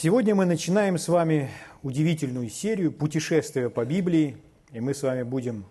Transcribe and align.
Сегодня 0.00 0.32
мы 0.32 0.44
начинаем 0.44 0.96
с 0.96 1.08
вами 1.08 1.50
удивительную 1.82 2.50
серию 2.50 2.92
«Путешествия 2.92 3.68
по 3.68 3.84
Библии», 3.84 4.36
и 4.70 4.78
мы 4.78 4.94
с 4.94 5.02
вами 5.02 5.24
будем 5.24 5.64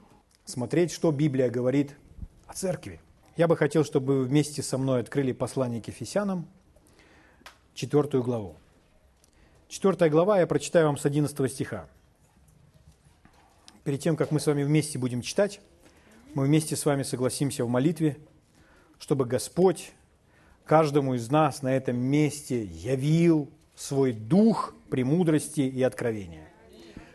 смотреть, 0.43 0.92
что 0.92 1.13
Библия 1.13 1.50
говорит 1.50 1.96
о 2.45 2.53
церкви. 2.53 3.00
Я 3.37 3.48
бы 3.48 3.55
хотел, 3.55 3.85
чтобы 3.85 4.17
вы 4.17 4.24
вместе 4.25 4.61
со 4.61 4.77
мной 4.77 5.00
открыли 5.00 5.32
послание 5.32 5.82
к 5.82 5.87
Ефесянам, 5.87 6.45
четвертую 7.74 8.21
главу. 8.21 8.57
Четвертая 9.70 10.09
глава, 10.09 10.41
я 10.41 10.46
прочитаю 10.46 10.88
вам 10.88 10.98
с 10.98 11.05
11 11.05 11.50
стиха. 11.50 11.88
Перед 13.86 14.02
тем, 14.02 14.18
как 14.18 14.32
мы 14.32 14.41
с 14.41 14.48
вами 14.48 14.64
вместе 14.64 15.00
будем 15.00 15.21
читать, 15.21 15.62
мы 16.34 16.44
вместе 16.44 16.75
с 16.75 16.86
вами 16.86 17.04
согласимся 17.04 17.64
в 17.64 17.70
молитве, 17.70 18.18
чтобы 19.00 19.23
Господь 19.23 19.94
каждому 20.66 21.14
из 21.14 21.32
нас 21.32 21.62
на 21.62 21.73
этом 21.73 21.96
месте 21.96 22.66
явил 22.66 23.50
свой 23.78 24.12
дух 24.12 24.73
премудрости 24.89 25.62
и 25.62 25.84
откровения. 25.84 26.49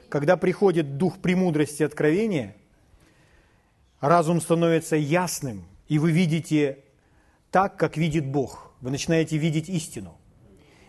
Когда 0.09 0.37
приходит 0.37 0.97
дух 0.97 1.19
премудрости 1.19 1.83
и 1.83 1.84
откровения, 1.84 2.55
разум 4.01 4.41
становится 4.41 4.97
ясным, 4.97 5.65
и 5.89 5.98
вы 5.98 6.12
видите 6.12 6.79
так, 7.51 7.77
как 7.77 7.97
видит 7.97 8.27
Бог. 8.27 8.73
Вы 8.80 8.91
начинаете 8.91 9.37
видеть 9.37 9.69
истину. 9.69 10.17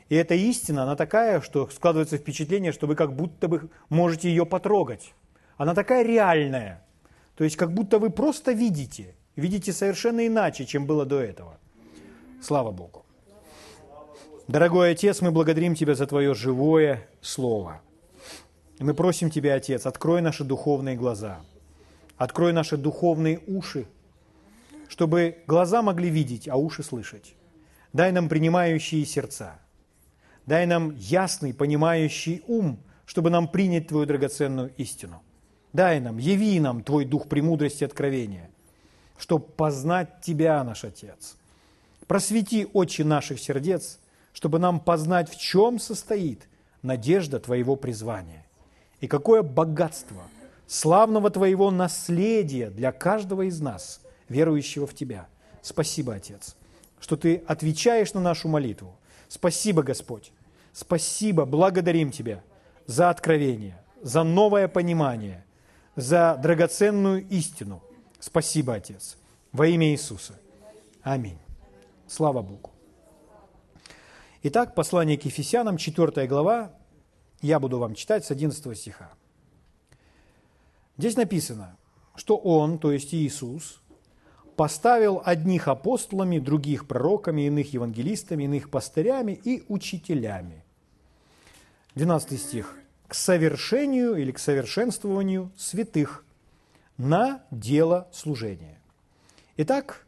И 0.09 0.15
эта 0.15 0.35
истина, 0.35 0.83
она 0.83 0.95
такая, 0.95 1.41
что 1.41 1.67
складывается 1.69 2.17
впечатление, 2.17 2.71
что 2.71 2.85
вы 2.85 2.95
как 2.95 3.15
будто 3.15 3.47
бы 3.47 3.69
можете 3.89 4.29
ее 4.29 4.45
потрогать. 4.45 5.13
Она 5.57 5.73
такая 5.73 6.03
реальная. 6.03 6.85
То 7.35 7.43
есть 7.43 7.55
как 7.55 7.73
будто 7.73 7.97
вы 7.97 8.11
просто 8.11 8.51
видите. 8.51 9.15
Видите 9.35 9.73
совершенно 9.73 10.27
иначе, 10.27 10.65
чем 10.65 10.85
было 10.85 11.05
до 11.05 11.19
этого. 11.19 11.57
Слава 12.41 12.71
Богу. 12.71 13.02
Дорогой 14.49 14.91
Отец, 14.91 15.21
мы 15.21 15.31
благодарим 15.31 15.73
Тебя 15.73 15.95
за 15.95 16.05
Твое 16.05 16.33
живое 16.33 17.07
Слово. 17.21 17.81
Мы 18.77 18.93
просим 18.93 19.29
Тебя, 19.29 19.55
Отец, 19.55 19.85
открой 19.85 20.21
наши 20.21 20.43
духовные 20.43 20.97
глаза, 20.97 21.39
открой 22.17 22.51
наши 22.51 22.75
духовные 22.75 23.39
уши, 23.47 23.87
чтобы 24.89 25.37
глаза 25.47 25.81
могли 25.81 26.09
видеть, 26.09 26.49
а 26.49 26.57
уши 26.57 26.83
слышать. 26.83 27.35
Дай 27.93 28.11
нам 28.11 28.27
принимающие 28.27 29.05
сердца. 29.05 29.61
Дай 30.45 30.65
нам 30.65 30.93
ясный, 30.97 31.53
понимающий 31.53 32.43
ум, 32.45 32.79
чтобы 33.05 33.29
нам 33.29 33.47
принять 33.47 33.87
Твою 33.87 34.05
драгоценную 34.05 34.73
истину. 34.75 35.21
Дай 35.71 36.01
нам, 36.01 36.17
яви 36.17 36.59
нам 36.59 36.83
Твой 36.83 37.05
дух 37.05 37.29
премудрости 37.29 37.83
и 37.83 37.85
откровения, 37.85 38.49
чтобы 39.17 39.45
познать 39.45 40.19
Тебя, 40.19 40.61
наш 40.65 40.83
Отец. 40.83 41.37
Просвети 42.07 42.67
очи 42.73 43.03
наших 43.03 43.39
сердец– 43.39 43.99
чтобы 44.33 44.59
нам 44.59 44.79
познать, 44.79 45.29
в 45.29 45.39
чем 45.39 45.79
состоит 45.79 46.47
надежда 46.81 47.39
Твоего 47.39 47.75
призвания 47.75 48.45
и 48.99 49.07
какое 49.07 49.43
богатство 49.43 50.23
славного 50.67 51.29
Твоего 51.29 51.71
наследия 51.71 52.69
для 52.69 52.91
каждого 52.91 53.43
из 53.43 53.59
нас, 53.61 54.01
верующего 54.29 54.87
в 54.87 54.93
Тебя. 54.93 55.27
Спасибо, 55.61 56.15
Отец, 56.15 56.55
что 56.99 57.15
Ты 57.15 57.43
отвечаешь 57.47 58.13
на 58.13 58.21
нашу 58.21 58.47
молитву. 58.47 58.95
Спасибо, 59.27 59.83
Господь. 59.83 60.31
Спасибо, 60.73 61.45
благодарим 61.45 62.11
Тебя 62.11 62.43
за 62.85 63.09
откровение, 63.09 63.77
за 64.01 64.23
новое 64.23 64.67
понимание, 64.67 65.45
за 65.95 66.37
драгоценную 66.41 67.27
истину. 67.29 67.81
Спасибо, 68.19 68.75
Отец. 68.75 69.17
Во 69.51 69.67
имя 69.67 69.91
Иисуса. 69.91 70.33
Аминь. 71.03 71.37
Слава 72.07 72.41
Богу. 72.41 72.72
Итак, 74.45 74.75
послание 74.75 75.17
к 75.17 75.23
Ефесянам, 75.23 75.77
4 75.77 76.27
глава, 76.27 76.73
я 77.41 77.61
буду 77.61 77.79
вам 77.79 77.95
читать 77.95 78.25
с 78.25 78.31
11 78.31 78.77
стиха. 78.77 79.13
Здесь 80.97 81.15
написано, 81.15 81.77
что 82.17 82.35
Он, 82.35 82.77
то 82.77 82.91
есть 82.91 83.13
Иисус, 83.13 83.81
поставил 84.57 85.21
одних 85.23 85.69
апостолами, 85.69 86.39
других 86.39 86.89
пророками, 86.89 87.43
иных 87.43 87.71
евангелистами, 87.73 88.43
иных 88.43 88.69
пастырями 88.69 89.31
и 89.31 89.63
учителями. 89.69 90.65
12 91.95 92.37
стих. 92.37 92.75
К 93.07 93.13
совершению 93.13 94.17
или 94.17 94.33
к 94.33 94.39
совершенствованию 94.39 95.53
святых 95.55 96.25
на 96.97 97.45
дело 97.49 98.09
служения. 98.11 98.77
Итак, 99.55 100.05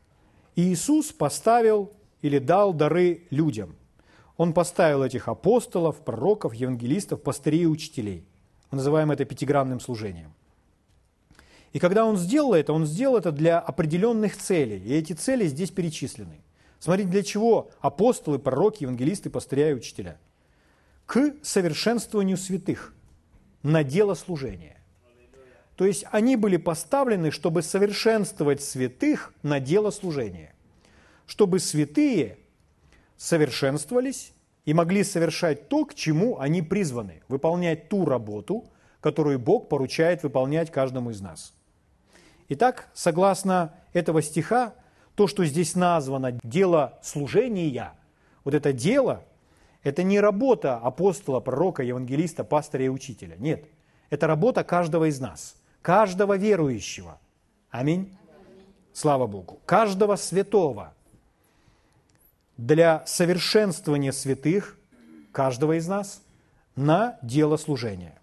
Иисус 0.58 1.14
поставил 1.14 1.94
или 2.22 2.40
дал 2.40 2.74
дары 2.74 3.28
людям– 3.30 3.78
он 4.38 4.54
поставил 4.54 5.04
этих 5.04 5.28
апостолов, 5.28 6.02
пророков, 6.02 6.54
евангелистов, 6.54 7.22
пастырей 7.22 7.64
и 7.64 7.68
учителей. 7.68 8.26
Мы 8.72 8.78
называем 8.78 9.12
это 9.12 9.26
пятигранным 9.26 9.80
служением. 9.80 10.34
И 11.72 11.80
когда 11.80 12.06
он 12.06 12.18
сделал 12.18 12.54
это, 12.54 12.74
он 12.74 12.86
сделал 12.86 13.18
это 13.18 13.32
для 13.32 13.60
определенных 13.60 14.38
целей. 14.38 14.78
И 14.80 14.94
эти 14.94 15.14
цели 15.14 15.46
здесь 15.46 15.72
перечислены. 15.72 16.40
Смотрите, 16.80 17.10
для 17.10 17.24
чего 17.24 17.70
апостолы, 17.80 18.40
пророки, 18.40 18.84
евангелисты, 18.84 19.30
пастыря 19.30 19.72
и 19.72 19.74
учителя. 19.74 20.18
К 21.06 21.34
совершенствованию 21.42 22.38
святых 22.38 22.94
на 23.64 23.84
дело 23.84 24.14
служения. 24.14 24.78
То 25.76 25.86
есть 25.86 26.06
они 26.12 26.36
были 26.36 26.58
поставлены, 26.58 27.32
чтобы 27.32 27.62
совершенствовать 27.62 28.64
святых 28.64 29.34
на 29.44 29.60
дело 29.60 29.92
служения. 29.92 30.54
Чтобы 31.26 31.60
святые 31.60 32.38
совершенствовались 33.18 34.34
и 34.66 34.74
могли 34.74 35.04
совершать 35.04 35.70
то, 35.70 35.86
к 35.86 35.94
чему 35.94 36.40
они 36.40 36.62
призваны, 36.62 37.22
выполнять 37.28 37.90
ту 37.90 38.06
работу, 38.06 38.66
которую 39.00 39.40
Бог 39.40 39.70
поручает 39.70 40.24
выполнять 40.24 40.72
каждому 40.72 41.12
из 41.12 41.22
нас. 41.22 41.54
Итак, 42.50 42.90
согласно 42.94 43.76
этого 43.94 44.22
стиха, 44.22 44.74
то, 45.16 45.28
что 45.28 45.46
здесь 45.46 45.76
названо 45.76 46.40
«дело 46.44 47.00
служения», 47.02 47.94
вот 48.44 48.54
это 48.54 48.74
дело, 48.74 49.24
это 49.84 50.02
не 50.02 50.20
работа 50.20 50.78
апостола, 50.78 51.40
пророка, 51.40 51.84
евангелиста, 51.84 52.44
пастыря 52.44 52.86
и 52.86 52.90
учителя. 52.90 53.36
Нет, 53.38 53.66
это 54.10 54.26
работа 54.26 54.64
каждого 54.64 55.08
из 55.08 55.20
нас, 55.20 55.56
каждого 55.84 56.38
верующего. 56.38 57.20
Аминь. 57.70 58.18
Слава 58.94 59.28
Богу. 59.28 59.60
Каждого 59.66 60.16
святого 60.16 60.95
для 62.58 63.04
совершенствования 63.06 64.12
святых, 64.12 64.78
каждого 65.32 65.78
из 65.78 65.88
нас, 65.88 66.22
на 66.76 67.18
дело 67.22 67.58
служения. 67.58 68.18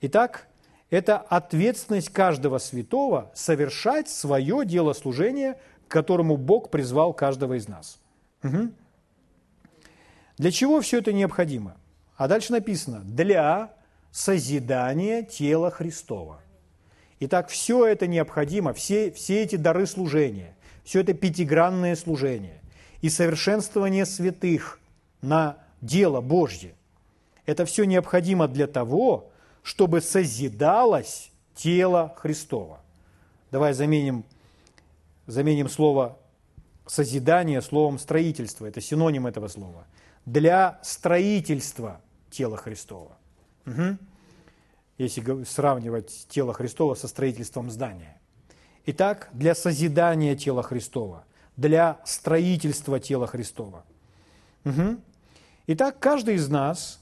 Итак, 0.00 0.46
это 0.88 1.18
ответственность 1.18 2.10
каждого 2.10 2.58
святого 2.58 3.30
совершать 3.34 4.08
свое 4.08 4.64
дело 4.64 4.92
служения, 4.92 5.58
к 5.86 5.90
которому 5.90 6.36
Бог 6.36 6.70
призвал 6.70 7.12
каждого 7.12 7.54
из 7.54 7.68
нас. 7.68 8.00
Угу. 8.42 8.70
Для 10.38 10.50
чего 10.50 10.80
все 10.80 10.98
это 10.98 11.12
необходимо? 11.12 11.76
А 12.16 12.28
дальше 12.28 12.52
написано 12.52 13.00
«для 13.00 13.72
созидания 14.10 15.22
тела 15.22 15.70
Христова». 15.70 16.40
Итак, 17.20 17.48
все 17.48 17.86
это 17.86 18.06
необходимо, 18.06 18.72
все, 18.72 19.10
все 19.10 19.42
эти 19.42 19.56
дары 19.56 19.86
служения, 19.86 20.56
все 20.84 21.00
это 21.00 21.12
пятигранное 21.12 21.94
служение 21.94 22.59
и 23.00 23.08
совершенствование 23.08 24.06
святых 24.06 24.80
на 25.22 25.58
дело 25.80 26.20
Божье. 26.20 26.74
Это 27.46 27.64
все 27.64 27.84
необходимо 27.84 28.48
для 28.48 28.66
того, 28.66 29.30
чтобы 29.62 30.00
созидалось 30.00 31.30
тело 31.54 32.14
Христова. 32.16 32.80
Давай 33.50 33.72
заменим, 33.72 34.24
заменим 35.26 35.68
слово 35.68 36.18
созидание 36.86 37.62
словом 37.62 37.98
строительство. 37.98 38.66
Это 38.66 38.80
синоним 38.80 39.26
этого 39.26 39.48
слова. 39.48 39.86
Для 40.26 40.78
строительства 40.82 42.00
тела 42.30 42.56
Христова. 42.56 43.16
Угу. 43.66 43.98
Если 44.98 45.44
сравнивать 45.44 46.26
тело 46.28 46.52
Христова 46.52 46.94
со 46.94 47.08
строительством 47.08 47.70
здания. 47.70 48.20
Итак, 48.86 49.28
для 49.32 49.54
созидания 49.54 50.36
тела 50.36 50.62
Христова 50.62 51.24
для 51.56 52.00
строительства 52.04 53.00
тела 53.00 53.26
Христова. 53.26 53.84
Угу. 54.64 54.96
Итак, 55.68 55.98
каждый 55.98 56.34
из 56.36 56.48
нас, 56.48 57.00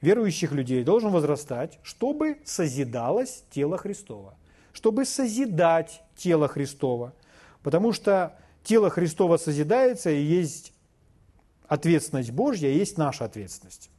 верующих 0.00 0.52
людей, 0.52 0.84
должен 0.84 1.10
возрастать, 1.10 1.78
чтобы 1.82 2.38
созидалось 2.44 3.44
тело 3.50 3.76
Христова, 3.76 4.34
чтобы 4.72 5.04
созидать 5.04 6.02
тело 6.16 6.48
Христова, 6.48 7.12
потому 7.62 7.92
что 7.92 8.36
тело 8.62 8.90
Христова 8.90 9.36
созидается, 9.36 10.10
и 10.10 10.22
есть 10.22 10.72
ответственность 11.66 12.30
Божья, 12.30 12.68
и 12.68 12.78
есть 12.78 12.98
наша 12.98 13.24
ответственность. 13.24 13.90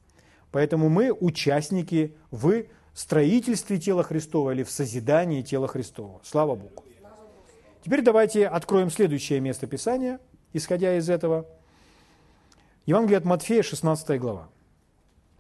Поэтому 0.51 0.89
мы 0.89 1.11
участники 1.11 2.15
в 2.29 2.65
строительстве 2.93 3.79
тела 3.79 4.03
Христова 4.03 4.51
или 4.51 4.63
в 4.63 4.69
созидании 4.69 5.41
тела 5.41 5.67
Христова. 5.67 6.21
Слава 6.23 6.55
Богу. 6.55 6.83
Теперь 7.83 8.01
давайте 8.01 8.47
откроем 8.47 8.89
следующее 8.89 9.41
место 9.41 9.68
Писания, 9.68 10.21
исходя 10.53 10.95
из 10.97 11.09
этого. 11.09 11.45
Евангелие 12.85 13.18
от 13.18 13.25
Матфея, 13.25 13.62
16 13.62 14.21
глава. 14.21 14.47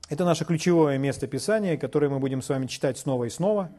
Это 0.09 0.25
наше 0.25 0.43
ключевое 0.43 0.97
место 0.97 1.25
Писания, 1.25 1.77
которое 1.77 2.09
мы 2.09 2.19
будем 2.19 2.41
с 2.41 2.49
вами 2.49 2.65
читать 2.65 2.97
снова 2.97 3.23
и 3.23 3.29
снова. 3.29 3.71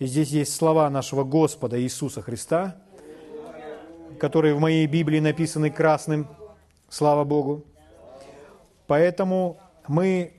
И 0.00 0.06
здесь 0.06 0.30
есть 0.30 0.52
слова 0.52 0.90
нашего 0.90 1.22
Господа 1.22 1.80
Иисуса 1.80 2.22
Христа, 2.22 2.76
которые 4.18 4.54
в 4.56 4.58
моей 4.58 4.88
Библии 4.88 5.20
написаны 5.20 5.70
красным, 5.70 6.26
слава 6.88 7.22
Богу. 7.22 7.64
Поэтому 8.88 9.60
мы 9.86 10.32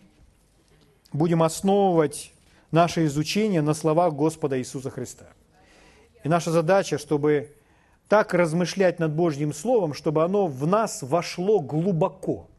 будем 1.14 1.42
основывать 1.42 2.34
наше 2.72 3.06
изучение 3.06 3.62
на 3.62 3.74
словах 3.74 4.16
Господа 4.16 4.60
Иисуса 4.60 4.90
Христа. 4.90 5.28
И 6.24 6.30
наша 6.30 6.52
задача, 6.52 6.98
чтобы 6.98 7.56
так 8.08 8.34
размышлять 8.34 9.00
над 9.00 9.14
Божьим 9.14 9.54
Словом, 9.54 9.94
чтобы 9.94 10.24
оно 10.24 10.48
в 10.48 10.66
нас 10.66 11.02
вошло 11.02 11.60
глубоко– 11.60 12.50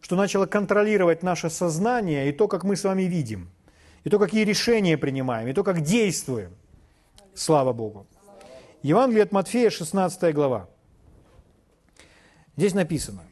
что 0.00 0.16
начало 0.16 0.46
контролировать 0.46 1.22
наше 1.22 1.50
сознание 1.50 2.28
и 2.28 2.32
то, 2.32 2.48
как 2.48 2.64
мы 2.64 2.76
с 2.76 2.84
вами 2.84 3.02
видим, 3.02 3.50
и 4.04 4.10
то, 4.10 4.18
какие 4.18 4.44
решения 4.44 4.96
принимаем, 4.96 5.48
и 5.48 5.52
то, 5.52 5.62
как 5.62 5.82
действуем. 5.82 6.54
Слава 7.34 7.72
Богу. 7.72 8.06
Евангелие 8.82 9.24
от 9.24 9.32
Матфея, 9.32 9.70
16 9.70 10.34
глава. 10.34 10.68
Здесь 12.56 12.74
написано. 12.74 13.22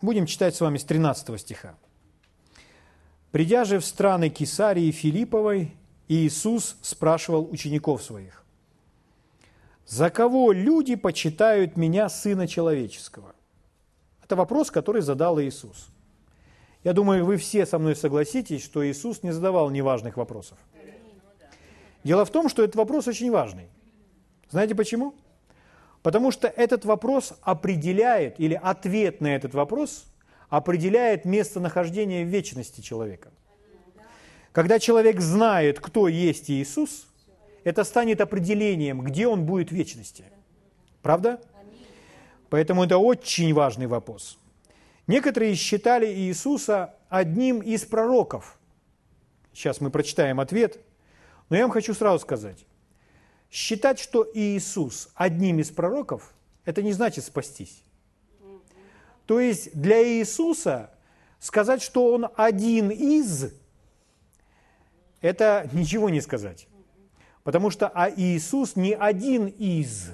Будем 0.00 0.26
читать 0.26 0.54
с 0.54 0.60
вами 0.60 0.78
с 0.78 0.84
13 0.84 1.40
стиха. 1.40 1.74
«Придя 3.32 3.64
же 3.64 3.80
в 3.80 3.84
страны 3.84 4.30
Кесарии 4.30 4.90
Филипповой, 4.90 5.76
Иисус 6.08 6.76
спрашивал 6.80 7.48
учеников 7.50 8.02
своих, 8.02 8.44
«За 9.86 10.10
кого 10.10 10.52
люди 10.52 10.96
почитают 10.96 11.76
меня, 11.76 12.08
Сына 12.08 12.48
Человеческого?» 12.48 13.34
Это 14.22 14.36
вопрос, 14.36 14.70
который 14.70 15.00
задал 15.00 15.40
Иисус. 15.40 15.88
Я 16.84 16.92
думаю, 16.92 17.24
вы 17.24 17.38
все 17.38 17.64
со 17.64 17.78
мной 17.78 17.96
согласитесь, 17.96 18.62
что 18.62 18.86
Иисус 18.86 19.22
не 19.22 19.32
задавал 19.32 19.70
неважных 19.70 20.16
вопросов. 20.16 20.58
Дело 22.04 22.24
в 22.24 22.30
том, 22.30 22.48
что 22.48 22.62
этот 22.62 22.76
вопрос 22.76 23.08
очень 23.08 23.30
важный. 23.30 23.68
Знаете 24.50 24.74
почему? 24.74 25.14
Потому 26.02 26.30
что 26.30 26.46
этот 26.46 26.84
вопрос 26.84 27.34
определяет, 27.42 28.38
или 28.38 28.54
ответ 28.54 29.20
на 29.20 29.34
этот 29.34 29.54
вопрос 29.54 30.04
определяет 30.48 31.24
местонахождение 31.24 32.24
в 32.24 32.28
вечности 32.28 32.80
человека. 32.80 33.30
Когда 34.52 34.78
человек 34.78 35.20
знает, 35.20 35.80
кто 35.80 36.08
есть 36.08 36.50
Иисус, 36.50 37.06
это 37.64 37.84
станет 37.84 38.20
определением, 38.20 39.02
где 39.02 39.26
он 39.26 39.44
будет 39.44 39.70
в 39.70 39.72
вечности. 39.72 40.24
Правда? 41.02 41.40
Поэтому 42.50 42.84
это 42.84 42.98
очень 42.98 43.52
важный 43.52 43.86
вопрос. 43.86 44.38
Некоторые 45.06 45.54
считали 45.54 46.06
Иисуса 46.06 46.94
одним 47.08 47.60
из 47.60 47.84
пророков. 47.84 48.58
Сейчас 49.52 49.80
мы 49.80 49.90
прочитаем 49.90 50.40
ответ. 50.40 50.78
Но 51.48 51.56
я 51.56 51.62
вам 51.62 51.70
хочу 51.70 51.94
сразу 51.94 52.18
сказать. 52.18 52.64
Считать, 53.50 53.98
что 53.98 54.26
Иисус 54.34 55.08
одним 55.14 55.58
из 55.58 55.70
пророков, 55.70 56.34
это 56.64 56.82
не 56.82 56.92
значит 56.92 57.24
спастись. 57.24 57.82
То 59.26 59.40
есть 59.40 59.74
для 59.74 60.06
Иисуса 60.06 60.90
сказать, 61.38 61.82
что 61.82 62.12
Он 62.12 62.28
один 62.36 62.90
из, 62.90 63.52
это 65.20 65.68
ничего 65.72 66.10
не 66.10 66.20
сказать. 66.20 66.68
Потому 67.44 67.70
что 67.70 67.88
а 67.88 68.10
Иисус 68.10 68.76
не 68.76 68.94
один 68.94 69.46
из 69.46 70.10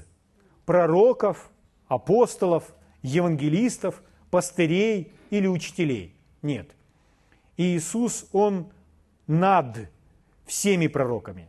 пророков, 0.67 1.51
апостолов, 1.89 2.75
евангелистов, 3.03 4.03
пастырей 4.31 5.13
или 5.31 5.47
учителей. 5.47 6.17
Нет. 6.43 6.71
Иисус, 7.57 8.27
Он 8.33 8.73
над 9.27 9.91
всеми 10.47 10.87
пророками, 10.87 11.49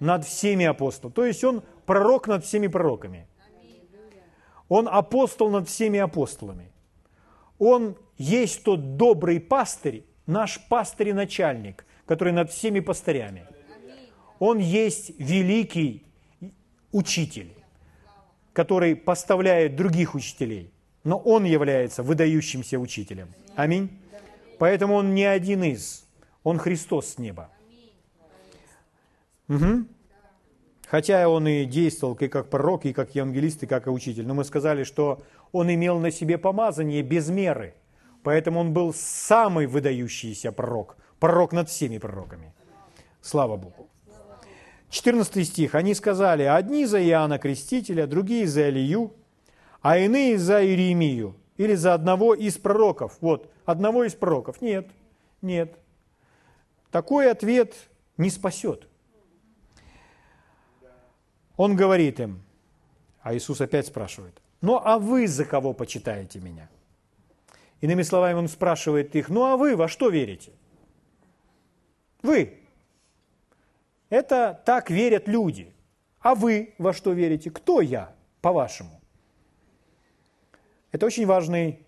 над 0.00 0.24
всеми 0.24 0.64
апостолами. 0.64 1.14
То 1.14 1.24
есть 1.24 1.44
Он 1.44 1.62
пророк 1.86 2.26
над 2.26 2.44
всеми 2.44 2.66
пророками. 2.66 3.26
Он 4.68 4.88
апостол 4.88 5.50
над 5.50 5.68
всеми 5.68 5.98
апостолами. 5.98 6.72
Он 7.58 7.96
есть 8.16 8.64
тот 8.64 8.96
добрый 8.96 9.40
пастырь, 9.40 10.04
наш 10.26 10.60
пастырь 10.68 11.10
и 11.10 11.12
начальник, 11.12 11.84
который 12.06 12.32
над 12.32 12.50
всеми 12.50 12.80
пастырями. 12.80 13.46
Он 14.38 14.58
есть 14.58 15.12
великий 15.18 16.04
учитель 16.92 17.54
который 18.54 18.94
поставляет 18.94 19.76
других 19.76 20.14
учителей, 20.14 20.72
но 21.02 21.18
он 21.18 21.44
является 21.44 22.02
выдающимся 22.02 22.78
учителем. 22.78 23.28
Аминь. 23.56 23.90
Поэтому 24.58 24.94
он 24.94 25.14
не 25.14 25.24
один 25.24 25.64
из, 25.64 26.06
он 26.44 26.58
Христос 26.58 27.14
с 27.14 27.18
неба. 27.18 27.50
Угу. 29.48 29.86
Хотя 30.86 31.28
он 31.28 31.48
и 31.48 31.64
действовал 31.64 32.14
и 32.14 32.28
как 32.28 32.48
пророк, 32.48 32.86
и 32.86 32.92
как 32.92 33.14
евангелист, 33.14 33.64
и 33.64 33.66
как 33.66 33.88
учитель. 33.88 34.24
Но 34.24 34.34
мы 34.34 34.44
сказали, 34.44 34.84
что 34.84 35.22
он 35.50 35.74
имел 35.74 35.98
на 35.98 36.12
себе 36.12 36.38
помазание 36.38 37.02
без 37.02 37.28
меры. 37.28 37.74
Поэтому 38.22 38.60
он 38.60 38.72
был 38.72 38.94
самый 38.94 39.66
выдающийся 39.66 40.52
пророк. 40.52 40.96
Пророк 41.20 41.52
над 41.52 41.68
всеми 41.68 41.98
пророками. 41.98 42.52
Слава 43.20 43.56
Богу. 43.56 43.88
14 44.90 45.46
стих. 45.46 45.74
Они 45.74 45.94
сказали, 45.94 46.44
одни 46.44 46.86
за 46.86 47.02
Иоанна 47.02 47.38
Крестителя, 47.38 48.06
другие 48.06 48.46
за 48.46 48.70
Илью, 48.70 49.12
а 49.82 49.98
иные 49.98 50.38
за 50.38 50.64
Иеремию 50.64 51.34
или 51.56 51.74
за 51.74 51.94
одного 51.94 52.34
из 52.34 52.58
пророков. 52.58 53.18
Вот, 53.20 53.50
одного 53.64 54.04
из 54.04 54.14
пророков. 54.14 54.60
Нет, 54.60 54.88
нет. 55.42 55.76
Такой 56.90 57.30
ответ 57.30 57.74
не 58.16 58.30
спасет. 58.30 58.86
Он 61.56 61.76
говорит 61.76 62.20
им, 62.20 62.42
а 63.20 63.34
Иисус 63.34 63.60
опять 63.60 63.86
спрашивает, 63.86 64.40
ну 64.60 64.80
а 64.82 64.98
вы 64.98 65.26
за 65.26 65.44
кого 65.44 65.72
почитаете 65.72 66.40
меня? 66.40 66.68
Иными 67.80 68.02
словами, 68.02 68.38
он 68.38 68.48
спрашивает 68.48 69.14
их, 69.16 69.28
ну 69.28 69.44
а 69.44 69.56
вы 69.56 69.76
во 69.76 69.88
что 69.88 70.08
верите? 70.08 70.52
Вы, 72.24 72.58
это 74.08 74.62
так 74.64 74.88
верят 74.88 75.28
люди. 75.28 75.74
А 76.20 76.34
вы 76.34 76.74
во 76.78 76.94
что 76.94 77.12
верите? 77.12 77.50
Кто 77.50 77.82
я, 77.82 78.14
по-вашему? 78.40 78.98
Это 80.90 81.04
очень 81.04 81.26
важный 81.26 81.84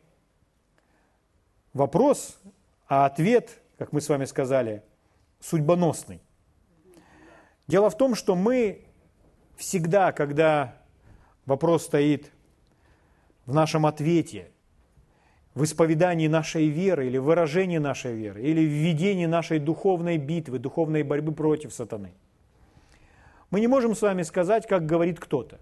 вопрос, 1.73 2.39
а 2.87 3.07
ответ, 3.07 3.63
как 3.79 3.95
мы 3.95 4.03
с 4.03 4.11
вами 4.11 4.27
сказали, 4.27 4.83
судьбоносный. 5.41 6.21
Дело 7.67 7.89
в 7.89 7.97
том, 7.97 8.15
что 8.15 8.37
мы 8.37 8.85
всегда, 9.57 10.13
когда 10.13 10.77
вопрос 11.47 11.87
стоит 11.87 12.31
в 13.47 13.55
нашем 13.55 13.87
ответе, 13.87 14.51
в 15.57 15.65
исповедании 15.65 16.29
нашей 16.29 16.69
веры 16.69 17.07
или 17.07 17.17
в 17.17 17.25
выражении 17.25 17.79
нашей 17.79 18.15
веры, 18.15 18.43
или 18.43 18.61
в 18.61 18.71
ведении 18.71 19.25
нашей 19.25 19.59
духовной 19.59 20.19
битвы, 20.19 20.59
духовной 20.59 21.03
борьбы 21.03 21.33
против 21.33 21.73
сатаны. 21.73 22.13
Мы 23.51 23.61
не 23.61 23.67
можем 23.67 23.95
с 23.95 24.03
вами 24.03 24.23
сказать, 24.23 24.67
как 24.67 24.85
говорит 24.85 25.19
кто-то. 25.19 25.59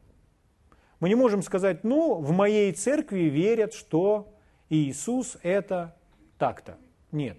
Мы 0.99 1.09
не 1.09 1.15
можем 1.15 1.43
сказать, 1.43 1.85
ну, 1.85 2.17
в 2.17 2.33
моей 2.33 2.73
церкви 2.73 3.31
верят, 3.31 3.73
что 3.73 4.35
Иисус 4.69 5.37
это 5.45 5.95
так-то. 6.39 6.77
Нет. 7.13 7.39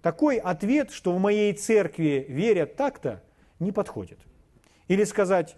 Такой 0.00 0.36
ответ, 0.36 0.92
что 0.92 1.12
в 1.12 1.18
моей 1.18 1.52
церкви 1.54 2.24
верят 2.28 2.76
так-то, 2.76 3.20
не 3.58 3.72
подходит. 3.72 4.20
Или 4.86 5.02
сказать, 5.02 5.56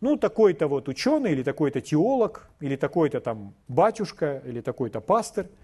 ну, 0.00 0.16
такой-то 0.16 0.68
вот 0.68 0.88
ученый, 0.88 1.32
или 1.32 1.42
такой-то 1.42 1.82
теолог, 1.82 2.48
или 2.60 2.76
такой-то 2.76 3.20
там 3.20 3.54
батюшка, 3.68 4.40
или 4.46 4.62
такой-то 4.62 5.02
пастор– 5.02 5.48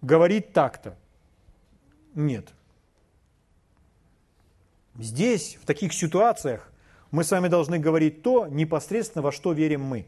говорит 0.00 0.52
так-то. 0.52 0.96
Нет. 2.14 2.48
Здесь, 4.98 5.58
в 5.60 5.64
таких 5.64 5.92
ситуациях, 5.92 6.70
мы 7.10 7.24
с 7.24 7.30
вами 7.30 7.48
должны 7.48 7.78
говорить 7.78 8.22
то 8.22 8.46
непосредственно, 8.46 9.22
во 9.22 9.32
что 9.32 9.52
верим 9.52 9.82
мы. 9.82 10.06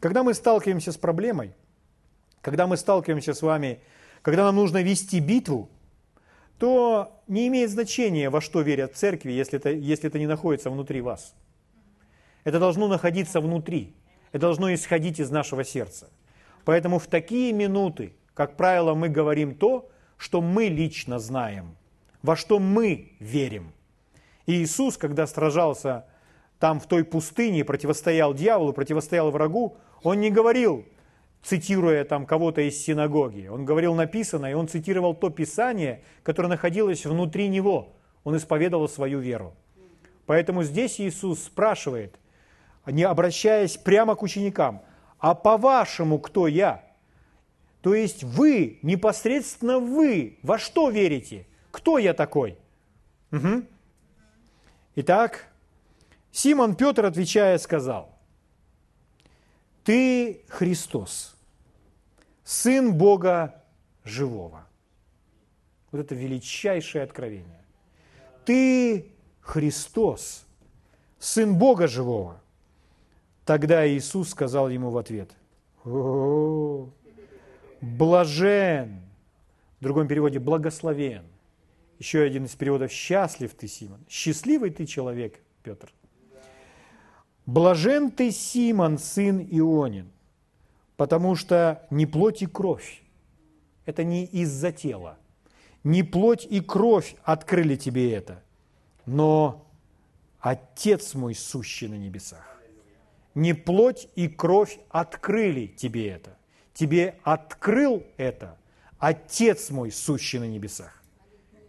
Когда 0.00 0.22
мы 0.22 0.34
сталкиваемся 0.34 0.92
с 0.92 0.96
проблемой, 0.96 1.54
когда 2.40 2.66
мы 2.66 2.76
сталкиваемся 2.76 3.34
с 3.34 3.42
вами, 3.42 3.80
когда 4.22 4.44
нам 4.44 4.56
нужно 4.56 4.82
вести 4.82 5.20
битву, 5.20 5.68
то 6.58 7.22
не 7.26 7.48
имеет 7.48 7.70
значения, 7.70 8.28
во 8.30 8.40
что 8.40 8.60
верят 8.60 8.96
церкви, 8.96 9.32
если 9.32 9.58
это, 9.58 9.70
если 9.70 10.08
это 10.08 10.18
не 10.18 10.26
находится 10.26 10.70
внутри 10.70 11.00
вас. 11.00 11.34
Это 12.44 12.58
должно 12.58 12.88
находиться 12.88 13.40
внутри, 13.40 13.94
это 14.32 14.42
должно 14.42 14.72
исходить 14.72 15.20
из 15.20 15.30
нашего 15.30 15.64
сердца. 15.64 16.08
Поэтому 16.64 16.98
в 16.98 17.06
такие 17.06 17.52
минуты 17.52 18.12
как 18.34 18.56
правило, 18.56 18.94
мы 18.94 19.08
говорим 19.08 19.54
то, 19.54 19.88
что 20.16 20.40
мы 20.40 20.64
лично 20.66 21.18
знаем, 21.18 21.76
во 22.22 22.36
что 22.36 22.58
мы 22.58 23.12
верим. 23.20 23.72
И 24.46 24.62
Иисус, 24.62 24.96
когда 24.96 25.26
сражался 25.26 26.06
там 26.58 26.80
в 26.80 26.86
той 26.86 27.04
пустыне, 27.04 27.64
противостоял 27.64 28.34
дьяволу, 28.34 28.72
противостоял 28.72 29.30
врагу, 29.30 29.76
он 30.02 30.20
не 30.20 30.30
говорил, 30.30 30.84
цитируя 31.42 32.04
там 32.04 32.26
кого-то 32.26 32.60
из 32.60 32.76
синагоги. 32.82 33.48
Он 33.48 33.64
говорил 33.64 33.94
написано, 33.94 34.50
и 34.50 34.54
он 34.54 34.68
цитировал 34.68 35.14
то 35.14 35.30
писание, 35.30 36.02
которое 36.22 36.48
находилось 36.48 37.06
внутри 37.06 37.48
него. 37.48 37.96
Он 38.24 38.36
исповедовал 38.36 38.88
свою 38.88 39.20
веру. 39.20 39.54
Поэтому 40.26 40.62
здесь 40.62 41.00
Иисус 41.00 41.42
спрашивает, 41.42 42.18
не 42.86 43.04
обращаясь 43.04 43.76
прямо 43.76 44.14
к 44.14 44.22
ученикам, 44.22 44.82
а 45.18 45.34
по-вашему 45.34 46.18
кто 46.18 46.46
я? 46.46 46.84
То 47.82 47.94
есть 47.94 48.24
вы, 48.24 48.78
непосредственно 48.82 49.78
вы, 49.78 50.38
во 50.42 50.58
что 50.58 50.90
верите? 50.90 51.46
Кто 51.70 51.98
я 51.98 52.12
такой? 52.12 52.58
Угу. 53.32 53.64
Итак, 54.96 55.46
Симон 56.32 56.74
Петр, 56.74 57.06
отвечая, 57.06 57.58
сказал, 57.58 58.14
«Ты 59.84 60.42
Христос, 60.48 61.36
Сын 62.44 62.92
Бога 62.92 63.64
живого». 64.04 64.66
Вот 65.90 66.00
это 66.00 66.14
величайшее 66.14 67.02
откровение. 67.02 67.64
«Ты 68.44 69.12
Христос, 69.40 70.44
Сын 71.18 71.56
Бога 71.56 71.86
живого». 71.86 72.40
Тогда 73.44 73.88
Иисус 73.88 74.30
сказал 74.30 74.68
ему 74.68 74.90
в 74.90 74.98
ответ, 74.98 75.30
«О, 75.84 76.90
блажен, 77.80 79.00
в 79.78 79.82
другом 79.82 80.08
переводе 80.08 80.38
благословен. 80.38 81.24
Еще 81.98 82.22
один 82.22 82.44
из 82.44 82.54
переводов 82.54 82.90
«счастлив 82.90 83.52
ты, 83.54 83.68
Симон». 83.68 84.00
Счастливый 84.08 84.70
ты 84.70 84.86
человек, 84.86 85.40
Петр. 85.62 85.92
Блажен 87.46 88.10
ты, 88.10 88.30
Симон, 88.30 88.98
сын 88.98 89.40
Ионин, 89.40 90.10
потому 90.96 91.34
что 91.34 91.86
не 91.90 92.06
плоть 92.06 92.42
и 92.42 92.46
кровь, 92.46 93.02
это 93.86 94.04
не 94.04 94.24
из-за 94.24 94.72
тела, 94.72 95.18
не 95.84 96.02
плоть 96.02 96.46
и 96.48 96.60
кровь 96.60 97.16
открыли 97.24 97.76
тебе 97.76 98.12
это, 98.12 98.42
но 99.04 99.66
Отец 100.40 101.14
мой 101.14 101.34
сущий 101.34 101.86
на 101.86 101.96
небесах. 101.96 102.62
Не 103.34 103.52
плоть 103.52 104.08
и 104.16 104.26
кровь 104.26 104.78
открыли 104.88 105.66
тебе 105.66 106.08
это. 106.08 106.36
Тебе 106.72 107.16
открыл 107.24 108.04
это 108.16 108.56
Отец 108.98 109.70
мой 109.70 109.90
сущий 109.90 110.38
на 110.38 110.44
небесах. 110.44 111.02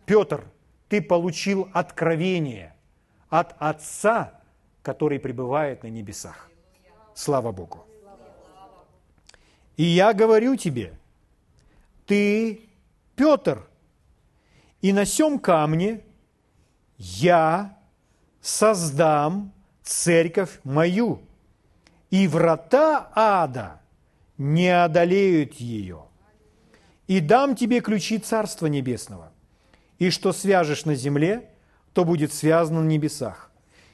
Петр, 0.05 0.43
ты 0.89 1.01
получил 1.01 1.70
откровение 1.74 2.75
от 3.29 3.55
Отца, 3.60 4.41
который 4.84 5.20
пребывает 5.20 5.84
на 5.84 5.88
небесах. 5.88 6.50
Слава 7.15 7.53
Богу. 7.53 7.86
И 9.77 9.84
я 9.84 10.13
говорю 10.13 10.58
тебе, 10.58 11.00
ты 12.05 12.70
Петр, 13.15 13.65
и 14.81 14.91
на 14.91 15.05
сем 15.05 15.39
камне 15.39 16.01
я 16.98 17.77
создам 18.41 19.53
церковь 19.84 20.60
мою, 20.65 21.22
и 22.10 22.27
врата 22.27 23.10
ада 23.15 23.80
не 24.41 24.69
одолеют 24.69 25.53
ее. 25.55 26.03
И 27.07 27.19
дам 27.19 27.55
тебе 27.55 27.81
ключи 27.81 28.17
Царства 28.17 28.67
Небесного. 28.67 29.31
И 30.00 30.10
что 30.10 30.33
свяжешь 30.33 30.86
на 30.86 30.95
земле, 30.95 31.50
то 31.93 32.05
будет 32.05 32.33
связано 32.33 32.81
на 32.81 32.88
небесах 32.88 33.51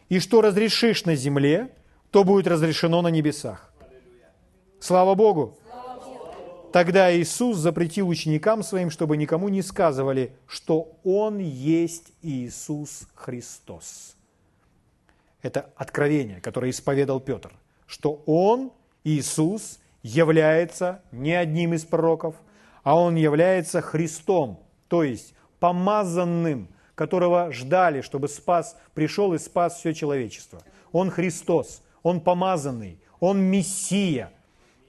и 0.10 0.20
что 0.20 0.42
разрешишь 0.42 1.06
на 1.06 1.16
земле, 1.16 1.74
то 2.12 2.24
будет 2.24 2.48
разрешено 2.48 3.02
на 3.02 3.10
небесах. 3.10 3.74
Слава 4.80 5.16
Богу! 5.16 5.58
Тогда 6.72 7.16
Иисус 7.16 7.58
запретил 7.58 8.08
ученикам 8.08 8.62
своим, 8.62 8.90
чтобы 8.92 9.18
никому 9.18 9.50
не 9.50 9.62
сказывали, 9.62 10.34
что 10.48 10.98
Он 11.04 11.40
есть 11.40 12.12
Иисус 12.22 13.08
Христос. 13.16 14.16
Это 15.42 15.70
откровение, 15.76 16.42
которое 16.42 16.72
исповедал 16.72 17.20
Петр, 17.20 17.52
что 17.88 18.22
Он, 18.26 18.72
Иисус, 19.04 19.80
является 20.04 21.02
не 21.12 21.34
одним 21.34 21.74
из 21.74 21.86
пророков, 21.86 22.36
а 22.84 22.98
Он 22.98 23.16
является 23.16 23.82
Христом, 23.82 24.64
то 24.88 25.04
есть 25.04 25.34
помазанным, 25.60 26.70
которого 26.96 27.52
ждали, 27.52 28.02
чтобы 28.02 28.28
спас, 28.28 28.78
пришел 28.94 29.34
и 29.34 29.38
спас 29.38 29.78
все 29.78 29.94
человечество. 29.94 30.62
Он 30.92 31.10
Христос, 31.10 31.84
Он 32.04 32.22
помазанный, 32.22 33.00
Он 33.20 33.42
Мессия. 33.42 34.32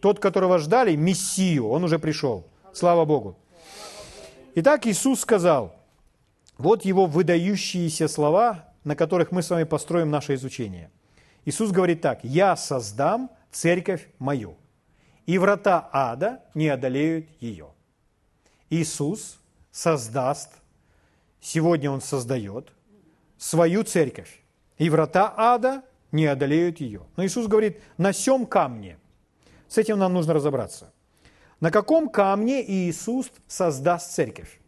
Тот, 0.01 0.21
которого 0.21 0.59
ждали, 0.59 0.95
Мессию, 0.95 1.69
Он 1.69 1.85
уже 1.85 1.99
пришел. 1.99 2.47
Слава 2.73 3.05
Богу. 3.05 3.37
Итак, 4.55 4.87
Иисус 4.87 5.21
сказал, 5.21 5.75
вот 6.57 6.85
Его 6.85 7.07
выдающиеся 7.07 8.09
слова, 8.09 8.65
на 8.85 8.97
которых 8.97 9.33
мы 9.33 9.43
с 9.43 9.51
вами 9.51 9.65
построим 9.65 10.11
наше 10.11 10.35
изучение. 10.35 10.91
Иисус 11.45 11.71
говорит 11.71 12.01
так, 12.01 12.21
«Я 12.23 12.57
создам 12.57 13.31
церковь 13.51 14.09
мою, 14.19 14.57
и 15.29 15.39
врата 15.39 15.89
ада 15.93 16.43
не 16.55 16.69
одолеют 16.69 17.27
ее». 17.41 17.69
Иисус 18.71 19.39
создаст 19.71 20.51
Сегодня 21.41 21.91
Он 21.91 22.01
создает 22.01 22.73
свою 23.37 23.85
церковь, 23.85 24.43
и 24.77 24.91
врата 24.91 25.33
ада 25.37 25.83
не 26.11 26.27
одолеют 26.27 26.81
ее. 26.81 27.07
Но 27.17 27.25
Иисус 27.25 27.47
говорит, 27.47 27.81
на 27.97 28.13
сем 28.13 28.47
камне. 28.47 28.99
С 29.69 29.79
этим 29.79 29.99
нам 29.99 30.15
нужно 30.15 30.35
разобраться. 30.35 30.93
На 31.61 31.71
каком 31.71 32.09
камне 32.09 32.65
Иисус 32.69 33.31
создаст 33.47 34.13
церковь? 34.13 34.61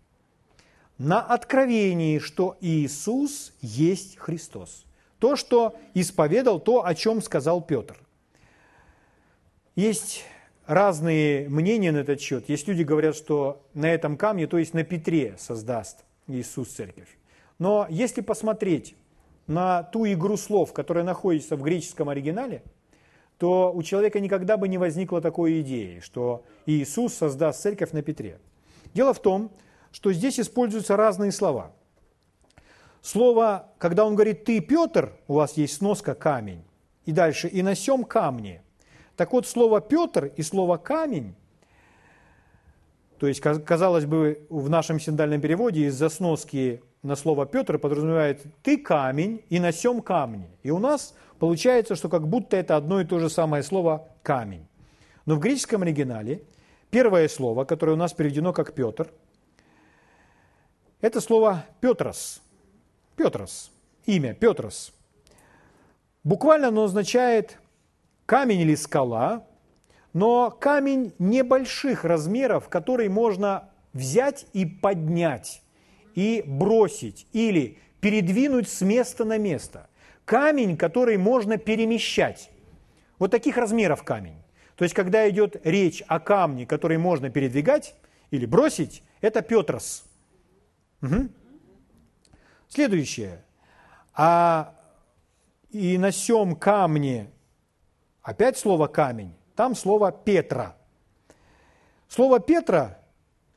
На 0.99 1.21
откровении, 1.21 2.19
что 2.19 2.57
Иисус 2.61 3.53
есть 3.61 4.19
Христос. 4.19 4.85
То, 5.19 5.37
что 5.37 5.77
исповедал, 5.95 6.61
то, 6.61 6.85
о 6.85 6.95
чем 6.95 7.23
сказал 7.23 7.63
Петр. 7.63 7.99
Есть 9.75 10.25
разные 10.71 11.49
мнения 11.49 11.91
на 11.91 11.99
этот 11.99 12.21
счет. 12.21 12.49
Есть 12.49 12.69
люди, 12.69 12.85
говорят, 12.85 13.17
что 13.17 13.61
на 13.75 13.93
этом 13.93 14.17
камне, 14.17 14.47
то 14.47 14.57
есть 14.57 14.73
на 14.73 14.85
Петре 14.85 15.35
создаст 15.37 16.05
Иисус 16.29 16.69
Церковь. 16.69 17.09
Но 17.59 17.89
если 17.91 18.21
посмотреть 18.21 18.95
на 19.49 19.83
ту 19.83 20.07
игру 20.07 20.37
слов, 20.37 20.73
которая 20.73 21.03
находится 21.03 21.57
в 21.57 21.63
греческом 21.63 22.09
оригинале, 22.09 22.63
то 23.37 23.73
у 23.75 23.83
человека 23.83 24.21
никогда 24.21 24.57
бы 24.57 24.69
не 24.69 24.79
возникло 24.79 25.21
такой 25.21 25.61
идеи, 25.63 25.99
что 25.99 26.45
Иисус 26.67 27.15
создаст 27.15 27.61
церковь 27.61 27.91
на 27.91 28.03
Петре. 28.03 28.39
Дело 28.95 29.13
в 29.13 29.21
том, 29.21 29.51
что 29.91 30.13
здесь 30.13 30.39
используются 30.39 30.97
разные 30.97 31.33
слова. 31.33 31.73
Слово, 33.03 33.73
когда 33.79 34.05
он 34.05 34.15
говорит 34.15 34.45
«ты, 34.45 34.61
Петр», 34.61 35.15
у 35.27 35.35
вас 35.35 35.55
есть 35.57 35.79
сноска 35.79 36.15
«камень», 36.15 36.63
и 37.07 37.11
дальше 37.11 37.49
«и 37.49 37.61
на 37.63 37.75
сем 37.75 38.05
камне». 38.05 38.63
Так 39.21 39.35
вот, 39.35 39.47
слово 39.47 39.83
«Петр» 39.83 40.33
и 40.35 40.43
слово 40.43 40.79
«камень» 40.79 41.35
То 43.19 43.27
есть, 43.27 43.43
казалось 43.43 44.07
бы, 44.07 44.47
в 44.49 44.71
нашем 44.71 44.99
синдальном 44.99 45.43
переводе 45.43 45.85
из-за 45.89 46.09
на 47.03 47.17
слово 47.17 47.45
Петр 47.45 47.79
подразумевает 47.79 48.43
«ты 48.63 48.79
камень 48.79 49.45
и 49.51 49.61
на 49.61 49.73
сем 49.73 50.01
камне». 50.01 50.49
И 50.63 50.71
у 50.71 50.79
нас 50.79 51.15
получается, 51.39 51.97
что 51.97 52.09
как 52.09 52.27
будто 52.29 52.57
это 52.57 52.77
одно 52.77 52.99
и 52.99 53.05
то 53.05 53.19
же 53.19 53.29
самое 53.29 53.63
слово 53.63 54.09
«камень». 54.23 54.67
Но 55.27 55.35
в 55.35 55.39
греческом 55.39 55.83
оригинале 55.83 56.41
первое 56.89 57.29
слово, 57.29 57.67
которое 57.67 57.93
у 57.93 57.97
нас 57.97 58.15
переведено 58.15 58.55
как 58.55 58.73
Петр, 58.73 59.11
это 61.03 61.21
слово 61.21 61.67
Петрос. 61.83 62.41
Петрос. 63.17 63.71
Имя 64.07 64.33
Петрос. 64.33 64.95
Буквально 66.25 66.69
оно 66.69 66.85
означает 66.85 67.59
камень 68.31 68.61
или 68.61 68.77
скала, 68.77 69.45
но 70.13 70.53
камень 70.53 71.13
небольших 71.19 72.05
размеров, 72.05 72.69
который 72.69 73.09
можно 73.09 73.71
взять 73.93 74.47
и 74.53 74.65
поднять, 74.65 75.63
и 76.15 76.45
бросить, 76.47 77.27
или 77.33 77.79
передвинуть 78.01 78.69
с 78.69 78.83
места 78.83 79.25
на 79.25 79.37
место. 79.37 79.91
Камень, 80.25 80.77
который 80.77 81.17
можно 81.17 81.59
перемещать. 81.59 82.53
Вот 83.19 83.33
таких 83.33 83.57
размеров 83.57 84.05
камень. 84.05 84.41
То 84.77 84.85
есть, 84.85 84.95
когда 84.95 85.29
идет 85.29 85.57
речь 85.65 86.01
о 86.07 86.21
камне, 86.21 86.67
который 86.67 86.99
можно 86.99 87.31
передвигать 87.31 87.97
или 88.31 88.47
бросить, 88.47 89.03
это 89.23 89.43
Петрос. 89.43 90.05
Угу. 91.03 91.31
Следующее. 92.69 93.45
А 94.15 94.73
и 95.71 95.99
на 95.99 96.13
сем 96.13 96.55
камне, 96.55 97.29
опять 98.23 98.59
слово 98.59 98.87
камень, 98.87 99.35
там 99.57 99.75
слово 99.75 100.13
Петра. 100.13 100.77
Слово 102.09 102.41
Петра 102.41 102.99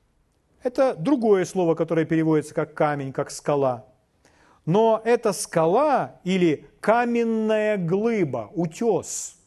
–это 0.64 0.96
другое 0.96 1.46
слово, 1.46 1.76
которое 1.76 2.06
переводится 2.06 2.54
как 2.54 2.74
камень, 2.74 3.12
как 3.12 3.32
скала. 3.32 3.86
Но 4.66 5.02
это 5.04 5.34
скала 5.34 6.20
или 6.24 6.68
каменная 6.80 7.78
глыба, 7.78 8.50
утес. 8.54 9.38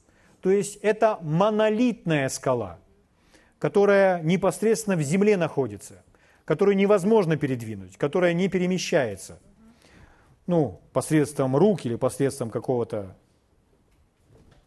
То 0.43 0.51
есть 0.51 0.77
это 0.83 1.19
монолитная 1.23 2.29
скала. 2.29 2.79
которая 3.59 4.23
непосредственно 4.23 4.97
в 4.97 5.03
земле 5.03 5.37
находится, 5.37 6.03
которую 6.45 6.77
невозможно 6.77 7.37
передвинуть, 7.37 7.97
которая 7.97 8.33
не 8.33 8.49
перемещается. 8.49 9.39
Ну, 10.47 10.81
посредством 10.93 11.57
рук 11.57 11.85
или 11.87 11.97
посредством 11.97 12.51
какого-то 12.51 13.17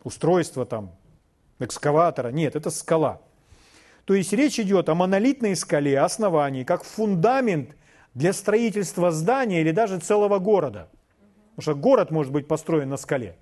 устройства 0.09 0.65
там, 0.65 0.91
экскаватора. 1.59 2.29
Нет, 2.29 2.55
это 2.55 2.69
скала. 2.69 3.21
То 4.05 4.15
есть 4.15 4.33
речь 4.33 4.59
идет 4.59 4.89
о 4.89 4.95
монолитной 4.95 5.55
скале, 5.55 5.99
основании, 5.99 6.63
как 6.63 6.83
фундамент 6.83 7.75
для 8.15 8.33
строительства 8.33 9.11
здания 9.11 9.61
или 9.61 9.71
даже 9.71 9.99
целого 9.99 10.39
города. 10.39 10.89
Потому 11.55 11.61
что 11.61 11.75
город 11.75 12.11
может 12.11 12.33
быть 12.33 12.47
построен 12.47 12.89
на 12.89 12.97
скале. 12.97 13.37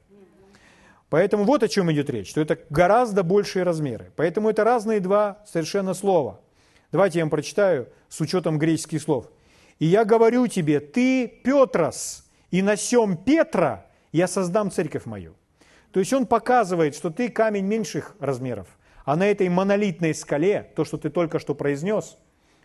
Поэтому 1.09 1.45
вот 1.45 1.63
о 1.63 1.69
чем 1.69 1.89
идет 1.89 2.09
речь, 2.09 2.29
что 2.29 2.41
это 2.41 2.59
гораздо 2.69 3.23
большие 3.23 3.63
размеры. 3.63 4.11
Поэтому 4.17 4.49
это 4.49 4.65
разные 4.65 4.99
два 4.99 5.37
совершенно 5.47 5.93
слова. 5.93 6.41
Давайте 6.91 7.19
я 7.19 7.25
вам 7.25 7.29
прочитаю 7.29 7.87
с 8.09 8.19
учетом 8.19 8.59
греческих 8.59 9.01
слов. 9.01 9.29
«И 9.79 9.85
я 9.85 10.03
говорю 10.03 10.47
тебе, 10.47 10.81
ты 10.81 11.27
Петрос, 11.27 12.25
и 12.51 12.61
на 12.61 12.75
сем 12.75 13.15
Петра 13.15 13.85
я 14.11 14.27
создам 14.27 14.69
церковь 14.69 15.05
мою». 15.05 15.36
То 15.91 15.99
есть 15.99 16.13
он 16.13 16.25
показывает, 16.25 16.95
что 16.95 17.09
ты 17.09 17.29
камень 17.29 17.65
меньших 17.65 18.15
размеров, 18.19 18.67
а 19.05 19.15
на 19.15 19.27
этой 19.27 19.49
монолитной 19.49 20.13
скале, 20.13 20.71
то, 20.75 20.85
что 20.85 20.97
ты 20.97 21.09
только 21.09 21.39
что 21.39 21.55
произнес, 21.55 22.17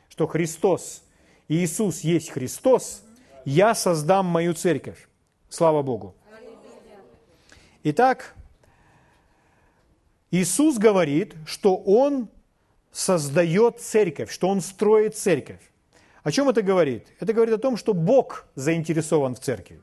что 0.09 0.27
Христос, 0.27 1.05
Иисус 1.49 2.01
есть 2.01 2.31
Христос, 2.31 3.05
я 3.45 3.75
создам 3.75 4.27
мою 4.27 4.55
церковь. 4.55 5.09
Слава 5.49 5.83
Богу. 5.83 6.15
Итак, 7.85 8.35
Иисус 10.31 10.79
говорит, 10.79 11.35
что 11.47 11.77
Он 11.77 12.29
создает 12.91 13.81
церковь, 13.81 14.31
что 14.31 14.49
Он 14.49 14.61
строит 14.61 15.17
церковь. 15.17 15.61
О 16.23 16.31
чем 16.31 16.49
это 16.49 16.63
говорит? 16.63 17.09
Это 17.21 17.33
говорит 17.33 17.55
о 17.55 17.59
том, 17.59 17.77
что 17.77 17.95
Бог 17.95 18.47
заинтересован 18.55 19.35
в 19.35 19.41
церкви. 19.41 19.81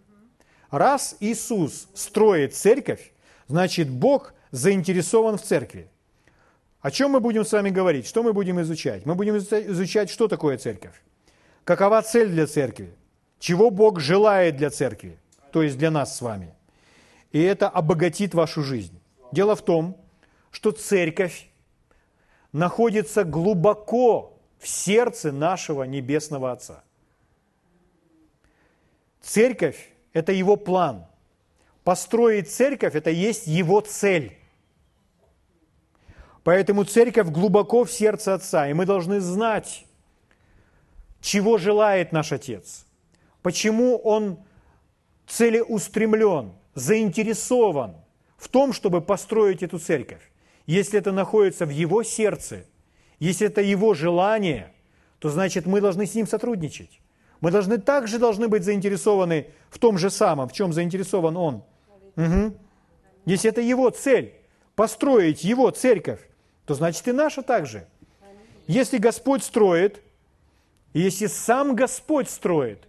Раз 0.71 1.17
Иисус 1.19 1.87
строит 1.93 2.55
церковь, 2.55 3.11
значит 3.49 3.89
Бог 3.89 4.33
заинтересован 4.51 5.37
в 5.37 5.41
церкви. 5.41 5.89
О 6.79 6.89
чем 6.89 7.11
мы 7.11 7.19
будем 7.19 7.43
с 7.43 7.51
вами 7.51 7.69
говорить? 7.69 8.07
Что 8.07 8.23
мы 8.23 8.31
будем 8.31 8.61
изучать? 8.61 9.05
Мы 9.05 9.15
будем 9.15 9.37
изучать, 9.37 10.09
что 10.09 10.29
такое 10.29 10.57
церковь. 10.57 11.03
Какова 11.65 12.01
цель 12.01 12.29
для 12.29 12.47
церкви? 12.47 12.95
Чего 13.39 13.69
Бог 13.69 13.99
желает 13.99 14.55
для 14.55 14.69
церкви? 14.69 15.19
То 15.51 15.61
есть 15.61 15.77
для 15.77 15.91
нас 15.91 16.15
с 16.15 16.21
вами 16.21 16.53
и 17.31 17.41
это 17.41 17.69
обогатит 17.69 18.33
вашу 18.33 18.63
жизнь. 18.63 18.99
Дело 19.31 19.55
в 19.55 19.61
том, 19.61 19.97
что 20.51 20.71
церковь 20.71 21.49
находится 22.51 23.23
глубоко 23.23 24.37
в 24.57 24.67
сердце 24.67 25.31
нашего 25.31 25.83
Небесного 25.83 26.51
Отца. 26.51 26.83
Церковь– 29.21 29.89
это 30.13 30.31
его 30.31 30.55
план. 30.55 31.05
Построить 31.89 32.51
церковь– 32.51 32.93
это 32.93 33.09
есть 33.09 33.47
его 33.47 33.81
цель. 33.81 34.37
Поэтому 36.43 36.83
церковь 36.83 37.29
глубоко 37.29 37.83
в 37.83 37.91
сердце 37.91 38.35
Отца, 38.35 38.69
и 38.69 38.73
мы 38.73 38.85
должны 38.85 39.19
знать, 39.19 39.87
чего 41.19 41.57
желает 41.57 42.11
наш 42.11 42.31
Отец, 42.31 42.85
почему 43.41 43.97
Он 43.97 44.37
целеустремлен, 45.25 46.51
заинтересован 46.75 47.95
в 48.37 48.49
том, 48.49 48.71
чтобы 48.71 49.01
построить 49.01 49.63
эту 49.63 49.79
церковь, 49.79 50.21
если 50.67 50.99
это 50.99 51.11
находится 51.11 51.65
в 51.65 51.71
его 51.71 52.03
сердце, 52.03 52.67
если 53.17 53.47
это 53.47 53.61
его 53.61 53.95
желание, 53.95 54.71
то 55.17 55.29
значит 55.29 55.65
мы 55.65 55.81
должны 55.81 56.05
с 56.05 56.13
ним 56.13 56.27
сотрудничать. 56.27 57.01
Мы 57.41 57.49
должны 57.49 57.79
также 57.79 58.19
должны 58.19 58.47
быть 58.47 58.63
заинтересованы 58.63 59.47
в 59.71 59.79
том 59.79 59.97
же 59.97 60.11
самом, 60.11 60.49
в 60.49 60.53
чем 60.53 60.71
заинтересован 60.71 61.35
он. 61.35 61.63
Угу. 62.19 62.53
Если 63.25 63.49
это 63.49 63.61
его 63.61 63.89
цель, 63.91 64.33
построить 64.75 65.43
его 65.43 65.69
церковь, 65.71 66.19
то 66.65 66.73
значит 66.73 67.07
и 67.07 67.13
наша 67.13 67.41
также. 67.41 67.87
Если 68.67 68.97
Господь 68.97 69.43
строит, 69.43 70.01
если 70.93 71.27
сам 71.27 71.75
Господь 71.75 72.29
строит, 72.29 72.79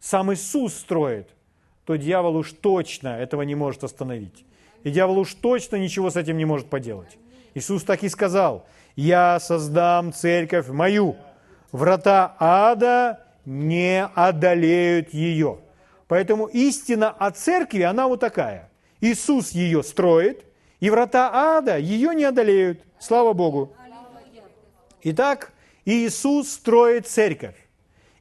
сам 0.00 0.32
Иисус 0.34 0.74
строит, 0.74 1.28
то 1.84 1.96
дьявол 1.96 2.36
уж 2.36 2.52
точно 2.52 3.08
этого 3.08 3.42
не 3.42 3.54
может 3.54 3.84
остановить. 3.84 4.44
И 4.82 4.90
дьявол 4.90 5.18
уж 5.18 5.34
точно 5.34 5.76
ничего 5.76 6.10
с 6.10 6.16
этим 6.16 6.36
не 6.36 6.44
может 6.44 6.68
поделать. 6.68 7.16
Иисус 7.54 7.84
так 7.84 8.02
и 8.02 8.08
сказал, 8.08 8.66
«Я 8.96 9.38
создам 9.38 10.12
церковь 10.12 10.68
мою, 10.68 11.16
врата 11.70 12.34
ада 12.38 13.24
не 13.44 14.04
одолеют 14.04 15.14
ее». 15.14 15.60
Поэтому 16.14 16.46
истина 16.46 17.10
о 17.10 17.32
церкви, 17.32 17.82
она 17.82 18.06
вот 18.06 18.20
такая. 18.20 18.70
Иисус 19.00 19.50
ее 19.50 19.82
строит, 19.82 20.44
и 20.78 20.88
врата 20.88 21.28
ада 21.34 21.76
ее 21.76 22.14
не 22.14 22.22
одолеют. 22.22 22.78
Слава 23.00 23.32
Богу. 23.32 23.74
Итак, 25.02 25.52
Иисус 25.84 26.52
строит 26.52 27.08
церковь. 27.08 27.56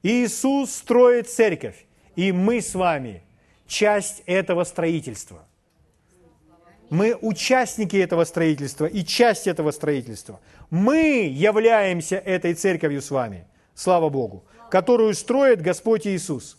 Иисус 0.02 0.74
строит 0.74 1.30
церковь. 1.30 1.86
И 2.16 2.32
мы 2.32 2.62
с 2.62 2.74
вами– 2.74 3.22
часть 3.68 4.24
этого 4.26 4.64
строительства. 4.64 5.46
Мы 6.90 7.16
участники 7.22 7.98
этого 7.98 8.24
строительства 8.24 8.88
и 8.88 9.06
часть 9.06 9.46
этого 9.46 9.70
строительства. 9.70 10.40
Мы 10.72 11.28
являемся 11.32 12.16
этой 12.16 12.56
церковью 12.56 13.04
с 13.04 13.12
вами, 13.12 13.46
слава 13.76 14.10
Богу, 14.10 14.46
которую 14.72 15.14
строит 15.14 15.62
Господь 15.62 16.08
Иисус. 16.08 16.58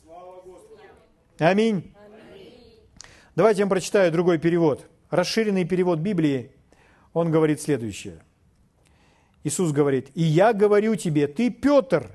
Аминь. 1.38 1.92
Давайте 3.34 3.58
я 3.60 3.64
вам 3.64 3.70
прочитаю 3.70 4.12
другой 4.12 4.38
перевод. 4.38 4.86
Расширенный 5.10 5.64
перевод 5.64 5.98
Библии, 5.98 6.52
он 7.12 7.32
говорит 7.32 7.60
следующее. 7.60 8.20
Иисус 9.42 9.72
говорит, 9.72 10.10
«И 10.14 10.22
я 10.22 10.52
говорю 10.52 10.94
тебе, 10.94 11.26
ты 11.26 11.50
Петр». 11.50 12.10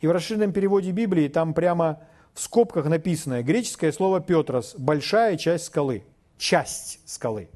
И 0.00 0.06
в 0.06 0.10
расширенном 0.10 0.52
переводе 0.52 0.90
Библии 0.90 1.28
там 1.28 1.54
прямо 1.54 2.00
в 2.34 2.40
скобках 2.40 2.86
написано 2.86 3.42
греческое 3.42 3.92
слово 3.92 4.20
«петрос»– 4.20 4.74
большая 4.78 5.36
часть 5.36 5.66
скалы, 5.66 6.02
часть 6.36 7.00
скалы. 7.06 7.48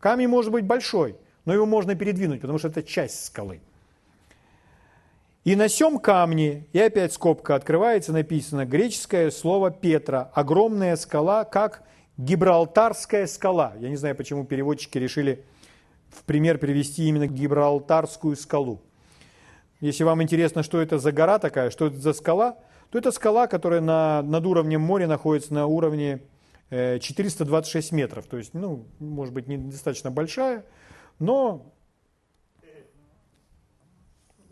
Камень 0.00 0.28
может 0.28 0.50
быть 0.50 0.64
большой, 0.64 1.16
но 1.44 1.54
его 1.54 1.66
можно 1.66 1.94
передвинуть, 1.94 2.40
потому 2.40 2.58
что 2.58 2.68
это 2.68 2.82
часть 2.82 3.26
скалы. 3.26 3.60
И 5.46 5.54
на 5.54 5.68
сем 5.68 6.00
камне, 6.00 6.66
и 6.72 6.80
опять 6.80 7.12
скобка 7.12 7.54
открывается, 7.54 8.12
написано 8.12 8.66
греческое 8.66 9.30
слово 9.30 9.70
«Петра», 9.70 10.28
огромная 10.34 10.96
скала, 10.96 11.44
как 11.44 11.84
Гибралтарская 12.16 13.28
скала. 13.28 13.74
Я 13.78 13.88
не 13.88 13.94
знаю, 13.94 14.16
почему 14.16 14.44
переводчики 14.44 14.98
решили 14.98 15.44
в 16.10 16.24
пример 16.24 16.58
привести 16.58 17.06
именно 17.06 17.28
Гибралтарскую 17.28 18.34
скалу. 18.34 18.82
Если 19.80 20.02
вам 20.02 20.20
интересно, 20.20 20.64
что 20.64 20.80
это 20.80 20.98
за 20.98 21.12
гора 21.12 21.38
такая, 21.38 21.70
что 21.70 21.86
это 21.86 22.00
за 22.00 22.12
скала, 22.12 22.56
то 22.90 22.98
это 22.98 23.12
скала, 23.12 23.46
которая 23.46 23.80
на, 23.80 24.22
над 24.22 24.44
уровнем 24.46 24.80
моря 24.80 25.06
находится 25.06 25.54
на 25.54 25.66
уровне 25.66 26.22
426 26.70 27.92
э, 27.92 27.94
метров. 27.94 28.26
То 28.26 28.36
есть, 28.36 28.52
ну, 28.52 28.84
может 28.98 29.32
быть, 29.32 29.46
недостаточно 29.46 30.10
большая, 30.10 30.64
но, 31.20 31.72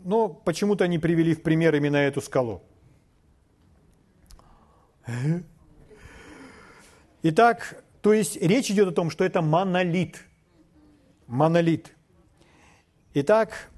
но 0.05 0.29
почему-то 0.29 0.83
они 0.83 0.99
привели 0.99 1.33
в 1.33 1.41
пример 1.41 1.73
именно 1.75 1.97
эту 1.97 2.21
скалу. 2.21 2.61
Итак, 7.23 7.83
то 8.01 8.13
есть 8.13 8.37
речь 8.39 8.69
идет 8.69 8.89
о 8.89 8.91
том, 8.91 9.09
что 9.09 9.23
это 9.25 9.41
монолит. 9.41 10.23
Монолит. 11.25 11.91
Итак, 13.15 13.71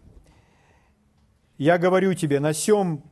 я 1.57 1.77
говорю 1.77 2.13
тебе, 2.13 2.41
на 2.41 2.51
сем 2.53 3.03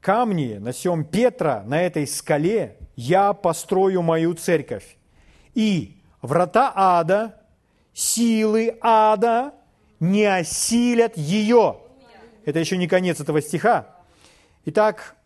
камни, 0.00 0.54
на 0.54 0.72
сем 0.72 1.04
Петра, 1.04 1.62
на 1.66 1.82
этой 1.82 2.06
скале, 2.06 2.78
я 2.96 3.34
построю 3.34 4.00
мою 4.00 4.32
церковь. 4.34 4.96
И 5.52 6.02
врата 6.22 6.72
ада, 6.74 7.42
силы 7.92 8.78
ада 8.80 9.52
не 10.02 10.24
осилят 10.24 11.16
ее. 11.16 11.78
Это 12.44 12.58
еще 12.58 12.76
не 12.76 12.88
конец 12.88 13.20
этого 13.20 13.40
стиха. 13.40 13.96
Итак, 14.66 15.16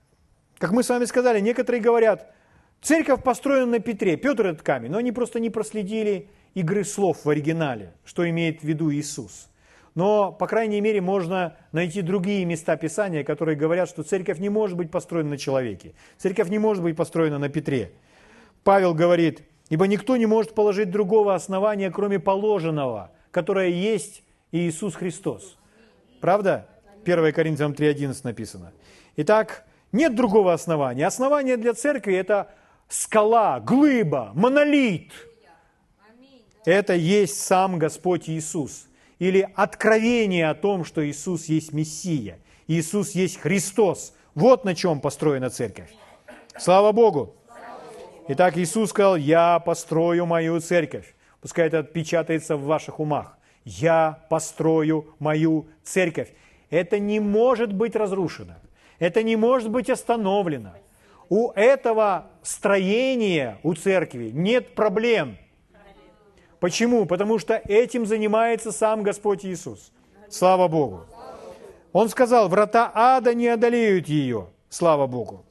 как 0.59 0.71
мы 0.71 0.85
с 0.85 0.89
вами 0.89 1.07
сказали, 1.07 1.41
некоторые 1.41 1.81
говорят, 1.81 2.33
церковь 2.81 3.23
построена 3.25 3.67
на 3.67 3.79
Петре, 3.81 4.17
Петр 4.17 4.47
этот 4.47 4.63
камень, 4.63 4.91
но 4.93 4.99
они 4.99 5.11
просто 5.11 5.41
не 5.41 5.51
проследили 5.51 6.31
игры 6.55 6.85
слов 6.85 7.25
в 7.25 7.29
оригинале, 7.29 7.95
что 8.05 8.29
имеет 8.29 8.61
в 8.61 8.65
виду 8.65 8.93
Иисус 8.93 9.49
но, 9.97 10.31
по 10.31 10.47
крайней 10.47 10.83
мере, 10.83 11.01
можно 11.01 11.57
найти 11.73 12.03
другие 12.03 12.45
места 12.45 12.77
Писания, 12.77 13.25
которые 13.25 13.57
говорят, 13.57 13.89
что 13.89 14.03
церковь 14.03 14.39
не 14.39 14.51
может 14.51 14.77
быть 14.77 14.91
построена 14.91 15.31
на 15.31 15.39
человеке. 15.39 15.95
Церковь 16.19 16.51
не 16.51 16.59
может 16.59 16.83
быть 16.83 16.95
построена 16.95 17.39
на 17.39 17.49
Петре. 17.49 17.93
Павел 18.63 18.93
говорит, 18.93 19.43
ибо 19.71 19.87
никто 19.87 20.19
не 20.19 20.27
может 20.27 20.55
положить 20.55 20.91
другого 20.91 21.35
основания, 21.35 21.91
кроме 21.91 22.19
положенного, 22.19 23.11
которая 23.31 23.71
есть 23.71 24.23
Иисус 24.59 24.95
Христос. 24.95 25.57
Правда? 26.21 26.69
1 27.05 27.33
Коринфянам 27.33 27.73
3.11 27.73 28.21
написано. 28.25 28.73
Итак, 29.17 29.65
нет 29.93 30.15
другого 30.15 30.53
основания. 30.53 31.07
Основание 31.07 31.57
для 31.57 31.75
церкви– 31.75 32.15
это 32.17 32.53
скала, 32.89 33.61
глыба, 33.61 34.33
монолит. 34.35 35.13
Это 36.65 36.95
есть 36.95 37.41
сам 37.41 37.79
Господь 37.79 38.29
Иисус. 38.29 38.89
Или 39.19 39.49
откровение 39.55 40.51
о 40.51 40.55
том, 40.55 40.85
что 40.85 41.09
Иисус 41.09 41.47
есть 41.47 41.73
Мессия. 41.73 42.39
Иисус 42.67 43.13
есть 43.13 43.39
Христос. 43.39 44.15
Вот 44.35 44.65
на 44.65 44.75
чем 44.75 45.01
построена 45.01 45.49
церковь. 45.49 45.91
Слава 46.59 46.93
Богу! 46.93 47.35
Итак, 48.29 48.59
Иисус 48.59 48.91
сказал, 48.91 49.17
я 49.17 49.61
построю 49.61 50.27
мою 50.27 50.61
церковь. 50.61 51.15
Пускай 51.41 51.69
это 51.69 51.79
отпечатается 51.79 52.57
в 52.57 52.65
ваших 52.65 52.99
умах. 52.99 53.36
Я 53.67 54.25
построю 54.31 55.15
мою 55.19 55.67
церковь. 55.83 56.33
Это 56.71 57.01
не 57.01 57.19
может 57.19 57.73
быть 57.73 57.97
разрушено. 57.97 58.55
Это 59.01 59.25
не 59.25 59.35
может 59.35 59.71
быть 59.71 59.91
остановлено. 59.91 60.71
У 61.29 61.51
этого 61.51 62.31
строения, 62.43 63.59
у 63.65 63.75
церкви, 63.75 64.31
нет 64.33 64.77
проблем. 64.77 65.37
Почему? 66.61 67.07
Потому 67.07 67.41
что 67.41 67.57
этим 67.57 68.07
занимается 68.07 68.71
сам 68.71 69.03
Господь 69.03 69.45
Иисус. 69.45 69.93
Слава 70.31 70.69
Богу. 70.69 71.05
Он 71.93 72.09
сказал, 72.09 72.49
врата 72.49 72.93
ада 72.95 73.35
не 73.35 73.49
одолеют 73.49 74.07
ее. 74.07 74.47
Слава 74.69 75.09
Богу. 75.09 75.45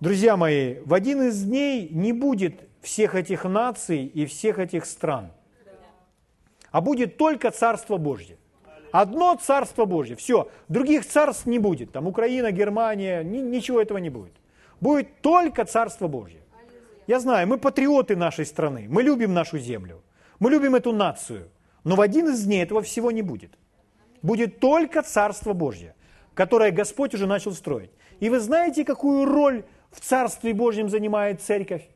Друзья 0.00 0.36
мои, 0.36 0.80
в 0.84 0.94
один 0.94 1.22
из 1.22 1.44
дней 1.44 1.88
не 1.90 2.12
будет 2.12 2.54
всех 2.82 3.14
этих 3.14 3.44
наций 3.44 4.04
и 4.04 4.26
всех 4.26 4.58
этих 4.58 4.84
стран, 4.84 5.30
а 6.70 6.80
будет 6.80 7.16
только 7.16 7.50
Царство 7.50 7.96
Божье. 7.96 8.36
Одно 8.92 9.34
Царство 9.36 9.84
Божье, 9.84 10.16
все, 10.16 10.48
других 10.68 11.06
царств 11.06 11.46
не 11.46 11.58
будет, 11.58 11.92
там 11.92 12.06
Украина, 12.06 12.50
Германия, 12.52 13.22
ни, 13.22 13.38
ничего 13.38 13.80
этого 13.80 13.98
не 13.98 14.10
будет. 14.10 14.32
Будет 14.80 15.20
только 15.20 15.64
Царство 15.64 16.08
Божье. 16.08 16.40
Я 17.06 17.20
знаю, 17.20 17.48
мы 17.48 17.58
патриоты 17.58 18.16
нашей 18.16 18.46
страны, 18.46 18.86
мы 18.88 19.02
любим 19.02 19.34
нашу 19.34 19.58
землю, 19.58 20.02
мы 20.38 20.50
любим 20.50 20.74
эту 20.74 20.92
нацию, 20.92 21.48
но 21.84 21.96
в 21.96 22.00
один 22.00 22.28
из 22.28 22.44
дней 22.44 22.62
этого 22.62 22.82
всего 22.82 23.10
не 23.10 23.22
будет. 23.22 23.58
Будет 24.22 24.58
только 24.58 25.02
Царство 25.02 25.52
Божье, 25.52 25.94
которое 26.34 26.70
Господь 26.70 27.14
уже 27.14 27.26
начал 27.26 27.52
строить. 27.52 27.90
И 28.20 28.30
вы 28.30 28.40
знаете, 28.40 28.84
какую 28.84 29.26
роль 29.26 29.64
в 29.90 30.00
Царстве 30.00 30.54
Божьем 30.54 30.88
занимает 30.88 31.42
церковь? 31.42 31.88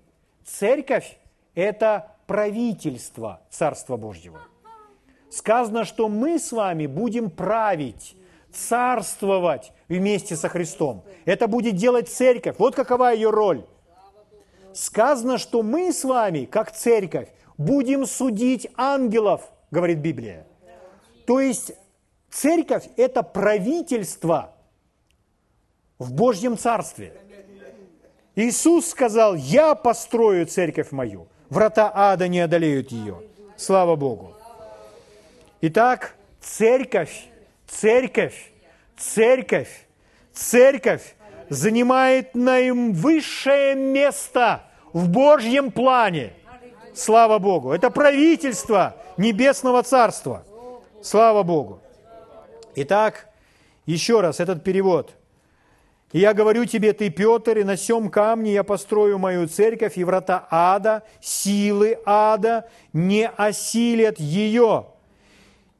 Церковь– 0.44 1.18
это 1.54 2.16
правительство 2.26 3.40
Царства 3.50 3.96
Божьего. 3.96 4.40
Сказано, 5.32 5.84
что 5.84 6.08
мы 6.08 6.38
с 6.38 6.52
вами 6.52 6.86
будем 6.86 7.30
править, 7.30 8.16
царствовать 8.52 9.72
вместе 9.88 10.36
со 10.36 10.48
Христом. 10.48 11.04
Это 11.24 11.48
будет 11.48 11.76
делать 11.76 12.08
церковь. 12.08 12.56
Вот 12.58 12.74
какова 12.74 13.14
ее 13.14 13.30
роль. 13.30 13.64
Сказано, 14.74 15.38
что 15.38 15.62
мы 15.62 15.92
с 15.92 16.04
вами, 16.04 16.44
как 16.44 16.70
церковь, 16.72 17.28
будем 17.56 18.04
судить 18.04 18.68
ангелов, 18.76 19.50
говорит 19.70 19.98
Библия. 19.98 20.46
То 21.26 21.40
есть 21.40 21.72
церковь– 22.30 22.88
это 22.96 23.22
правительство 23.22 24.54
в 25.98 26.12
Божьем 26.12 26.58
Царстве– 26.58 27.14
Иисус 28.34 28.88
сказал, 28.88 29.34
я 29.34 29.74
построю 29.74 30.46
церковь 30.46 30.90
мою, 30.90 31.28
врата 31.50 31.92
ада 31.94 32.28
не 32.28 32.40
одолеют 32.40 32.90
ее. 32.90 33.22
Слава 33.56 33.94
Богу. 33.94 34.34
Итак, 35.64 36.16
церковь, 36.40 37.28
церковь, 37.68 38.50
церковь, 38.96 39.86
церковь 40.32 41.14
занимает 41.48 42.34
наивысшее 42.34 43.76
место 43.76 44.64
в 44.92 45.08
Божьем 45.08 45.70
плане. 45.70 46.32
Слава 46.94 47.38
Богу. 47.38 47.70
Это 47.70 47.90
правительство 47.90 48.96
Небесного 49.16 49.84
Царства. 49.84 50.44
Слава 51.00 51.44
Богу. 51.44 51.80
Итак, 52.74 53.28
еще 53.86 54.20
раз 54.20 54.40
этот 54.40 54.64
перевод– 54.64 55.14
и 56.12 56.18
я 56.18 56.34
говорю 56.34 56.66
тебе, 56.66 56.92
ты, 56.92 57.08
Петр, 57.08 57.56
и 57.56 57.64
на 57.64 57.78
сем 57.78 58.10
камне 58.10 58.52
я 58.52 58.64
построю 58.64 59.18
мою 59.18 59.48
церковь, 59.48 59.96
и 59.96 60.04
врата 60.04 60.46
ада, 60.50 61.04
силы 61.22 61.98
ада 62.04 62.68
не 62.92 63.26
осилят 63.28 64.20
ее, 64.20 64.91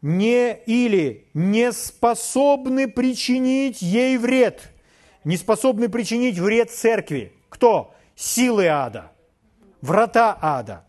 не 0.03 0.55
или 0.67 1.29
не 1.33 1.73
способны 1.73 2.89
причинить 2.89 3.81
ей 3.81 4.19
вред, 4.19 4.71
не 5.25 5.37
способны 5.37 5.89
причинить 5.89 6.39
вред 6.39 6.71
церкви. 6.71 7.33
Кто? 7.49 7.95
Силы 8.15 8.67
ада, 8.67 9.13
врата 9.81 10.37
ада. 10.41 10.85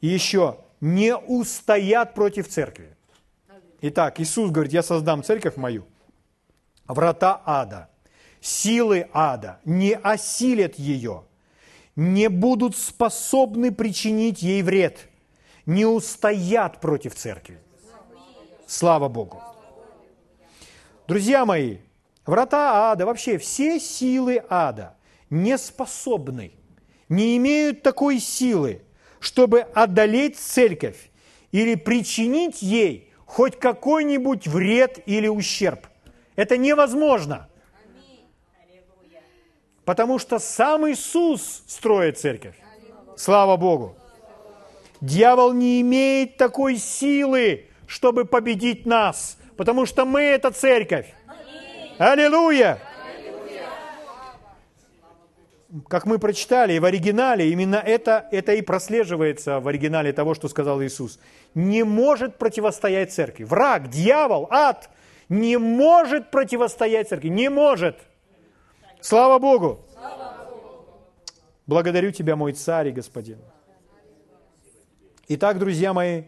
И 0.00 0.08
еще, 0.08 0.58
не 0.80 1.16
устоят 1.16 2.14
против 2.14 2.48
церкви. 2.48 2.96
Итак, 3.82 4.18
Иисус 4.20 4.50
говорит, 4.50 4.72
я 4.72 4.82
создам 4.82 5.22
церковь 5.22 5.56
мою, 5.56 5.86
врата 6.86 7.40
ада– 7.44 7.88
силы 8.42 9.08
ада 9.12 9.60
не 9.64 9.94
осилят 9.94 10.78
ее, 10.78 11.24
не 11.96 12.28
будут 12.28 12.76
способны 12.76 13.72
причинить 13.72 14.42
ей 14.42 14.62
вред, 14.62 15.08
не 15.64 15.86
устоят 15.86 16.80
против 16.80 17.14
церкви. 17.14 17.60
Слава 18.72 19.10
Богу. 19.10 19.42
Друзья 21.06 21.44
мои, 21.44 21.76
врата 22.24 22.90
ада, 22.90 23.04
вообще 23.04 23.36
все 23.36 23.78
силы 23.78 24.42
ада 24.48 24.96
не 25.28 25.58
способны, 25.58 26.52
не 27.10 27.36
имеют 27.36 27.82
такой 27.82 28.18
силы, 28.18 28.80
чтобы 29.20 29.60
одолеть 29.74 30.38
церковь 30.38 31.10
или 31.50 31.74
причинить 31.74 32.62
ей 32.62 33.12
хоть 33.26 33.58
какой-нибудь 33.58 34.46
вред 34.46 35.00
или 35.04 35.28
ущерб. 35.28 35.86
Это 36.34 36.56
невозможно– 36.56 37.48
Потому 39.84 40.20
что 40.20 40.38
сам 40.38 40.88
Иисус 40.88 41.64
строит 41.66 42.16
церковь. 42.16 42.54
Слава 43.16 43.56
Богу. 43.56 43.96
Дьявол 45.00 45.52
не 45.52 45.80
имеет 45.80 46.36
такой 46.36 46.76
силы, 46.76 47.66
чтобы 47.92 48.24
победить 48.24 48.86
нас, 48.86 49.36
потому 49.58 49.84
что 49.84 50.06
мы 50.06 50.22
это 50.22 50.50
церковь. 50.50 51.12
Аллилуйя! 51.98 52.78
Как 55.88 56.06
мы 56.06 56.18
прочитали 56.18 56.78
в 56.78 56.86
оригинале, 56.86 57.50
именно 57.50 57.76
это, 57.76 58.28
это 58.30 58.54
и 58.54 58.62
прослеживается 58.62 59.60
в 59.60 59.68
оригинале 59.68 60.14
того, 60.14 60.32
что 60.32 60.48
сказал 60.48 60.82
Иисус. 60.82 61.20
Не 61.54 61.82
может 61.82 62.38
противостоять 62.38 63.12
церкви. 63.12 63.44
Враг, 63.44 63.88
дьявол, 63.88 64.48
ад 64.50 64.88
не 65.28 65.58
может 65.58 66.30
противостоять 66.30 67.10
церкви. 67.10 67.28
Не 67.28 67.50
может. 67.50 67.98
Слава 69.02 69.38
Богу! 69.38 69.84
Благодарю 71.66 72.10
Тебя, 72.10 72.36
мой 72.36 72.54
царь 72.54 72.88
и 72.88 72.92
господин. 72.92 73.38
Итак, 75.28 75.58
друзья 75.58 75.92
мои, 75.92 76.24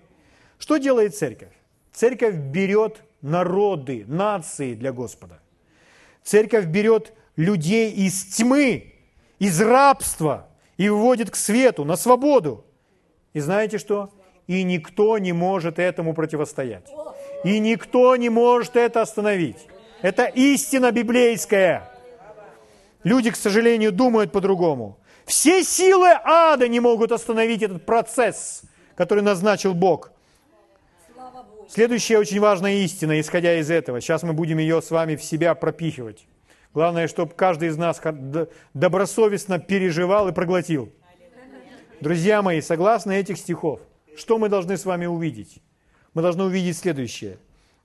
что 0.65 0.79
делает 0.79 1.15
церковь? 1.15 1.53
Церковь 1.93 2.37
берет 2.37 3.05
народы, 3.21 4.07
нации 4.09 4.73
для 4.73 4.95
Господа. 4.95 5.39
Церковь 6.23 6.65
берет 6.65 7.13
людей 7.37 7.93
из 7.93 8.25
тьмы, 8.35 8.95
из 9.39 9.61
рабства 9.61 10.49
и 10.79 10.89
выводит 10.89 11.31
к 11.31 11.37
свету, 11.37 11.85
на 11.85 11.97
свободу. 11.97 12.65
И 13.35 13.41
знаете 13.41 13.77
что? 13.77 14.09
И 14.47 14.63
никто 14.63 15.19
не 15.19 15.35
может 15.35 15.79
этому 15.79 16.15
противостоять. 16.15 16.91
И 17.45 17.59
никто 17.59 18.17
не 18.17 18.31
может 18.31 18.75
это 18.75 19.03
остановить. 19.03 19.67
Это 20.01 20.25
истина 20.25 20.93
библейская. 20.93 21.91
Люди, 23.03 23.31
к 23.31 23.37
сожалению, 23.37 23.93
думают 23.93 24.33
по-другому. 24.33 24.99
Все 25.27 25.63
силы 25.63 26.09
ада 26.25 26.69
не 26.69 26.81
могут 26.81 27.13
остановить 27.13 27.61
этот 27.63 27.85
процесс, 27.85 28.63
который 28.97 29.23
назначил 29.23 29.75
Бог. 29.75 30.14
Следующая 31.69 32.19
очень 32.19 32.41
важная 32.41 32.75
истина, 32.85 33.21
исходя 33.21 33.59
из 33.59 33.71
этого. 33.71 34.01
Сейчас 34.01 34.23
мы 34.23 34.33
будем 34.33 34.59
ее 34.59 34.83
с 34.83 34.91
вами 34.91 35.17
в 35.17 35.23
себя 35.23 35.55
пропихивать. 35.55 36.27
Главное, 36.73 37.09
чтобы 37.09 37.35
каждый 37.35 37.69
из 37.69 37.77
нас 37.77 38.01
добросовестно 38.75 39.59
переживал 39.59 40.29
и 40.29 40.33
проглотил. 40.33 40.93
Друзья 42.01 42.43
мои, 42.43 42.61
согласно 42.61 43.13
этих 43.13 43.39
стихов, 43.39 43.81
что 44.17 44.39
мы 44.39 44.49
должны 44.49 44.77
с 44.77 44.85
вами 44.85 45.07
увидеть? 45.07 45.63
Мы 46.13 46.23
должны 46.23 46.45
увидеть 46.45 46.77
следующее. 46.77 47.39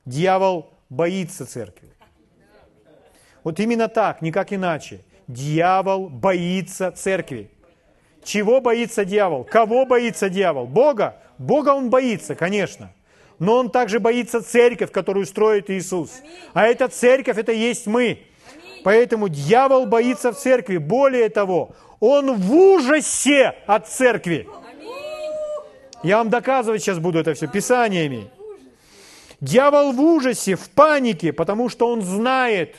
Дьявол 0.06 0.74
боится 0.90 1.46
церкви. 1.46 1.90
Вот 3.44 3.60
именно 3.60 3.88
так, 3.88 4.22
никак 4.22 4.52
иначе. 4.52 5.02
Дьявол 5.28 6.10
боится 6.10 6.92
церкви. 6.92 7.52
Чего 8.24 8.60
боится 8.60 9.06
дьявол? 9.06 9.44
Кого 9.44 9.86
боится 9.86 10.30
дьявол? 10.30 10.68
Бога? 10.68 11.22
Бога 11.38 11.70
он 11.70 11.90
боится, 11.90 12.36
конечно. 12.36 12.92
Но 13.40 13.56
он 13.56 13.72
также 13.72 14.00
боится 14.00 14.42
церковь, 14.42 14.92
которую 14.92 15.26
строит 15.26 15.70
Иисус. 15.70 16.12
А 16.54 16.68
эта 16.68 16.90
церковь, 16.90 17.38
это 17.38 17.54
есть 17.54 17.88
мы. 17.88 18.20
Поэтому 18.84 19.30
дьявол 19.30 19.86
боится 19.86 20.32
в 20.32 20.38
церкви. 20.38 20.78
Более 20.78 21.30
того, 21.30 21.72
он 22.00 22.36
в 22.36 22.54
ужасе 22.54 23.56
от 23.66 23.88
церкви. 23.88 24.48
Я 26.04 26.18
вам 26.18 26.30
доказывать 26.30 26.82
сейчас 26.82 27.00
буду 27.00 27.20
это 27.20 27.34
все 27.34 27.48
писаниями. 27.48 28.30
Дьявол 29.42 29.94
в 29.94 30.02
ужасе, 30.02 30.56
в 30.56 30.70
панике, 30.70 31.32
потому 31.32 31.70
что 31.70 31.88
он 31.88 32.02
знает, 32.02 32.76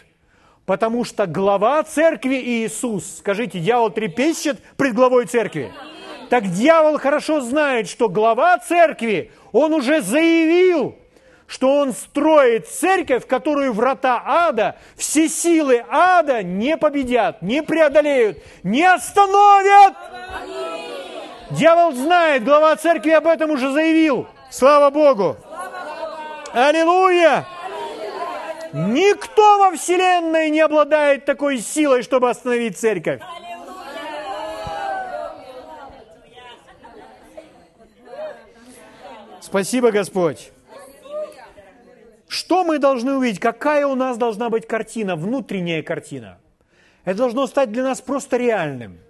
потому 0.66 1.04
что 1.04 1.26
глава 1.26 1.82
церкви 1.82 2.34
Иисус, 2.34 3.18
скажите, 3.18 3.60
дьявол 3.60 3.90
трепещет 3.90 4.60
пред 4.76 4.94
главой 4.94 5.24
церкви? 5.24 5.72
Так 6.30 6.46
дьявол 6.46 6.98
хорошо 6.98 7.40
знает, 7.40 7.88
что 7.88 8.08
глава 8.08 8.56
церкви, 8.58 9.32
он 9.50 9.74
уже 9.74 10.00
заявил, 10.00 10.96
что 11.48 11.78
он 11.78 11.92
строит 11.92 12.68
церковь, 12.68 13.26
которую 13.26 13.72
врата 13.72 14.22
ада, 14.24 14.76
все 14.96 15.28
силы 15.28 15.84
ада 15.90 16.44
не 16.44 16.76
победят, 16.76 17.42
не 17.42 17.64
преодолеют, 17.64 18.38
не 18.62 18.84
остановят. 18.84 19.94
Дьявол 21.50 21.92
знает, 21.94 22.44
глава 22.44 22.76
церкви 22.76 23.10
об 23.10 23.26
этом 23.26 23.50
уже 23.50 23.72
заявил. 23.72 24.28
Слава 24.52 24.90
Богу! 24.90 25.36
Аллилуйя! 26.52 27.44
Никто 28.72 29.58
во 29.58 29.72
Вселенной 29.72 30.48
не 30.50 30.60
обладает 30.60 31.24
такой 31.24 31.58
силой, 31.58 32.04
чтобы 32.04 32.30
остановить 32.30 32.78
церковь. 32.78 33.20
Спасибо, 39.50 39.90
Господь. 39.90 40.52
Что 42.28 42.62
мы 42.62 42.78
должны 42.78 43.16
увидеть? 43.16 43.40
Какая 43.40 43.84
у 43.84 43.96
нас 43.96 44.16
должна 44.16 44.48
быть 44.48 44.64
картина, 44.64 45.16
внутренняя 45.16 45.82
картина? 45.82 46.38
Это 47.04 47.18
должно 47.18 47.48
стать 47.48 47.72
для 47.72 47.82
нас 47.82 48.00
просто 48.00 48.36
реальным. 48.36 49.00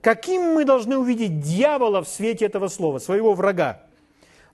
Каким 0.00 0.54
мы 0.54 0.64
должны 0.64 0.96
увидеть 0.96 1.42
дьявола 1.42 2.02
в 2.02 2.08
свете 2.08 2.46
этого 2.46 2.68
слова, 2.68 3.00
своего 3.00 3.34
врага? 3.34 3.82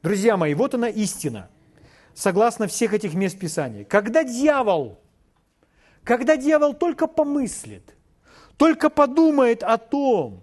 Друзья 0.03 0.37
мои, 0.37 0.55
вот 0.55 0.75
она 0.75 0.89
истина, 0.89 1.49
согласно 2.13 2.67
всех 2.67 2.95
этих 2.95 3.15
мест 3.15 3.39
Писания. 3.39 3.85
Когда 3.85 4.25
дьявол, 4.25 4.99
когда 6.03 6.37
дьявол 6.37 6.75
только 6.75 7.07
помыслит, 7.07 7.95
только 8.57 8.91
подумает 8.91 9.63
о 9.63 9.79
том, 9.79 10.43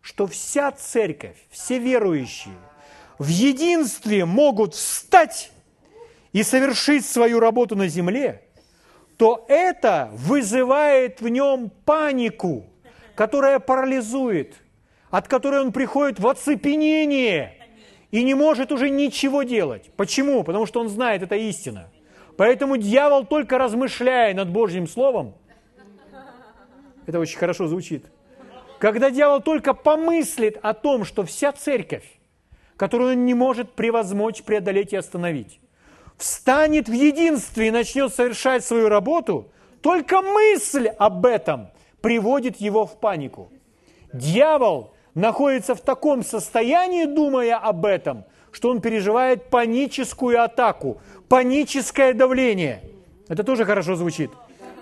что 0.00 0.28
вся 0.28 0.70
церковь, 0.70 1.48
все 1.50 1.80
верующие 1.80 2.54
в 3.22 3.28
единстве 3.28 4.24
могут 4.24 4.74
встать 4.74 5.52
и 6.32 6.42
совершить 6.42 7.06
свою 7.06 7.38
работу 7.38 7.76
на 7.76 7.86
земле, 7.86 8.42
то 9.16 9.44
это 9.48 10.10
вызывает 10.12 11.20
в 11.20 11.28
нем 11.28 11.70
панику, 11.84 12.66
которая 13.14 13.60
парализует, 13.60 14.56
от 15.10 15.28
которой 15.28 15.60
он 15.60 15.72
приходит 15.72 16.18
в 16.18 16.26
оцепенение 16.26 17.54
и 18.10 18.24
не 18.24 18.34
может 18.34 18.72
уже 18.72 18.90
ничего 18.90 19.44
делать. 19.44 19.90
Почему? 19.96 20.42
Потому 20.42 20.66
что 20.66 20.80
он 20.80 20.88
знает, 20.88 21.22
это 21.22 21.36
истина. 21.36 21.90
Поэтому 22.36 22.76
дьявол, 22.76 23.24
только 23.24 23.56
размышляя 23.56 24.34
над 24.34 24.50
Божьим 24.50 24.88
Словом, 24.88 25.34
это 27.06 27.20
очень 27.20 27.38
хорошо 27.38 27.68
звучит, 27.68 28.04
когда 28.80 29.10
дьявол 29.10 29.40
только 29.42 29.74
помыслит 29.74 30.58
о 30.60 30.74
том, 30.74 31.04
что 31.04 31.24
вся 31.24 31.52
церковь, 31.52 32.04
которую 32.82 33.12
он 33.12 33.26
не 33.26 33.34
может 33.34 33.74
превозмочь, 33.74 34.42
преодолеть 34.42 34.92
и 34.92 34.96
остановить, 34.96 35.60
встанет 36.16 36.88
в 36.88 36.92
единстве 36.92 37.68
и 37.68 37.70
начнет 37.70 38.12
совершать 38.12 38.64
свою 38.64 38.88
работу, 38.88 39.52
только 39.82 40.20
мысль 40.20 40.88
об 40.88 41.24
этом 41.24 41.68
приводит 42.00 42.56
его 42.56 42.84
в 42.84 42.98
панику. 42.98 43.52
Дьявол 44.12 44.92
находится 45.14 45.76
в 45.76 45.80
таком 45.80 46.24
состоянии, 46.24 47.04
думая 47.04 47.56
об 47.56 47.86
этом, 47.86 48.24
что 48.50 48.70
он 48.70 48.80
переживает 48.80 49.48
паническую 49.48 50.42
атаку, 50.42 51.00
паническое 51.28 52.12
давление. 52.14 52.82
Это 53.28 53.44
тоже 53.44 53.64
хорошо 53.64 53.94
звучит. 53.94 54.32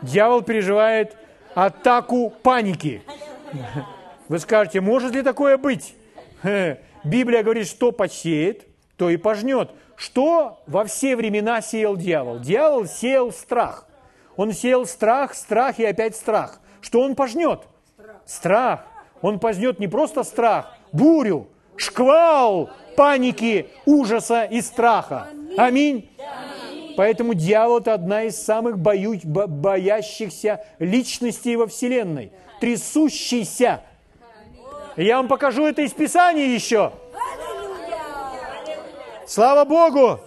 Дьявол 0.00 0.40
переживает 0.40 1.18
атаку 1.54 2.32
паники. 2.42 3.02
Вы 4.28 4.38
скажете, 4.38 4.80
может 4.80 5.14
ли 5.14 5.20
такое 5.20 5.58
быть? 5.58 5.94
Библия 7.04 7.42
говорит, 7.42 7.66
что 7.66 7.92
посеет, 7.92 8.66
то 8.96 9.10
и 9.10 9.16
пожнет. 9.16 9.70
Что 9.96 10.62
во 10.66 10.84
все 10.84 11.16
времена 11.16 11.60
сеял 11.60 11.96
дьявол? 11.96 12.38
Дьявол 12.38 12.86
сеял 12.86 13.32
страх. 13.32 13.86
Он 14.36 14.52
сеял 14.52 14.86
страх, 14.86 15.34
страх 15.34 15.78
и 15.78 15.84
опять 15.84 16.16
страх. 16.16 16.60
Что 16.80 17.00
он 17.00 17.14
пожнет? 17.14 17.60
Страх. 18.24 18.86
Он 19.22 19.38
пожнет 19.38 19.78
не 19.78 19.88
просто 19.88 20.22
страх, 20.24 20.74
бурю, 20.92 21.48
шквал 21.76 22.70
паники, 22.96 23.68
ужаса 23.86 24.44
и 24.44 24.60
страха. 24.60 25.28
Аминь. 25.56 26.10
Поэтому 26.96 27.34
дьявол– 27.34 27.78
это 27.80 27.94
одна 27.94 28.24
из 28.24 28.36
самых 28.36 28.78
бою, 28.78 29.18
боящихся 29.24 30.64
личностей 30.78 31.56
во 31.56 31.66
Вселенной, 31.66 32.32
трясущийся. 32.60 33.82
Я 35.02 35.16
вам 35.16 35.28
покажу 35.28 35.64
это 35.64 35.80
из 35.80 35.94
Писания 35.94 36.44
еще. 36.44 36.92
Слава 39.26 39.64
Богу! 39.64 40.20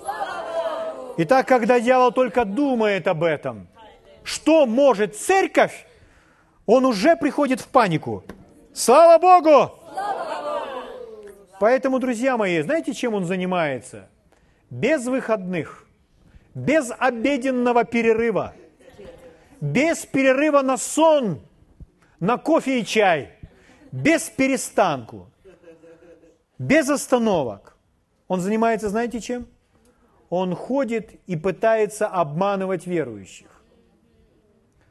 Итак, 1.17 1.47
когда 1.47 1.79
дьявол 1.79 2.11
только 2.11 2.43
думает 2.43 3.07
об 3.07 3.23
этом, 3.23 3.67
что 4.23 4.65
может 4.65 5.15
церковь, 5.15 5.85
он 6.65 6.85
уже 6.85 7.15
приходит 7.15 7.61
в 7.61 7.67
панику. 7.67 8.23
Слава 8.73 9.19
Богу! 9.21 9.75
Поэтому, 11.59 11.99
друзья 11.99 12.35
мои, 12.35 12.59
знаете, 12.63 12.95
чем 12.95 13.13
он 13.13 13.25
занимается? 13.25 14.09
Без 14.71 15.05
выходных, 15.05 15.85
без 16.55 16.91
обеденного 16.97 17.83
перерыва, 17.83 18.55
без 19.61 20.03
перерыва 20.07 20.63
на 20.63 20.77
сон, 20.77 21.41
на 22.19 22.37
кофе 22.37 22.79
и 22.79 22.85
чай, 22.85 23.33
без 23.93 24.27
перестанку, 24.27 25.29
без 26.57 26.89
остановок. 26.89 27.77
Он 28.27 28.41
занимается, 28.41 28.89
знаете 28.89 29.21
чем? 29.21 29.47
Он 30.31 30.55
ходит 30.55 31.11
и 31.27 31.35
пытается 31.35 32.07
обманывать 32.07 32.87
верующих. 32.87 33.63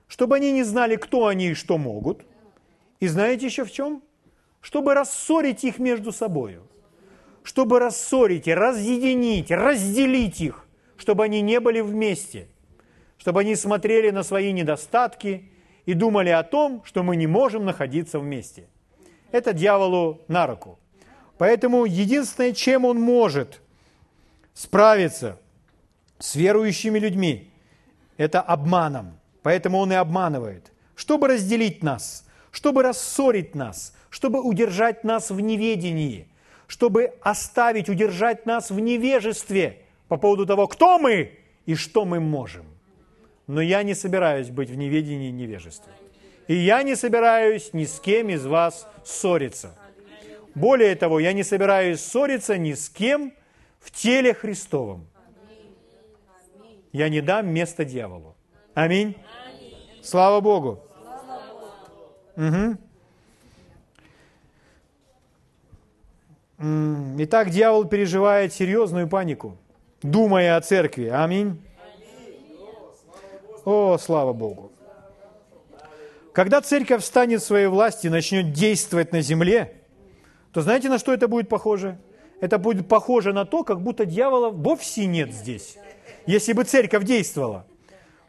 Чтобы 0.06 0.36
они 0.36 0.52
не 0.52 0.62
знали, 0.62 0.94
кто 0.94 1.26
они 1.26 1.48
и 1.48 1.54
что 1.54 1.78
могут. 1.78 2.24
И 3.00 3.08
знаете 3.08 3.46
еще 3.46 3.64
в 3.64 3.72
чем? 3.72 4.04
Чтобы 4.60 4.94
рассорить 4.94 5.64
их 5.64 5.80
между 5.80 6.12
собой. 6.12 6.60
Чтобы 7.42 7.80
рассорить, 7.80 8.46
разъединить, 8.46 9.50
разделить 9.50 10.40
их. 10.40 10.64
Чтобы 10.96 11.24
они 11.24 11.40
не 11.40 11.58
были 11.58 11.80
вместе. 11.80 12.46
Чтобы 13.18 13.40
они 13.40 13.56
смотрели 13.56 14.10
на 14.10 14.22
свои 14.22 14.52
недостатки 14.52 15.50
и 15.86 15.94
думали 15.94 16.28
о 16.28 16.44
том, 16.44 16.84
что 16.84 17.02
мы 17.02 17.16
не 17.16 17.26
можем 17.26 17.64
находиться 17.64 18.20
вместе. 18.20 18.68
Это 19.32 19.52
дьяволу 19.52 20.20
на 20.28 20.46
руку. 20.46 20.78
Поэтому 21.38 21.86
единственное, 21.86 22.52
чем 22.52 22.84
он 22.84 23.00
может 23.00 23.60
справиться 24.54 25.38
с 26.18 26.36
верующими 26.36 26.98
людьми, 26.98 27.50
это 28.16 28.40
обманом. 28.40 29.18
Поэтому 29.42 29.78
он 29.78 29.90
и 29.92 29.96
обманывает. 29.96 30.70
Чтобы 30.94 31.28
разделить 31.28 31.82
нас, 31.82 32.24
чтобы 32.52 32.82
рассорить 32.82 33.54
нас, 33.54 33.94
чтобы 34.10 34.40
удержать 34.40 35.02
нас 35.02 35.30
в 35.30 35.40
неведении, 35.40 36.28
чтобы 36.66 37.14
оставить, 37.22 37.88
удержать 37.88 38.46
нас 38.46 38.70
в 38.70 38.78
невежестве 38.78 39.80
по 40.08 40.18
поводу 40.18 40.46
того, 40.46 40.68
кто 40.68 40.98
мы 40.98 41.38
и 41.66 41.74
что 41.74 42.04
мы 42.04 42.20
можем. 42.20 42.66
Но 43.46 43.60
я 43.60 43.82
не 43.82 43.94
собираюсь 43.94 44.50
быть 44.50 44.70
в 44.70 44.76
неведении 44.76 45.30
и 45.30 45.32
невежестве. 45.32 45.92
И 46.48 46.54
я 46.54 46.82
не 46.82 46.96
собираюсь 46.96 47.72
ни 47.72 47.84
с 47.84 48.00
кем 48.00 48.30
из 48.30 48.46
вас 48.46 48.86
ссориться– 49.04 49.76
более 50.54 50.94
того, 50.96 51.18
я 51.18 51.32
не 51.32 51.42
собираюсь 51.42 52.00
ссориться 52.00 52.58
ни 52.58 52.74
с 52.74 52.88
кем 52.88 53.32
в 53.80 53.90
теле 53.90 54.34
Христовом. 54.34 55.06
Я 56.92 57.08
не 57.08 57.22
дам 57.22 57.48
место 57.48 57.84
дьяволу. 57.84 58.34
Аминь. 58.74 59.16
Слава 60.02 60.40
Богу. 60.40 60.80
Угу. 62.36 62.76
Итак, 67.18 67.50
дьявол 67.50 67.86
переживает 67.86 68.52
серьезную 68.52 69.08
панику, 69.08 69.56
думая 70.02 70.56
о 70.56 70.60
церкви. 70.60 71.06
Аминь. 71.06 71.60
О, 73.64 73.96
слава 73.98 74.32
Богу. 74.32 74.71
Когда 76.32 76.60
церковь 76.60 77.02
встанет 77.02 77.42
в 77.42 77.46
своей 77.46 77.66
власти 77.66 78.06
и 78.06 78.10
начнет 78.10 78.52
действовать 78.52 79.12
на 79.12 79.20
земле– 79.20 79.74
то 80.52 80.60
знаете, 80.60 80.90
на 80.90 80.98
что 80.98 81.14
это 81.14 81.28
будет 81.28 81.48
похоже? 81.48 81.98
это 82.42 82.58
будет 82.58 82.88
похоже 82.88 83.32
на 83.32 83.44
то, 83.44 83.62
как 83.62 83.80
будто 83.80 84.04
дьявола 84.04 84.50
вовсе 84.50 85.06
нет 85.06 85.32
здесь, 85.32 85.76
если 86.26 86.52
бы 86.52 86.64
церковь 86.64 87.04
действовала. 87.04 87.64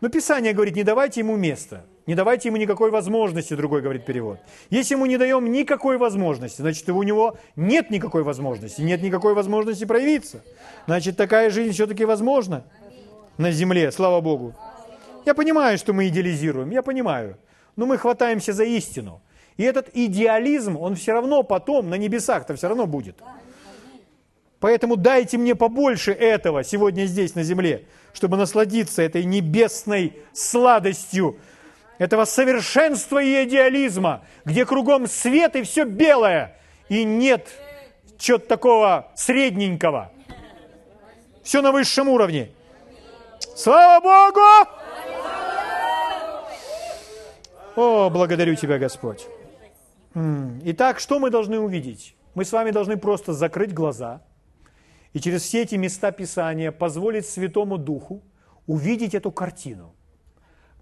Но 0.01 0.09
Писание 0.09 0.53
говорит, 0.53 0.75
не 0.75 0.83
давайте 0.83 1.21
ему 1.21 1.35
места, 1.35 1.83
не 2.05 2.13
давайте 2.13 2.49
ему 2.49 2.57
никакой 2.57 2.91
возможности, 2.91 3.55
другой 3.55 3.81
говорит 3.81 4.05
перевод. 4.05 4.37
Если 4.69 4.93
ему 4.93 5.07
не 5.07 5.17
даем 5.17 5.51
никакой 5.51 5.97
возможности, 5.97 6.61
значит, 6.61 6.87
у 6.89 7.01
него 7.01 7.37
нет 7.55 7.89
никакой 7.89 8.21
возможности, 8.21 8.81
нет 8.81 9.01
никакой 9.01 9.33
возможности 9.33 9.85
проявиться. 9.85 10.43
Значит, 10.85 11.17
такая 11.17 11.49
жизнь 11.49 11.71
все-таки 11.71 12.05
возможна 12.05 12.65
на 13.39 13.49
земле, 13.49 13.91
слава 13.91 14.21
Богу. 14.21 14.53
Я 15.25 15.33
понимаю, 15.33 15.79
что 15.79 15.91
мы 15.91 16.07
идеализируем, 16.07 16.69
я 16.69 16.83
понимаю, 16.83 17.39
но 17.75 17.85
мы 17.85 17.97
хватаемся 17.97 18.53
за 18.53 18.63
истину. 18.63 19.21
И 19.57 19.63
этот 19.63 19.89
идеализм, 19.93 20.77
он 20.77 20.95
все 20.95 21.13
равно 21.13 21.43
потом 21.43 21.89
на 21.89 21.95
небесах-то 21.95 22.55
все 22.55 22.67
равно 22.67 22.87
будет. 22.87 23.17
Поэтому 24.59 24.95
дайте 24.95 25.37
мне 25.37 25.55
побольше 25.55 26.11
этого 26.11 26.63
сегодня 26.63 27.05
здесь, 27.05 27.35
на 27.35 27.43
земле, 27.43 27.85
чтобы 28.13 28.37
насладиться 28.37 29.01
этой 29.01 29.25
небесной 29.25 30.17
сладостью, 30.31 31.37
этого 31.97 32.25
совершенства 32.25 33.21
и 33.21 33.43
идеализма, 33.43 34.23
где 34.45 34.65
кругом 34.65 35.07
свет 35.07 35.55
и 35.55 35.63
все 35.63 35.83
белое, 35.83 36.57
и 36.89 37.03
нет 37.03 37.49
чего-то 38.17 38.47
такого 38.47 39.11
средненького. 39.15 40.11
Все 41.43 41.61
на 41.61 41.71
высшем 41.71 42.07
уровне. 42.07 42.51
Слава 43.55 44.01
Богу! 44.01 44.82
О, 47.75 48.11
благодарю 48.11 48.55
Тебя, 48.55 48.77
Господь. 48.77 49.27
Итак, 50.13 50.99
что 50.99 51.17
мы 51.17 51.31
должны 51.31 51.59
увидеть? 51.59 52.15
Мы 52.35 52.45
с 52.45 52.51
вами 52.51 52.69
должны 52.69 52.97
просто 52.97 53.33
закрыть 53.33 53.73
глаза 53.73 54.21
и 55.13 55.19
через 55.19 55.41
все 55.41 55.63
эти 55.63 55.75
места 55.75 56.11
Писания 56.11 56.71
позволить 56.71 57.27
Святому 57.27 57.77
Духу 57.77 58.21
увидеть 58.67 59.15
эту 59.15 59.31
картину. 59.31 59.95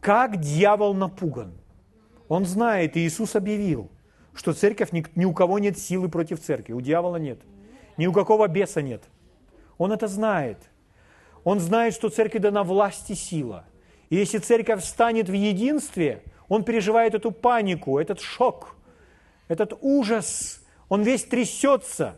Как 0.01 0.39
дьявол 0.39 0.93
напуган. 0.93 1.53
Он 2.27 2.45
знает, 2.45 2.97
и 2.97 3.01
Иисус 3.01 3.35
объявил, 3.35 3.89
что 4.33 4.53
церковь, 4.53 4.91
ни, 4.91 5.25
у 5.25 5.33
кого 5.33 5.59
нет 5.59 5.77
силы 5.77 6.09
против 6.09 6.41
церкви, 6.41 6.73
у 6.73 6.81
дьявола 6.81 7.17
нет, 7.17 7.39
ни 7.97 8.07
у 8.07 8.13
какого 8.13 8.47
беса 8.47 8.81
нет. 8.81 9.03
Он 9.77 9.91
это 9.91 10.07
знает. 10.07 10.57
Он 11.43 11.59
знает, 11.59 11.93
что 11.93 12.09
церкви 12.09 12.37
дана 12.37 12.63
власть 12.63 13.09
и 13.09 13.15
сила. 13.15 13.65
И 14.09 14.15
если 14.15 14.37
церковь 14.39 14.81
встанет 14.81 15.29
в 15.29 15.33
единстве, 15.33 16.23
он 16.51 16.63
переживает 16.63 17.15
эту 17.15 17.31
панику, 17.31 17.97
этот 17.97 18.19
шок– 18.19 18.75
этот 19.51 19.77
ужас, 19.81 20.61
он 20.87 21.03
весь 21.03 21.25
трясется. 21.25 22.15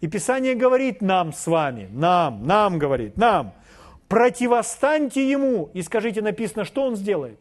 И 0.00 0.08
Писание 0.08 0.56
говорит 0.56 1.00
нам 1.00 1.32
с 1.32 1.46
вами, 1.46 1.88
нам, 1.92 2.44
нам 2.44 2.76
говорит, 2.76 3.16
нам, 3.16 3.54
противостаньте 4.08 5.30
ему 5.30 5.70
и 5.74 5.82
скажите, 5.82 6.22
написано, 6.22 6.64
что 6.64 6.82
он 6.82 6.96
сделает? 6.96 7.38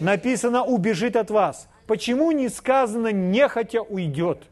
Написано, 0.00 0.64
убежит 0.64 1.14
от 1.14 1.30
вас. 1.30 1.68
Почему 1.86 2.32
не 2.32 2.48
сказано, 2.48 3.12
нехотя 3.12 3.82
уйдет? 3.82 4.42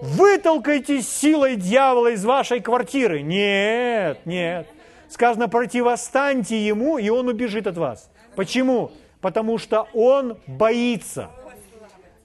Вытолкайте 0.00 1.00
силой 1.00 1.54
дьявола 1.54 2.10
из 2.10 2.24
вашей 2.24 2.58
квартиры. 2.58 3.22
Нет, 3.22 4.18
нет. 4.24 4.66
Сказано, 5.08 5.48
противостаньте 5.48 6.66
ему, 6.66 6.98
и 6.98 7.08
он 7.08 7.28
убежит 7.28 7.68
от 7.68 7.76
вас. 7.76 8.10
Почему? 8.34 8.90
Потому 9.22 9.56
что 9.56 9.88
он 9.94 10.36
боится– 10.46 11.30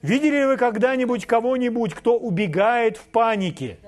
Видели 0.02 0.36
ли 0.36 0.46
вы 0.46 0.56
когда-нибудь 0.56 1.26
кого-нибудь, 1.26 1.94
кто 1.94 2.16
убегает 2.16 2.96
в 2.96 3.04
панике? 3.06 3.78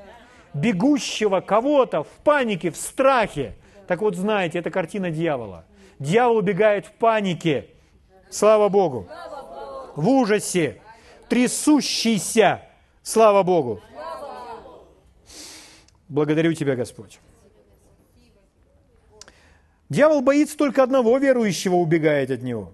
Бегущего 0.54 1.40
кого-то 1.40 2.02
в 2.02 2.08
панике, 2.24 2.70
в 2.70 2.76
страхе. 2.76 3.54
Так 3.86 4.00
вот, 4.00 4.16
знаете, 4.16 4.58
это 4.58 4.70
картина 4.70 5.10
дьявола. 5.10 5.64
Дьявол 6.00 6.38
убегает 6.38 6.86
в 6.86 6.92
панике. 6.92 7.68
Слава 8.28 8.68
Богу. 8.68 9.08
В 9.94 10.08
ужасе. 10.08 10.80
Трясущийся. 11.28 12.62
Слава 13.02 13.44
Богу. 13.44 13.80
Благодарю 16.08 16.54
Тебя, 16.54 16.74
Господь. 16.74 17.20
Дьявол 19.88 20.22
боится 20.22 20.56
только 20.56 20.82
одного 20.82 21.18
верующего, 21.18 21.76
убегает 21.76 22.32
от 22.32 22.42
него. 22.42 22.72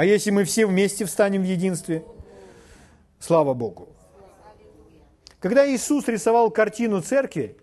А 0.00 0.04
если 0.06 0.30
мы 0.30 0.44
все 0.44 0.64
вместе 0.64 1.04
встанем 1.04 1.42
в 1.42 1.44
единстве– 1.44 2.02
Слава 3.18 3.52
Богу. 3.52 3.90
Когда 5.40 5.70
Иисус 5.70 6.08
рисовал 6.08 6.50
картину 6.50 7.02
церкви, 7.02 7.58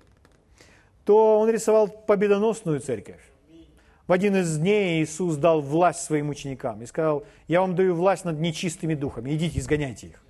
то 1.03 1.39
Он 1.39 1.49
рисовал 1.49 1.87
победоносную 1.87 2.79
церковь. 2.79 3.21
В 4.05 4.11
один 4.11 4.35
из 4.35 4.55
дней 4.55 5.01
Иисус 5.01 5.37
дал 5.37 5.61
власть 5.61 6.01
своим 6.01 6.29
ученикам 6.29 6.83
и 6.83 6.85
сказал, 6.85 7.25
я 7.47 7.61
вам 7.61 7.73
даю 7.73 7.95
власть 7.95 8.23
над 8.23 8.39
нечистыми 8.39 8.93
духами, 8.93 9.33
идите, 9.33 9.57
изгоняйте 9.57 10.09
их. 10.09 10.23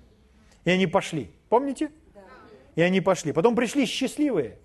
И 0.64 0.70
они 0.70 0.86
пошли. 0.86 1.30
Помните? 1.50 1.90
И 2.74 2.80
они 2.80 3.02
пошли. 3.02 3.32
Потом 3.32 3.54
пришли 3.54 3.84
счастливые. 3.84 4.56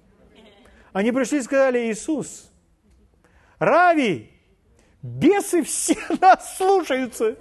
Они 0.93 1.12
пришли 1.12 1.39
и 1.39 1.41
сказали, 1.41 1.91
Иисус, 1.91 2.49
Рави, 3.60 4.33
бесы 5.04 5.62
все 5.62 5.96
нас 6.22 6.58
слушаются 6.58 7.36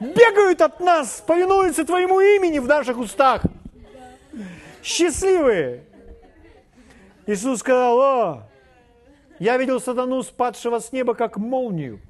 бегают 0.00 0.60
от 0.60 0.80
нас, 0.80 1.22
повинуются 1.26 1.84
Твоему 1.84 2.20
имени 2.20 2.58
в 2.58 2.66
наших 2.66 2.98
устах. 2.98 3.42
Счастливые. 4.82 5.84
Иисус 7.26 7.60
сказал, 7.60 7.98
о, 8.00 8.48
я 9.38 9.56
видел 9.56 9.80
сатану, 9.80 10.22
спадшего 10.22 10.78
с 10.78 10.92
неба, 10.92 11.14
как 11.14 11.36
молнию. 11.36 12.00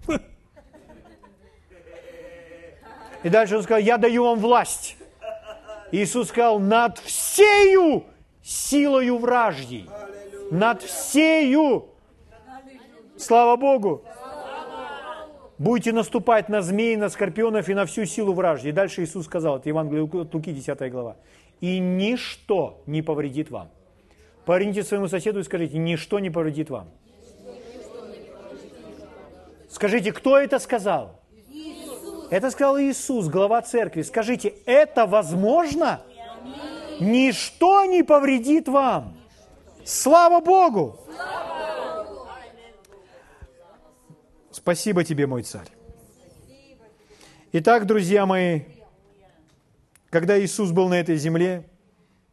И 3.23 3.29
дальше 3.29 3.57
он 3.57 3.63
сказал, 3.63 3.81
я 3.81 3.97
даю 3.97 4.25
вам 4.25 4.39
власть. 4.39 4.97
Иисус 5.91 6.29
сказал, 6.29 6.59
над 6.59 6.99
всею 6.99 8.05
силою 8.43 9.19
вражьей. 9.19 9.89
Над 10.51 10.83
всею. 10.83 11.89
Слава 13.19 13.57
Богу 13.57 14.03
будете 15.59 15.93
наступать 15.93 16.49
на 16.49 16.63
змей, 16.63 16.97
на 16.97 17.09
скорпионов 17.09 17.69
и 17.69 17.75
на 17.75 17.87
всю 17.87 18.05
силу 18.05 18.35
вражьей. 18.35 18.73
Дальше 18.73 19.05
Иисус 19.05 19.27
сказал, 19.27 19.59
это 19.59 19.69
Евангелие 19.69 20.05
от 20.05 20.35
Луки, 20.35 20.53
10 20.53 20.91
глава. 20.91 21.17
И 21.61 21.79
ничто 21.79 22.83
не 22.87 23.03
повредит 23.03 23.51
вам. 23.51 23.71
Поверните 24.45 24.83
своему 24.83 25.09
соседу 25.09 25.41
и 25.41 25.43
скажите, 25.43 25.79
ничто 25.79 26.19
не 26.19 26.31
повредит 26.31 26.71
вам. 26.71 26.89
Скажите, 29.69 30.13
кто 30.13 30.39
это 30.39 30.59
сказал? 30.59 31.21
Иисус. 31.51 32.29
Это 32.31 32.51
сказал 32.51 32.79
Иисус, 32.79 33.29
глава 33.29 33.61
церкви. 33.63 34.03
Скажите, 34.03 34.55
это 34.65 35.07
возможно? 35.07 36.03
Ничто 37.01 37.85
не 37.85 38.03
повредит 38.03 38.69
вам. 38.69 39.17
Слава 39.85 40.41
Богу! 40.41 40.99
Слава 41.05 41.56
Спасибо 44.67 45.05
тебе, 45.05 45.29
мой 45.29 45.45
царь. 45.45 45.69
Итак, 47.53 47.87
друзья 47.87 48.27
мои, 48.27 48.63
когда 50.11 50.41
Иисус 50.41 50.73
был 50.73 50.89
на 50.89 50.95
этой 50.95 51.17
земле, 51.19 51.71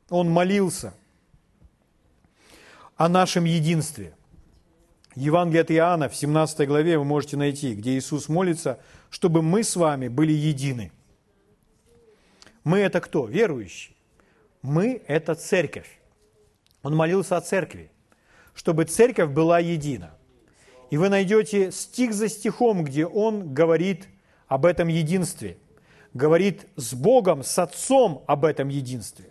Он 0.10 0.32
молился 0.32 0.96
о 2.96 3.08
нашем 3.08 3.44
единстве. 3.44 4.16
Евангелие 5.14 5.62
от 5.62 5.70
Иоанна 5.70 6.10
в 6.10 6.16
17 6.16 6.68
главе 6.68 6.98
вы 6.98 7.04
можете 7.04 7.38
найти, 7.38 7.76
где 7.76 7.96
Иисус 7.96 8.28
молится, 8.30 8.80
чтобы 9.12 9.44
мы 9.44 9.64
с 9.64 9.76
вами 9.76 10.08
были 10.08 10.32
едины. 10.34 10.92
Мы 12.64 12.80
это 12.80 13.00
кто? 13.00 13.28
Верующие. 13.28 13.96
Мы 14.64 15.04
это 15.06 15.36
церковь. 15.36 16.00
Он 16.82 16.96
молился 16.96 17.38
о 17.38 17.42
церкви, 17.42 17.92
чтобы 18.56 18.86
церковь 18.86 19.30
была 19.30 19.60
едина– 19.60 20.18
и 20.94 20.98
вы 20.98 21.10
найдете 21.10 21.72
стих 21.72 22.14
за 22.14 22.30
стихом, 22.30 22.84
где 22.84 23.08
он 23.08 23.52
говорит 23.52 24.08
об 24.48 24.64
этом 24.64 24.90
единстве, 24.90 25.58
говорит 26.14 26.68
с 26.76 26.94
Богом, 26.94 27.42
с 27.42 27.58
Отцом 27.58 28.24
об 28.28 28.46
этом 28.46 28.68
единстве, 28.68 29.26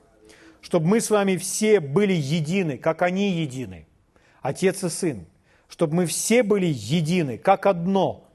чтобы 0.60 0.88
мы 0.88 1.00
с 1.00 1.08
вами 1.08 1.36
все 1.36 1.78
были 1.78 2.14
едины, 2.14 2.78
как 2.78 3.02
они 3.02 3.30
едины, 3.30 3.86
Отец 4.40 4.82
и 4.82 4.88
Сын, 4.88 5.24
чтобы 5.68 5.94
мы 5.94 6.06
все 6.06 6.42
были 6.42 6.66
едины, 6.66 7.38
как 7.38 7.66
одно. 7.66 8.28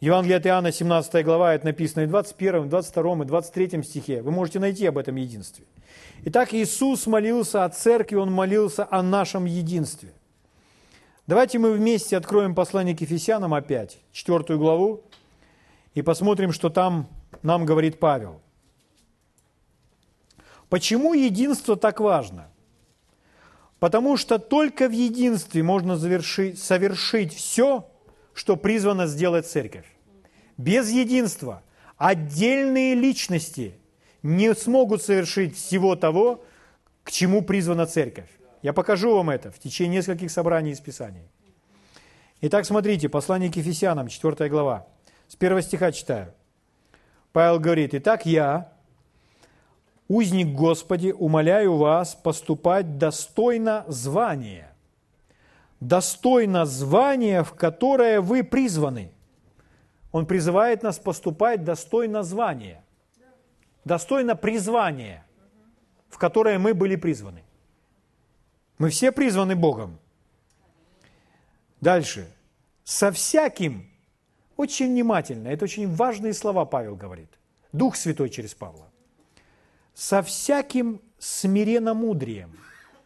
Евангелие 0.00 0.38
от 0.38 0.46
Иоанна, 0.46 0.72
17 0.72 1.22
глава, 1.22 1.54
это 1.54 1.66
написано 1.66 2.04
и 2.04 2.06
в 2.06 2.08
21, 2.08 2.70
22 2.70 3.24
и 3.24 3.26
23 3.26 3.82
стихе. 3.82 4.22
Вы 4.22 4.30
можете 4.30 4.58
найти 4.58 4.86
об 4.86 4.96
этом 4.96 5.16
единстве. 5.16 5.66
Итак, 6.24 6.54
Иисус 6.54 7.06
молился 7.06 7.66
о 7.66 7.68
церкви, 7.68 8.16
Он 8.16 8.32
молился 8.32 8.88
о 8.90 9.02
нашем 9.02 9.44
единстве– 9.44 10.14
Давайте 11.26 11.58
мы 11.58 11.72
вместе 11.72 12.18
откроем 12.18 12.54
послание 12.54 12.94
к 12.94 13.00
Ефесянам 13.00 13.54
опять, 13.54 13.98
четвертую 14.12 14.58
главу, 14.58 15.02
и 15.94 16.02
посмотрим, 16.02 16.52
что 16.52 16.68
там 16.68 17.08
нам 17.42 17.64
говорит 17.64 17.98
Павел. 17.98 18.42
Почему 20.68 21.14
единство 21.14 21.76
так 21.76 22.00
важно? 22.00 22.48
Потому 23.78 24.18
что 24.18 24.38
только 24.38 24.88
в 24.88 24.92
единстве 24.92 25.62
можно 25.62 25.96
завершить, 25.96 26.58
совершить 26.58 27.32
все, 27.32 27.88
что 28.34 28.56
призвано 28.56 29.06
сделать 29.06 29.46
церковь. 29.46 29.86
Без 30.58 30.90
единства 30.90 31.62
отдельные 31.96 32.94
личности 32.94 33.74
не 34.22 34.54
смогут 34.54 35.02
совершить 35.02 35.56
всего 35.56 35.96
того, 35.96 36.44
к 37.02 37.10
чему 37.10 37.40
призвана 37.40 37.86
церковь. 37.86 38.28
Я 38.64 38.72
покажу 38.72 39.14
вам 39.14 39.28
это 39.28 39.50
в 39.50 39.58
течение 39.58 39.98
нескольких 39.98 40.30
собраний 40.30 40.70
из 40.70 40.80
Писаний. 40.80 41.28
Итак, 42.40 42.64
смотрите, 42.64 43.10
послание 43.10 43.52
к 43.52 43.56
Ефесянам, 43.56 44.08
4 44.08 44.48
глава. 44.48 44.86
С 45.28 45.36
первого 45.36 45.60
стиха 45.60 45.92
читаю. 45.92 46.32
Павел 47.32 47.60
говорит, 47.60 47.92
«Итак 47.92 48.24
я, 48.24 48.72
узник 50.08 50.54
Господи, 50.54 51.10
умоляю 51.10 51.76
вас 51.76 52.14
поступать 52.14 52.96
достойно 52.96 53.84
звания, 53.86 54.74
достойно 55.80 56.64
звания, 56.64 57.42
в 57.42 57.52
которое 57.52 58.22
вы 58.22 58.42
призваны». 58.42 59.12
Он 60.10 60.24
призывает 60.24 60.82
нас 60.82 60.98
поступать 60.98 61.64
достойно 61.64 62.22
звания, 62.22 62.82
достойно 63.84 64.36
призвания, 64.36 65.22
в 66.08 66.16
которое 66.16 66.58
мы 66.58 66.72
были 66.72 66.96
призваны. 66.96 67.43
Мы 68.78 68.90
все 68.90 69.12
призваны 69.12 69.54
Богом. 69.54 69.98
Дальше. 71.80 72.30
Со 72.82 73.12
всяким, 73.12 73.90
очень 74.56 74.88
внимательно, 74.88 75.48
это 75.48 75.64
очень 75.64 75.92
важные 75.94 76.34
слова 76.34 76.64
Павел 76.64 76.96
говорит. 76.96 77.30
Дух 77.72 77.96
Святой 77.96 78.30
через 78.30 78.54
Павла. 78.54 78.90
Со 79.94 80.22
всяким 80.22 81.00
смиренномудрием. 81.18 82.58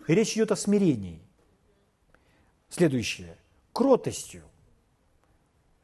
Речь 0.07 0.35
идет 0.35 0.53
о 0.53 0.57
смирении. 0.57 1.21
Следующее. 2.71 3.37
Кротостью. 3.73 4.45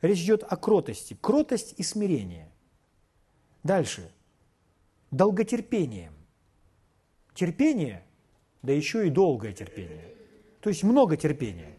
Речь 0.00 0.20
идет 0.20 0.42
о 0.42 0.56
кротости. 0.56 1.16
Кротость 1.20 1.74
и 1.76 1.82
смирение. 1.82 2.50
Дальше. 3.62 4.10
Долготерпением. 5.10 6.14
Терпение– 7.34 8.04
да 8.64 8.72
еще 8.72 9.06
и 9.06 9.10
долгое 9.10 9.52
терпение. 9.52 10.14
То 10.60 10.70
есть 10.70 10.82
много 10.82 11.18
терпения. 11.18 11.76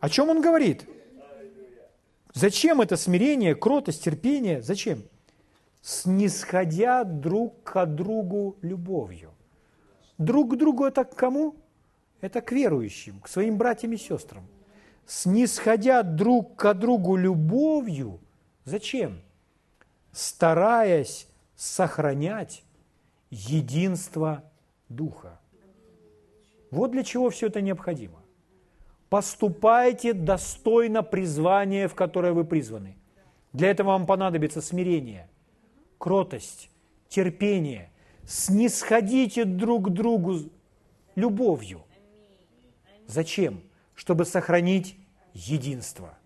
О 0.00 0.08
чем 0.08 0.28
он 0.28 0.42
говорит? 0.42 0.84
Зачем 2.32 2.80
это 2.80 2.96
смирение, 2.96 3.54
кротость, 3.54 4.02
терпение? 4.02 4.60
Зачем? 4.62 5.04
Снисходя 5.80 7.04
друг 7.04 7.62
к 7.62 7.86
другу 7.86 8.56
любовью. 8.62 9.30
Друг 10.18 10.54
к 10.54 10.56
другу 10.56 10.86
это 10.86 11.04
к 11.04 11.14
кому? 11.14 11.54
Это 12.20 12.40
к 12.40 12.50
верующим, 12.50 13.20
к 13.20 13.28
своим 13.28 13.56
братьям 13.56 13.92
и 13.92 13.96
сестрам. 13.96 14.44
Снисходя 15.06 16.02
друг 16.02 16.56
к 16.56 16.74
другу 16.74 17.14
любовью. 17.14 18.18
Зачем? 18.64 19.22
Стараясь 20.10 21.28
сохранять 21.54 22.64
единство 23.30 24.42
Духа. 24.88 25.38
Вот 26.70 26.90
для 26.90 27.04
чего 27.04 27.30
все 27.30 27.46
это 27.46 27.60
необходимо. 27.60 28.20
Поступайте 29.08 30.12
достойно 30.12 31.02
призвания, 31.02 31.88
в 31.88 31.94
которое 31.94 32.32
вы 32.32 32.44
призваны. 32.44 32.96
Для 33.52 33.70
этого 33.70 33.90
вам 33.90 34.06
понадобится 34.06 34.60
смирение, 34.60 35.28
кротость, 35.98 36.70
терпение. 37.08 37.90
Снисходите 38.26 39.44
друг 39.44 39.86
к 39.86 39.90
другу 39.90 40.40
любовью. 41.14 41.82
Зачем? 43.06 43.62
Чтобы 43.94 44.24
сохранить 44.24 44.96
единство. 45.32 46.18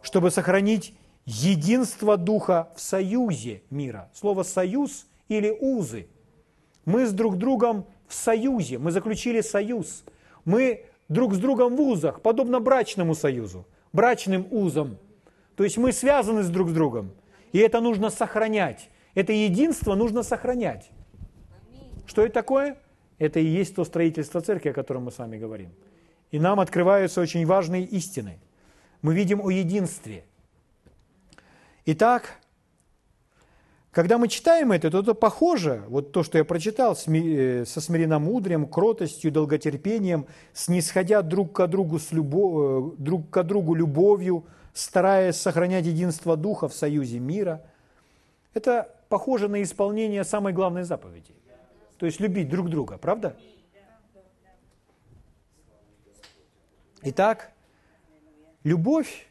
Чтобы 0.00 0.30
сохранить 0.30 0.94
единство 1.26 2.16
Духа 2.16 2.70
в 2.74 2.80
союзе 2.80 3.62
мира. 3.70 4.10
Слово 4.14 4.42
«союз» 4.42 5.06
или 5.28 5.50
«узы». 5.50 6.08
Мы 6.84 7.06
с 7.06 7.12
друг 7.12 7.36
другом 7.36 7.86
в 8.12 8.14
союзе, 8.14 8.78
мы 8.78 8.90
заключили 8.90 9.40
союз. 9.40 10.04
Мы 10.44 10.84
друг 11.08 11.34
с 11.34 11.38
другом 11.38 11.76
в 11.76 11.80
узах, 11.80 12.20
подобно 12.20 12.60
брачному 12.60 13.14
союзу, 13.14 13.66
брачным 13.92 14.46
узам. 14.50 14.98
То 15.56 15.64
есть 15.64 15.78
мы 15.78 15.92
связаны 15.92 16.42
с 16.42 16.50
друг 16.50 16.68
с 16.68 16.72
другом. 16.72 17.12
И 17.52 17.58
это 17.58 17.80
нужно 17.80 18.10
сохранять. 18.10 18.90
Это 19.14 19.32
единство 19.32 19.94
нужно 19.94 20.22
сохранять. 20.22 20.90
Что 22.06 22.22
это 22.22 22.34
такое? 22.34 22.76
Это 23.18 23.40
и 23.40 23.46
есть 23.46 23.74
то 23.74 23.84
строительство 23.84 24.42
церкви, 24.42 24.70
о 24.70 24.74
котором 24.74 25.04
мы 25.04 25.10
с 25.10 25.18
вами 25.18 25.38
говорим. 25.38 25.70
И 26.30 26.38
нам 26.38 26.60
открываются 26.60 27.20
очень 27.20 27.46
важные 27.46 27.84
истины. 27.84 28.38
Мы 29.00 29.14
видим 29.14 29.40
о 29.40 29.50
единстве. 29.50 30.24
Итак, 31.86 32.40
когда 33.92 34.16
мы 34.16 34.28
читаем 34.28 34.72
это, 34.72 34.90
то 34.90 35.00
это 35.00 35.12
похоже, 35.12 35.84
вот 35.86 36.12
то, 36.12 36.22
что 36.22 36.38
я 36.38 36.44
прочитал, 36.46 36.96
э, 37.06 37.64
со 37.66 37.80
смиренномудрием, 37.82 38.66
кротостью, 38.66 39.30
долготерпением, 39.30 40.26
снисходя 40.54 41.20
друг 41.20 41.52
к 41.52 41.66
другу, 41.66 41.98
с 41.98 42.10
любов, 42.10 42.94
э, 42.94 42.96
друг 42.96 43.28
к 43.28 43.42
другу 43.42 43.74
любовью, 43.74 44.46
стараясь 44.72 45.36
сохранять 45.36 45.84
единство 45.84 46.38
Духа 46.38 46.68
в 46.68 46.74
союзе 46.74 47.18
мира. 47.18 47.62
Это 48.54 48.88
похоже 49.10 49.48
на 49.48 49.62
исполнение 49.62 50.24
самой 50.24 50.54
главной 50.54 50.84
заповеди. 50.84 51.34
То 51.98 52.06
есть 52.06 52.18
любить 52.18 52.48
друг 52.48 52.70
друга, 52.70 52.96
правда? 52.96 53.36
Итак, 57.02 57.52
любовь 58.64 59.26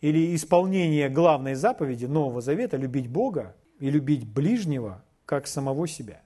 или 0.00 0.32
исполнение 0.36 1.08
главной 1.08 1.54
заповеди 1.54 2.04
Нового 2.04 2.40
Завета, 2.40 2.76
любить 2.76 3.08
Бога, 3.08 3.56
и 3.78 3.90
любить 3.90 4.26
ближнего, 4.26 5.02
как 5.24 5.46
самого 5.46 5.86
себя. 5.86 6.22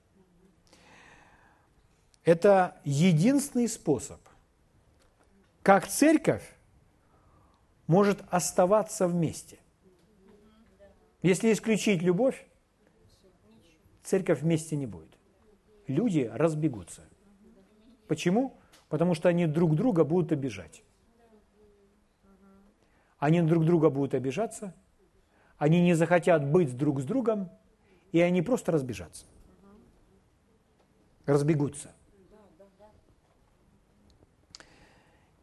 Это 2.25 2.81
единственный 2.85 3.69
способ, 3.69 4.21
как 5.63 5.87
церковь 5.89 6.45
может 7.87 8.23
оставаться 8.31 9.09
вместе. 9.09 9.59
Если 11.23 11.53
исключить 11.53 12.03
любовь, 12.03 12.47
церковь 14.05 14.43
вместе 14.43 14.77
не 14.77 14.87
будет. 14.87 15.11
Люди 15.87 16.31
разбегутся. 16.33 17.03
Почему? 18.07 18.57
Потому 18.89 19.15
что 19.15 19.29
они 19.29 19.47
друг 19.47 19.75
друга 19.75 20.05
будут 20.05 20.33
обижать. 20.33 20.83
Они 23.19 23.43
друг 23.43 23.65
друга 23.65 23.91
будут 23.91 24.15
обижаться– 24.15 24.75
они 25.61 25.83
не 25.83 25.93
захотят 25.93 26.43
быть 26.43 26.75
друг 26.77 27.01
с 27.01 27.05
другом, 27.05 27.51
и 28.13 28.21
они 28.21 28.41
просто 28.41 28.73
разбежатся. 28.73 29.27
Разбегутся. 31.27 31.93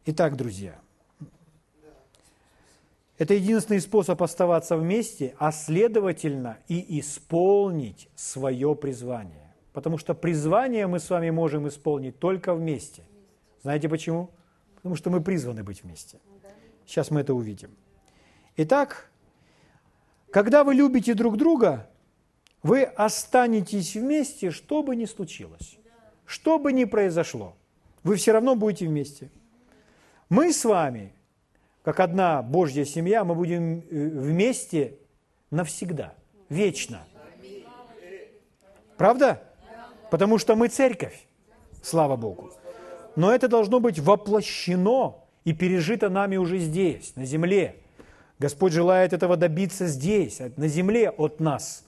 Итак, 0.06 0.36
друзья, 0.36 0.76
это 3.16 3.34
единственный 3.34 3.80
способ 3.80 4.20
оставаться 4.20 4.76
вместе, 4.76 5.36
а 5.38 5.52
следовательно 5.52 6.58
и 6.66 6.98
исполнить 6.98 8.08
свое 8.16 8.74
призвание. 8.74 9.54
Потому 9.72 9.98
что 9.98 10.14
призвание 10.14 10.88
мы 10.88 10.98
с 10.98 11.08
вами 11.08 11.30
можем 11.30 11.68
исполнить 11.68 12.18
только 12.18 12.54
вместе. 12.54 13.04
Знаете 13.62 13.88
почему? 13.88 14.30
Потому 14.74 14.96
что 14.96 15.10
мы 15.10 15.20
призваны 15.20 15.62
быть 15.62 15.84
вместе. 15.84 16.18
Сейчас 16.86 17.12
мы 17.12 17.20
это 17.20 17.34
увидим. 17.34 17.70
Итак, 18.56 19.07
когда 20.30 20.64
вы 20.64 20.74
любите 20.74 21.14
друг 21.14 21.36
друга, 21.36 21.88
вы 22.62 22.82
останетесь 22.82 23.94
вместе, 23.94 24.50
что 24.50 24.82
бы 24.82 24.96
ни 24.96 25.06
случилось, 25.06 25.78
что 26.26 26.58
бы 26.58 26.72
ни 26.72 26.84
произошло. 26.84 27.56
Вы 28.02 28.16
все 28.16 28.32
равно 28.32 28.54
будете 28.54 28.86
вместе. 28.86 29.30
Мы 30.28 30.52
с 30.52 30.64
вами, 30.64 31.12
как 31.82 32.00
одна 32.00 32.42
Божья 32.42 32.84
семья, 32.84 33.24
мы 33.24 33.34
будем 33.34 33.80
э, 33.80 34.08
вместе 34.08 34.98
навсегда, 35.50 36.14
вечно. 36.48 37.06
Правда? 38.96 39.42
Потому 40.10 40.38
что 40.38 40.56
мы 40.56 40.68
церковь, 40.68 41.26
слава 41.82 42.16
Богу. 42.16 42.52
Но 43.16 43.32
это 43.32 43.48
должно 43.48 43.80
быть 43.80 43.98
воплощено 43.98 45.16
и 45.44 45.52
пережито 45.52 46.08
нами 46.08 46.36
уже 46.36 46.58
здесь, 46.58 47.16
на 47.16 47.24
земле– 47.24 47.76
Господь 48.38 48.72
желает 48.72 49.12
этого 49.12 49.36
добиться 49.36 49.86
здесь, 49.86 50.40
на 50.56 50.68
земле 50.68 51.10
от 51.10 51.40
нас. 51.40 51.84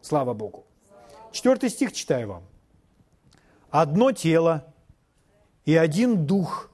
Слава 0.00 0.32
Богу. 0.32 0.64
Четвертый 1.32 1.68
стих 1.68 1.92
читаю 1.92 2.28
вам. 2.28 2.42
Одно 3.70 4.12
тело 4.12 4.72
и 5.64 5.76
один 5.76 6.26
дух. 6.26 6.70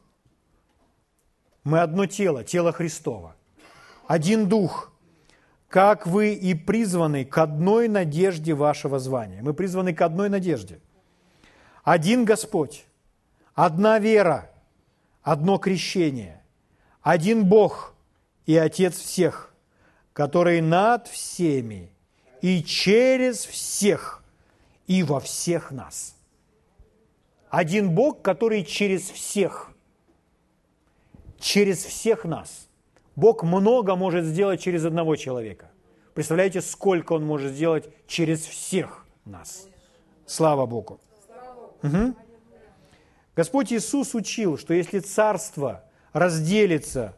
Мы 1.64 1.80
одно 1.80 2.06
тело, 2.06 2.44
тело 2.44 2.72
Христова. 2.72 3.36
Один 4.06 4.48
дух, 4.48 4.92
как 5.68 6.06
вы 6.06 6.32
и 6.32 6.54
призваны 6.54 7.24
к 7.24 7.36
одной 7.38 7.88
надежде 7.88 8.54
вашего 8.54 8.98
звания. 8.98 9.42
Мы 9.42 9.52
призваны 9.52 9.94
к 9.94 10.00
одной 10.00 10.28
надежде. 10.28 10.80
один 11.84 12.24
Господь, 12.24 12.86
одна 13.54 13.98
вера, 13.98 14.50
одно 15.22 15.58
крещение, 15.58 16.42
один 17.02 17.44
Бог 17.44 17.94
и 18.48 18.56
Отец 18.56 18.96
всех, 18.96 19.52
который 20.14 20.62
над 20.62 21.06
всеми 21.06 21.92
и 22.40 22.62
через 22.62 23.44
всех 23.44 24.24
и 24.86 25.02
во 25.02 25.20
всех 25.20 25.70
нас. 25.70 26.16
Один 27.50 27.90
Бог, 27.90 28.22
который 28.22 28.64
через 28.64 29.10
всех, 29.10 29.70
через 31.38 31.84
всех 31.84 32.24
нас. 32.24 32.68
Бог 33.16 33.42
много 33.42 33.96
может 33.96 34.24
сделать 34.24 34.62
через 34.62 34.86
одного 34.86 35.16
человека. 35.16 35.70
Представляете, 36.14 36.62
сколько 36.62 37.12
Он 37.12 37.26
может 37.26 37.52
сделать 37.52 37.90
через 38.06 38.40
всех 38.40 39.04
нас. 39.26 39.68
Слава 40.24 40.64
Богу. 40.64 41.00
Угу. 41.82 42.14
Господь 43.36 43.74
Иисус 43.74 44.14
учил, 44.14 44.56
что 44.56 44.72
если 44.72 45.00
царство 45.00 45.84
разделится 46.14 47.14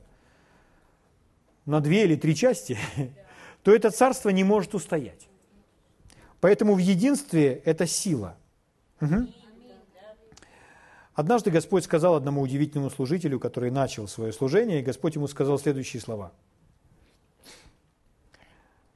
на 1.66 1.80
две 1.80 2.04
или 2.04 2.16
три 2.16 2.34
части, 2.34 2.78
то 3.62 3.74
это 3.74 3.90
царство 3.90 4.30
не 4.30 4.44
может 4.44 4.74
устоять. 4.74 5.28
Поэтому 6.40 6.74
в 6.74 6.78
единстве 6.78 7.62
это 7.64 7.86
сила. 7.86 8.36
Угу. 9.00 9.28
Однажды 11.14 11.50
Господь 11.50 11.84
сказал 11.84 12.14
одному 12.14 12.40
удивительному 12.40 12.90
служителю, 12.90 13.38
который 13.38 13.70
начал 13.70 14.08
свое 14.08 14.32
служение, 14.32 14.80
и 14.80 14.82
Господь 14.82 15.16
ему 15.16 15.26
сказал 15.28 15.58
следующие 15.58 16.00
слова. 16.00 16.32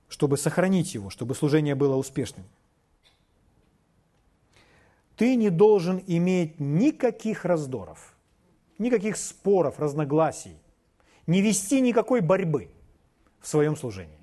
Чтобы 0.09 0.39
сохранить 0.39 0.95
его, 0.95 1.11
чтобы 1.11 1.35
служение 1.35 1.75
было 1.75 1.97
успешным– 1.97 2.47
ты 5.17 5.37
не 5.37 5.51
должен 5.51 6.03
иметь 6.07 6.59
никаких 6.59 7.45
раздоров, 7.45 8.15
никаких 8.79 9.17
споров, 9.17 9.79
разногласий, 9.79 10.57
не 11.27 11.41
вести 11.43 11.81
никакой 11.81 12.21
борьбы 12.21 12.71
в 13.41 13.49
своем 13.49 13.77
служении. 13.77 14.19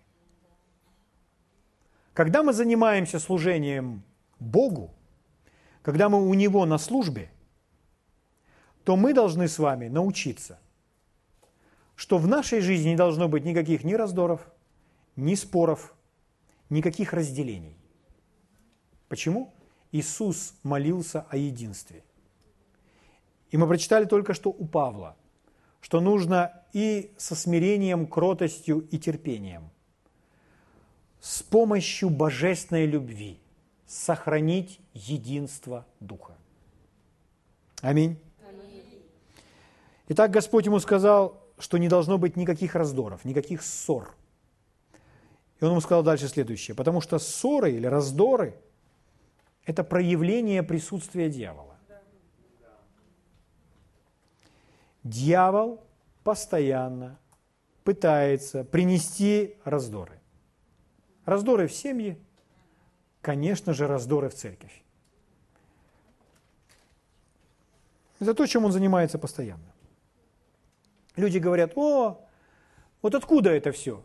Когда 2.13 2.43
мы 2.43 2.53
занимаемся 2.53 3.19
служением 3.19 4.03
Богу, 4.39 4.91
когда 5.81 6.09
мы 6.09 6.27
у 6.27 6.33
Него 6.33 6.65
на 6.65 6.77
службе, 6.77 7.31
то 8.83 8.95
мы 8.95 9.13
должны 9.13 9.47
с 9.47 9.59
вами 9.59 9.87
научиться, 9.87 10.59
что 11.95 12.17
в 12.17 12.27
нашей 12.27 12.61
жизни 12.61 12.89
не 12.89 12.95
должно 12.95 13.29
быть 13.29 13.45
никаких 13.45 13.83
ни 13.83 13.93
раздоров, 13.93 14.41
ни 15.15 15.35
споров, 15.35 15.93
никаких 16.69 17.13
разделений. 17.13 17.77
Почему? 19.07 19.53
Иисус 19.91 20.55
молился 20.63 21.25
о 21.29 21.37
единстве. 21.37 22.03
И 23.51 23.57
мы 23.57 23.67
прочитали 23.67 24.05
только 24.05 24.33
что 24.33 24.49
у 24.49 24.65
Павла, 24.65 25.17
что 25.81 25.99
нужно 25.99 26.60
и 26.73 27.13
со 27.17 27.35
смирением, 27.35 28.07
кротостью 28.07 28.87
и 28.91 28.97
терпением, 28.97 29.69
с 31.19 31.43
помощью 31.43 32.09
божественной 32.09 32.85
любви 32.85 33.39
сохранить 33.85 34.79
единство 34.93 35.85
Духа. 35.99 36.35
Аминь. 37.81 38.17
Итак, 40.07 40.31
Господь 40.31 40.65
ему 40.65 40.79
сказал, 40.79 41.41
что 41.57 41.77
не 41.77 41.87
должно 41.87 42.17
быть 42.17 42.35
никаких 42.35 42.75
раздоров, 42.75 43.23
никаких 43.23 43.61
ссор. 43.61 44.15
И 45.59 45.63
он 45.63 45.71
ему 45.71 45.81
сказал 45.81 46.03
дальше 46.03 46.27
следующее, 46.27 46.75
потому 46.75 47.01
что 47.01 47.19
ссоры 47.19 47.71
или 47.71 47.85
раздоры– 47.85 48.55
это 49.65 49.83
проявление 49.83 50.63
присутствия 50.63 51.29
дьявола. 51.29 51.77
Дьявол 55.03 55.83
постоянно 56.23 57.19
пытается 57.83 58.63
принести 58.63 59.55
раздоры. 59.63 60.19
Раздоры 61.25 61.67
в 61.67 61.73
семье, 61.73 62.17
конечно 63.21 63.73
же, 63.73 63.87
раздоры 63.87 64.29
в 64.29 64.35
церковь. 64.35 64.83
Это 68.19 68.33
то, 68.35 68.45
чем 68.45 68.65
он 68.65 68.71
занимается 68.71 69.17
постоянно. 69.17 69.73
Люди 71.15 71.39
говорят, 71.39 71.73
о, 71.75 72.23
вот 73.01 73.15
откуда 73.15 73.49
это 73.49 73.71
все? 73.71 74.03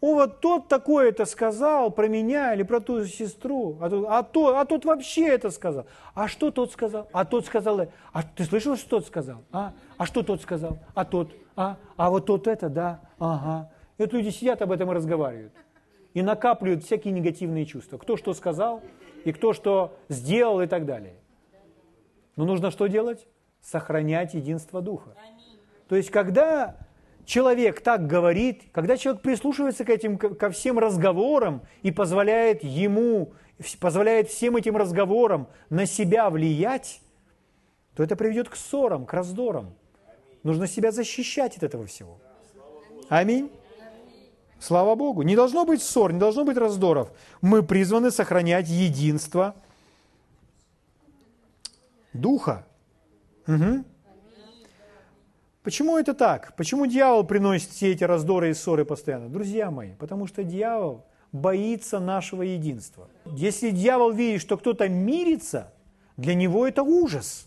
О, 0.00 0.14
вот 0.14 0.40
тот 0.40 0.68
такое 0.68 1.08
это 1.08 1.24
сказал 1.24 1.90
про 1.90 2.06
меня 2.06 2.54
или 2.54 2.62
про 2.62 2.78
ту 2.80 3.04
сестру, 3.04 3.76
а 3.80 3.90
тот, 3.90 4.06
а, 4.08 4.22
тот, 4.22 4.54
а 4.54 4.64
тот 4.64 4.84
вообще 4.84 5.26
это 5.26 5.50
сказал. 5.50 5.86
А 6.14 6.28
что 6.28 6.52
тот 6.52 6.70
сказал? 6.70 7.08
А 7.12 7.24
тот 7.24 7.46
сказал, 7.46 7.88
а 8.12 8.22
ты 8.22 8.44
слышал, 8.44 8.76
что 8.76 8.88
тот 8.90 9.06
сказал? 9.08 9.42
А, 9.50 9.72
а 9.96 10.06
что 10.06 10.22
тот 10.22 10.40
сказал? 10.40 10.78
А 10.94 11.04
тот, 11.04 11.34
а, 11.58 11.76
а 11.96 12.08
вот 12.08 12.26
тот 12.26 12.46
это, 12.46 12.68
да, 12.68 13.00
ага. 13.18 13.72
И 13.98 14.02
вот 14.02 14.12
люди 14.12 14.28
сидят 14.28 14.62
об 14.62 14.70
этом 14.70 14.92
и 14.92 14.94
разговаривают. 14.94 15.52
И 16.14 16.22
накапливают 16.22 16.84
всякие 16.84 17.12
негативные 17.12 17.66
чувства. 17.66 17.98
Кто 17.98 18.16
что 18.16 18.32
сказал, 18.32 18.80
и 19.24 19.32
кто 19.32 19.52
что 19.52 19.96
сделал 20.08 20.60
и 20.60 20.68
так 20.68 20.86
далее. 20.86 21.16
Но 22.36 22.44
нужно 22.44 22.70
что 22.70 22.86
делать? 22.86 23.26
Сохранять 23.60 24.34
единство 24.34 24.80
Духа. 24.80 25.16
То 25.88 25.96
есть, 25.96 26.10
когда 26.10 26.76
человек 27.24 27.80
так 27.80 28.06
говорит, 28.06 28.62
когда 28.70 28.96
человек 28.96 29.20
прислушивается 29.22 29.84
к 29.84 29.90
этим, 29.90 30.16
ко 30.16 30.50
всем 30.50 30.78
разговорам 30.78 31.62
и 31.82 31.90
позволяет 31.90 32.62
ему, 32.62 33.32
позволяет 33.80 34.28
всем 34.28 34.56
этим 34.56 34.76
разговорам 34.76 35.48
на 35.70 35.86
себя 35.86 36.30
влиять, 36.30 37.00
то 37.96 38.04
это 38.04 38.14
приведет 38.14 38.48
к 38.48 38.54
ссорам, 38.54 39.06
к 39.06 39.12
раздорам. 39.12 39.74
Нужно 40.42 40.66
себя 40.66 40.92
защищать 40.92 41.56
от 41.56 41.62
этого 41.62 41.86
всего. 41.86 42.18
Аминь. 43.08 43.50
Слава 44.60 44.94
Богу. 44.94 45.22
Не 45.22 45.36
должно 45.36 45.64
быть 45.64 45.82
ссор, 45.82 46.12
не 46.12 46.18
должно 46.18 46.44
быть 46.44 46.56
раздоров. 46.56 47.12
Мы 47.40 47.62
призваны 47.62 48.10
сохранять 48.10 48.68
единство 48.68 49.54
Духа. 52.12 52.66
Угу. 53.46 53.84
Почему 55.62 55.98
это 55.98 56.14
так? 56.14 56.56
Почему 56.56 56.86
дьявол 56.86 57.24
приносит 57.24 57.70
все 57.70 57.92
эти 57.92 58.02
раздоры 58.04 58.50
и 58.50 58.54
ссоры 58.54 58.84
постоянно? 58.84 59.28
Друзья 59.28 59.70
мои, 59.70 59.92
потому 59.94 60.26
что 60.26 60.42
дьявол 60.42 61.04
боится 61.30 62.00
нашего 62.00 62.42
единства. 62.42 63.08
Если 63.26 63.70
дьявол 63.70 64.12
видит, 64.12 64.40
что 64.40 64.56
кто-то 64.56 64.88
мирится, 64.88 65.72
для 66.16 66.34
него 66.34 66.66
это 66.66 66.82
ужас. 66.82 67.46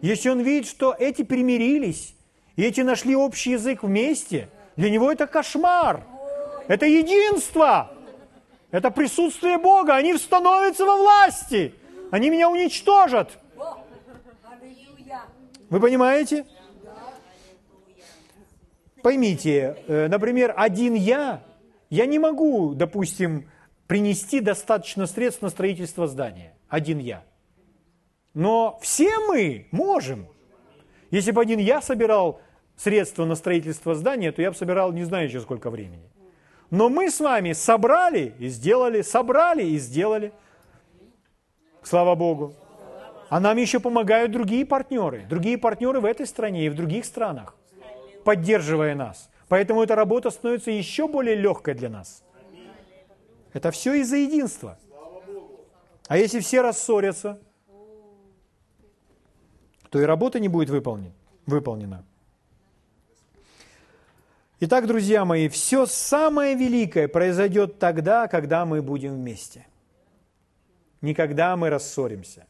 Если 0.00 0.28
он 0.28 0.40
видит, 0.40 0.68
что 0.68 0.94
эти 0.98 1.22
примирились, 1.22 2.15
и 2.56 2.62
эти 2.62 2.80
нашли 2.80 3.14
общий 3.14 3.52
язык 3.52 3.82
вместе, 3.82 4.48
для 4.76 4.90
него 4.90 5.12
это 5.12 5.26
кошмар. 5.26 6.02
Это 6.68 6.86
единство. 6.86 7.92
Это 8.70 8.90
присутствие 8.90 9.58
Бога. 9.58 9.94
Они 9.94 10.16
становятся 10.16 10.84
во 10.84 10.96
власти. 10.96 11.74
Они 12.10 12.30
меня 12.30 12.50
уничтожат. 12.50 13.38
Вы 15.68 15.80
понимаете? 15.80 16.46
Поймите, 19.02 19.76
э, 19.86 20.08
например, 20.08 20.52
один 20.56 20.94
я, 20.94 21.44
я 21.90 22.06
не 22.06 22.18
могу, 22.18 22.74
допустим, 22.74 23.48
принести 23.86 24.40
достаточно 24.40 25.06
средств 25.06 25.42
на 25.42 25.48
строительство 25.48 26.08
здания. 26.08 26.56
Один 26.68 26.98
я. 26.98 27.24
Но 28.34 28.78
все 28.82 29.16
мы 29.28 29.68
можем. 29.70 30.26
Если 31.10 31.30
бы 31.30 31.40
один 31.40 31.60
я 31.60 31.80
собирал 31.80 32.40
средства 32.76 33.24
на 33.24 33.34
строительство 33.34 33.94
здания, 33.94 34.32
то 34.32 34.42
я 34.42 34.50
бы 34.50 34.56
собирал 34.56 34.92
не 34.92 35.04
знаю 35.04 35.28
еще 35.28 35.40
сколько 35.40 35.70
времени. 35.70 36.08
Но 36.70 36.88
мы 36.88 37.10
с 37.10 37.20
вами 37.20 37.52
собрали 37.52 38.34
и 38.38 38.48
сделали, 38.48 39.02
собрали 39.02 39.62
и 39.62 39.78
сделали. 39.78 40.32
Слава 41.82 42.14
Богу. 42.14 42.54
А 43.28 43.40
нам 43.40 43.56
еще 43.56 43.80
помогают 43.80 44.32
другие 44.32 44.64
партнеры. 44.64 45.24
Другие 45.28 45.58
партнеры 45.58 46.00
в 46.00 46.04
этой 46.04 46.26
стране 46.26 46.66
и 46.66 46.68
в 46.68 46.74
других 46.74 47.04
странах 47.04 47.56
поддерживая 48.24 48.94
нас. 48.94 49.30
Поэтому 49.48 49.82
эта 49.82 49.94
работа 49.94 50.30
становится 50.30 50.72
еще 50.72 51.06
более 51.06 51.36
легкой 51.36 51.74
для 51.74 51.88
нас. 51.88 52.24
Это 53.52 53.70
все 53.70 53.94
из-за 53.94 54.16
единства. 54.16 54.78
А 56.08 56.18
если 56.18 56.40
все 56.40 56.60
рассорятся, 56.60 57.40
то 59.90 60.00
и 60.00 60.04
работа 60.04 60.40
не 60.40 60.48
будет 60.48 60.70
выполнена. 60.70 62.04
Итак, 64.58 64.86
друзья 64.86 65.26
мои, 65.26 65.48
все 65.48 65.84
самое 65.84 66.54
великое 66.54 67.08
произойдет 67.08 67.78
тогда, 67.78 68.26
когда 68.26 68.64
мы 68.64 68.80
будем 68.80 69.16
вместе. 69.16 69.66
Никогда 71.02 71.56
мы 71.56 71.68
рассоримся. 71.68 72.46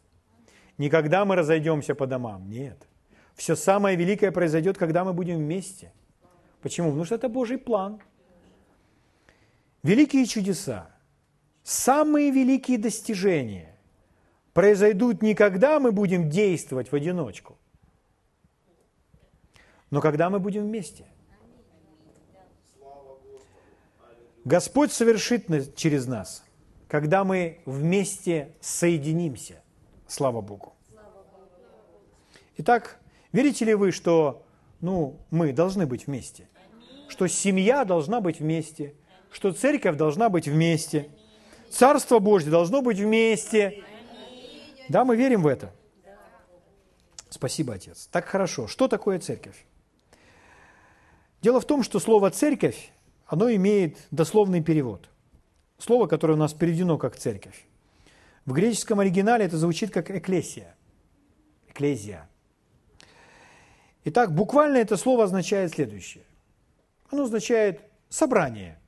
Никогда 0.78 1.24
мы 1.24 1.34
разойдемся 1.34 1.96
по 1.96 2.06
домам. 2.06 2.48
Нет. 2.48 2.86
Все 3.34 3.56
самое 3.56 3.96
великое 3.96 4.30
произойдет, 4.30 4.78
когда 4.78 5.04
мы 5.04 5.12
будем 5.12 5.38
вместе. 5.38 5.92
Почему? 6.62 6.88
Потому 6.88 7.04
что 7.04 7.16
это 7.16 7.28
Божий 7.28 7.58
план. 7.58 8.00
Великие 9.82 10.26
чудеса, 10.26 10.88
самые 11.64 12.30
великие 12.30 12.78
достижения 12.78 13.76
произойдут 14.52 15.22
не 15.22 15.34
когда 15.34 15.80
мы 15.80 15.90
будем 15.90 16.30
действовать 16.30 16.92
в 16.92 16.94
одиночку, 16.94 17.58
но 19.90 20.00
когда 20.00 20.30
мы 20.30 20.38
будем 20.38 20.62
вместе. 20.62 21.06
Господь 24.46 24.92
совершит 24.92 25.74
через 25.76 26.06
нас, 26.06 26.44
когда 26.88 27.24
мы 27.24 27.58
вместе 27.66 28.54
соединимся. 28.60 29.60
Слава 30.06 30.40
Богу. 30.40 30.72
Итак, 32.56 32.98
верите 33.32 33.64
ли 33.64 33.74
вы, 33.74 33.90
что 33.90 34.46
ну, 34.80 35.18
мы 35.30 35.52
должны 35.52 35.84
быть 35.84 36.06
вместе? 36.06 36.48
Что 37.08 37.26
семья 37.26 37.84
должна 37.84 38.20
быть 38.20 38.40
вместе, 38.40 38.94
что 39.30 39.52
церковь 39.52 39.96
должна 39.96 40.28
быть 40.28 40.46
вместе, 40.46 41.10
Царство 41.68 42.20
Божье 42.20 42.50
должно 42.50 42.80
быть 42.80 42.98
вместе. 42.98 43.84
Да, 44.88 45.04
мы 45.04 45.16
верим 45.16 45.42
в 45.42 45.46
это. 45.46 45.72
Спасибо, 47.28 47.74
Отец. 47.74 48.08
Так 48.12 48.26
хорошо. 48.26 48.68
Что 48.68 48.86
такое 48.86 49.18
церковь? 49.18 49.66
Дело 51.42 51.60
в 51.60 51.64
том, 51.64 51.82
что 51.82 51.98
слово 51.98 52.30
«церковь», 52.30 52.92
оно 53.26 53.52
имеет 53.54 53.98
дословный 54.10 54.62
перевод. 54.62 55.08
Слово, 55.78 56.06
которое 56.06 56.34
у 56.34 56.38
нас 56.38 56.54
переведено 56.54 56.96
как 56.96 57.16
«церковь». 57.16 57.66
В 58.44 58.52
греческом 58.52 59.00
оригинале 59.00 59.44
это 59.44 59.58
звучит 59.58 59.90
как 59.90 60.10
«эклесия». 60.10 60.74
«Экклезия». 61.68 62.28
Итак, 64.04 64.32
буквально 64.32 64.76
это 64.76 64.96
слово 64.96 65.24
означает 65.24 65.72
следующее. 65.72 66.24
Оно 67.10 67.24
означает 67.24 67.80
«собрание» 68.08 68.78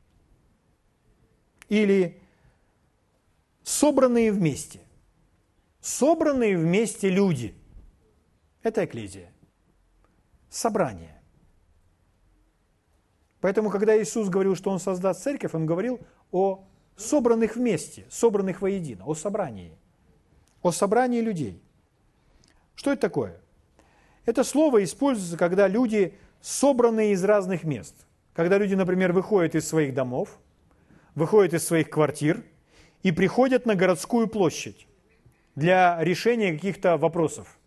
или 1.69 2.21
«собранные 3.65 4.33
вместе». 4.33 4.81
Собранные 5.81 6.59
вместе 6.59 7.09
люди– 7.09 7.55
это 8.63 8.85
эклезия. 8.85 9.33
Собрание. 10.51 11.18
Поэтому, 13.41 13.71
когда 13.71 14.01
Иисус 14.01 14.29
говорил, 14.29 14.57
что 14.57 14.71
Он 14.71 14.81
создаст 14.81 15.23
церковь, 15.23 15.55
Он 15.55 15.67
говорил 15.67 16.01
о 16.33 16.65
собранных 16.97 17.57
вместе, 17.57 18.05
собранных 18.11 18.61
воедино, 18.61 19.05
о 19.07 19.15
собрании, 19.15 19.73
о 20.63 20.73
собрании 20.73 21.21
людей. 21.21 21.63
Что 22.75 22.93
это 22.93 23.03
такое? 23.03 23.41
Это 24.27 24.45
слово 24.45 24.85
используется, 24.85 25.37
когда 25.37 25.69
люди 25.69 26.15
собраны 26.41 27.13
из 27.13 27.25
разных 27.25 27.65
мест. 27.65 27.95
Когда 28.35 28.59
люди, 28.59 28.75
например, 28.75 29.13
выходят 29.13 29.55
из 29.55 29.67
своих 29.67 29.95
домов, 29.95 30.39
выходят 31.15 31.55
из 31.55 31.65
своих 31.67 31.91
квартир 31.91 32.45
и 33.03 33.11
приходят 33.11 33.67
на 33.67 33.75
городскую 33.75 34.29
площадь 34.29 34.87
для 35.55 35.99
решения 36.01 36.53
каких-то 36.53 36.97
вопросов 36.97 37.59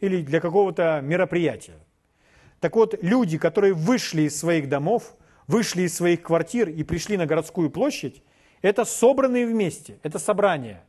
или 0.00 0.22
для 0.22 0.40
какого-то 0.40 1.00
мероприятия. 1.02 1.78
Так 2.60 2.76
вот, 2.76 2.94
люди, 3.02 3.38
которые 3.38 3.72
вышли 3.72 4.22
из 4.22 4.38
своих 4.38 4.68
домов, 4.68 5.14
вышли 5.46 5.82
из 5.82 5.94
своих 5.94 6.22
квартир 6.22 6.68
и 6.68 6.82
пришли 6.82 7.16
на 7.16 7.26
городскую 7.26 7.70
площадь, 7.70 8.22
это 8.62 8.84
собранные 8.84 9.46
вместе, 9.46 9.98
это 10.02 10.18
собрание. 10.18 10.82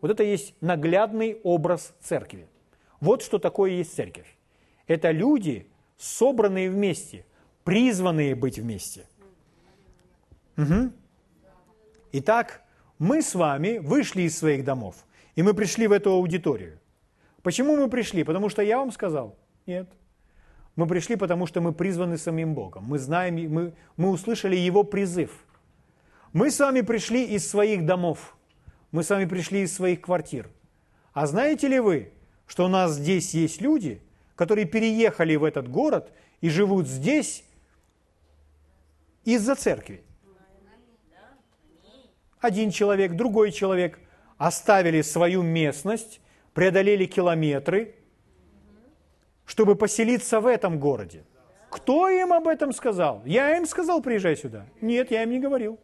Вот 0.00 0.10
это 0.10 0.22
есть 0.22 0.54
наглядный 0.60 1.40
образ 1.44 1.94
церкви. 2.00 2.48
Вот 3.00 3.22
что 3.22 3.38
такое 3.38 3.70
есть 3.72 3.94
церковь. 3.94 4.36
Это 4.86 5.10
люди, 5.12 5.68
собранные 5.96 6.70
вместе, 6.70 7.24
призванные 7.62 8.34
быть 8.34 8.58
вместе. 8.58 9.06
Угу. 10.56 10.92
Итак, 12.12 12.62
мы 12.98 13.22
с 13.22 13.34
вами 13.34 13.78
вышли 13.78 14.22
из 14.22 14.38
своих 14.38 14.64
домов, 14.64 15.06
и 15.36 15.42
мы 15.42 15.54
пришли 15.54 15.86
в 15.86 15.92
эту 15.92 16.10
аудиторию. 16.10 16.78
Почему 17.42 17.76
мы 17.76 17.88
пришли? 17.88 18.24
Потому 18.24 18.48
что 18.48 18.62
я 18.62 18.78
вам 18.78 18.92
сказал? 18.92 19.36
Нет. 19.66 19.88
Мы 20.76 20.86
пришли, 20.86 21.16
потому 21.16 21.46
что 21.46 21.60
мы 21.60 21.72
призваны 21.72 22.18
самим 22.18 22.54
Богом. 22.54 22.84
Мы 22.84 22.98
знаем, 22.98 23.36
мы, 23.52 23.72
мы 23.96 24.10
услышали 24.10 24.56
Его 24.56 24.82
призыв. 24.82 25.44
Мы 26.32 26.50
с 26.50 26.58
вами 26.58 26.80
пришли 26.80 27.24
из 27.24 27.48
своих 27.48 27.86
домов. 27.86 28.36
Мы 28.90 29.04
с 29.04 29.10
вами 29.10 29.24
пришли 29.24 29.62
из 29.62 29.74
своих 29.74 30.00
квартир. 30.00 30.48
А 31.12 31.26
знаете 31.26 31.68
ли 31.68 31.78
вы, 31.78 32.12
что 32.46 32.64
у 32.64 32.68
нас 32.68 32.94
здесь 32.94 33.34
есть 33.34 33.60
люди, 33.60 34.02
которые 34.34 34.66
переехали 34.66 35.36
в 35.36 35.44
этот 35.44 35.68
город 35.68 36.12
и 36.40 36.50
живут 36.50 36.88
здесь 36.88 37.44
из-за 39.24 39.54
церкви. 39.54 40.02
Один 42.40 42.70
человек, 42.70 43.12
другой 43.12 43.52
человек 43.52 43.98
оставили 44.36 45.00
свою 45.02 45.42
местность, 45.42 46.20
преодолели 46.52 47.06
километры, 47.06 47.94
чтобы 49.44 49.76
поселиться 49.76 50.40
в 50.40 50.46
этом 50.46 50.78
городе. 50.78 51.24
Кто 51.70 52.08
им 52.08 52.32
об 52.32 52.46
этом 52.46 52.72
сказал? 52.72 53.22
Я 53.24 53.56
им 53.56 53.66
сказал, 53.66 54.00
приезжай 54.00 54.36
сюда. 54.36 54.66
Нет, 54.80 55.10
я 55.10 55.22
им 55.24 55.30
не 55.30 55.40
говорил. 55.40 55.78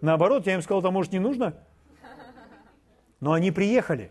Наоборот, 0.00 0.46
я 0.46 0.54
им 0.54 0.62
сказал, 0.62 0.82
там 0.82 0.94
может 0.94 1.12
не 1.12 1.18
нужно. 1.18 1.54
Но 3.20 3.32
они 3.32 3.50
приехали. 3.50 4.10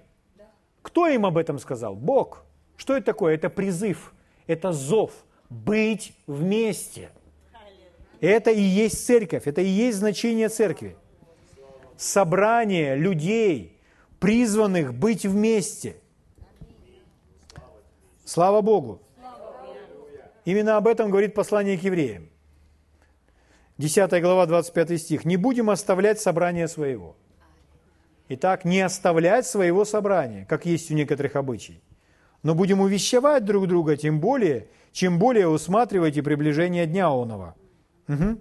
Кто 0.81 1.07
им 1.07 1.25
об 1.25 1.37
этом 1.37 1.59
сказал? 1.59 1.95
Бог. 1.95 2.45
Что 2.77 2.95
это 2.95 3.05
такое? 3.05 3.35
Это 3.35 3.49
призыв, 3.49 4.13
это 4.47 4.71
зов 4.71 5.11
быть 5.49 6.13
вместе. 6.27 7.09
Это 8.21 8.51
и 8.51 8.61
есть 8.61 9.05
церковь, 9.05 9.47
это 9.47 9.61
и 9.61 9.67
есть 9.67 9.97
значение 9.97 10.49
церкви. 10.49 10.95
Собрание 11.97 12.95
людей, 12.95 13.79
призванных 14.19 14.93
быть 14.93 15.25
вместе. 15.25 15.95
Слава 18.25 18.61
Богу. 18.61 19.01
Именно 20.45 20.77
об 20.77 20.87
этом 20.87 21.09
говорит 21.09 21.33
послание 21.33 21.77
к 21.77 21.83
евреям. 21.83 22.29
10 23.77 24.21
глава, 24.21 24.45
25 24.45 24.99
стих. 24.99 25.25
«Не 25.25 25.37
будем 25.37 25.69
оставлять 25.69 26.19
собрание 26.19 26.67
своего». 26.67 27.15
Итак, 28.27 28.65
не 28.65 28.81
оставлять 28.81 29.45
своего 29.45 29.85
собрания, 29.85 30.45
как 30.49 30.65
есть 30.65 30.89
у 30.89 30.95
некоторых 30.95 31.35
обычаев, 31.35 31.79
но 32.41 32.55
будем 32.55 32.81
увещевать 32.81 33.45
друг 33.45 33.67
друга, 33.67 33.97
тем 33.97 34.19
более, 34.19 34.67
чем 34.91 35.19
более 35.19 35.47
усматривайте 35.47 36.23
приближение 36.23 36.87
Дня 36.87 37.09
Онова. 37.09 37.53
Угу. 38.07 38.39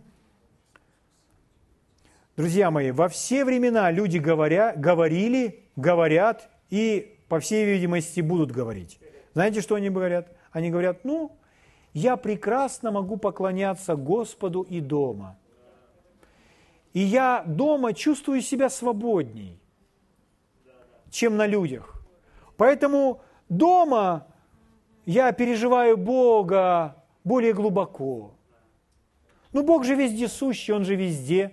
Друзья 2.38 2.70
мои, 2.70 2.92
во 2.92 3.08
все 3.08 3.44
времена 3.44 3.90
люди 3.90 4.16
говоря, 4.16 4.72
говорили, 4.74 5.64
говорят 5.76 6.48
и, 6.70 7.18
по 7.28 7.38
всей 7.38 7.66
видимости, 7.66 8.20
будут 8.22 8.52
говорить. 8.52 8.98
Знаете, 9.34 9.60
что 9.60 9.74
они 9.74 9.90
говорят? 9.90 10.28
Они 10.50 10.70
говорят, 10.70 11.04
ну, 11.04 11.36
я 11.92 12.16
прекрасно 12.16 12.90
могу 12.90 13.16
поклоняться 13.16 13.94
Господу 13.94 14.62
и 14.62 14.80
дома. 14.80 15.36
И 16.92 17.00
я 17.00 17.42
дома 17.46 17.92
чувствую 17.92 18.40
себя 18.40 18.70
свободней 18.70 19.60
чем 21.14 21.36
на 21.36 21.46
людях. 21.46 21.94
Поэтому 22.56 23.22
дома 23.48 24.26
я 25.06 25.30
переживаю 25.32 25.96
Бога 25.96 26.96
более 27.22 27.52
глубоко. 27.52 28.34
Ну, 29.52 29.62
Бог 29.62 29.84
же 29.84 29.94
везде 29.94 30.26
сущий, 30.26 30.74
Он 30.74 30.84
же 30.84 30.96
везде. 30.96 31.52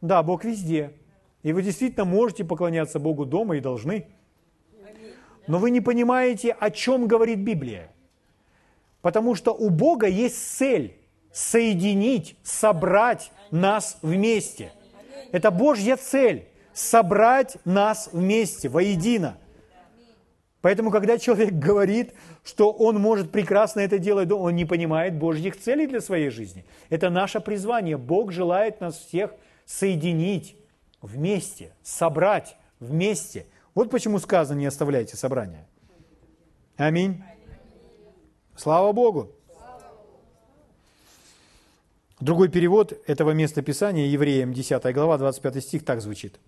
Да, 0.00 0.22
Бог 0.22 0.44
везде. 0.44 0.94
И 1.42 1.52
вы 1.52 1.62
действительно 1.62 2.06
можете 2.06 2.44
поклоняться 2.44 2.98
Богу 2.98 3.26
дома 3.26 3.56
и 3.56 3.60
должны. 3.60 4.08
Но 5.48 5.58
вы 5.58 5.70
не 5.70 5.80
понимаете, 5.80 6.52
о 6.52 6.70
чем 6.70 7.08
говорит 7.08 7.40
Библия. 7.40 7.90
Потому 9.00 9.34
что 9.34 9.52
у 9.52 9.70
Бога 9.70 10.06
есть 10.06 10.36
цель 10.56 10.94
соединить, 11.32 12.36
собрать 12.42 13.32
нас 13.50 13.98
вместе. 14.02 14.72
Это 15.32 15.50
Божья 15.50 15.96
цель 15.96 16.46
собрать 16.74 17.56
нас 17.64 18.10
вместе, 18.12 18.68
воедино. 18.68 19.38
Поэтому, 20.60 20.90
когда 20.90 21.16
человек 21.18 21.52
говорит, 21.52 22.12
что 22.44 22.70
он 22.70 23.00
может 23.00 23.32
прекрасно 23.32 23.80
это 23.80 23.98
делать, 23.98 24.30
он 24.30 24.54
не 24.54 24.66
понимает 24.66 25.14
Божьих 25.14 25.58
целей 25.58 25.86
для 25.86 26.02
своей 26.02 26.28
жизни. 26.28 26.66
Это 26.90 27.08
наше 27.08 27.40
призвание. 27.40 27.96
Бог 27.96 28.32
желает 28.32 28.80
нас 28.82 28.98
всех 28.98 29.32
соединить 29.64 30.56
вместе, 31.00 31.72
собрать 31.82 32.56
вместе. 32.80 33.46
Вот 33.78 33.90
почему 33.90 34.18
сказано, 34.18 34.58
не 34.58 34.66
оставляйте 34.66 35.16
собрания. 35.16 35.64
Аминь. 36.76 37.22
Слава 38.56 38.90
Богу. 38.90 39.30
Другой 42.18 42.48
перевод 42.48 43.00
этого 43.06 43.30
места 43.30 43.62
Писания, 43.62 44.06
Евреям 44.06 44.52
10 44.52 44.92
глава, 44.92 45.16
25 45.16 45.62
стих, 45.62 45.84
так 45.84 46.00
звучит. 46.00 46.40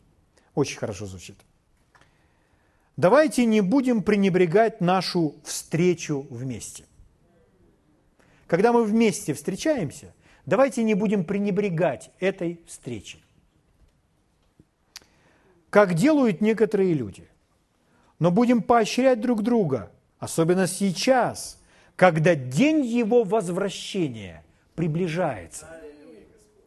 Очень 0.57 0.79
хорошо 0.79 1.07
звучит. 1.07 1.37
Давайте 2.97 3.45
не 3.45 3.61
будем 3.61 4.03
пренебрегать 4.03 4.81
нашу 4.81 5.37
встречу 5.45 6.27
вместе. 6.31 6.85
Когда 8.49 8.73
мы 8.73 8.83
вместе 8.83 9.35
встречаемся, 9.35 10.13
давайте 10.47 10.83
не 10.83 10.95
будем 10.95 11.23
пренебрегать 11.25 12.11
этой 12.19 12.61
встречей. 12.67 13.23
Как 15.71 15.95
делают 15.95 16.41
некоторые 16.41 16.95
люди, 16.95 17.29
но 18.19 18.31
будем 18.31 18.63
поощрять 18.63 19.21
друг 19.21 19.43
друга, 19.43 19.91
особенно 20.19 20.67
сейчас, 20.67 21.59
когда 21.97 22.35
день 22.35 22.85
его 22.85 23.23
возвращения 23.23 24.45
приближается. 24.75 25.69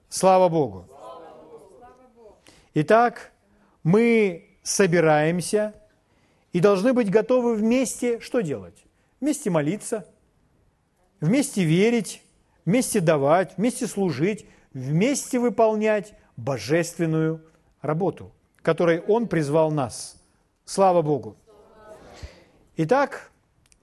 Слава 0.10 0.48
Богу! 0.48 0.88
Итак, 2.76 3.32
мы 3.84 4.48
собираемся 4.64 5.76
и 6.54 6.60
должны 6.60 6.94
быть 6.94 7.12
готовы 7.12 7.56
вместе 7.56 8.20
что 8.20 8.42
делать? 8.42 8.86
Вместе 9.20 9.50
молиться, 9.50 10.08
вместе 11.20 11.64
верить, 11.64 12.22
вместе 12.66 13.00
давать, 13.00 13.58
вместе 13.58 13.88
служить, 13.88 14.46
вместе 14.74 15.40
выполнять 15.40 16.14
божественную 16.36 17.42
работу, 17.82 18.32
которой 18.64 19.02
Он 19.02 19.28
призвал 19.28 19.72
нас. 19.72 20.20
Слава 20.66 21.04
Богу! 21.04 21.36
Итак, 22.78 23.32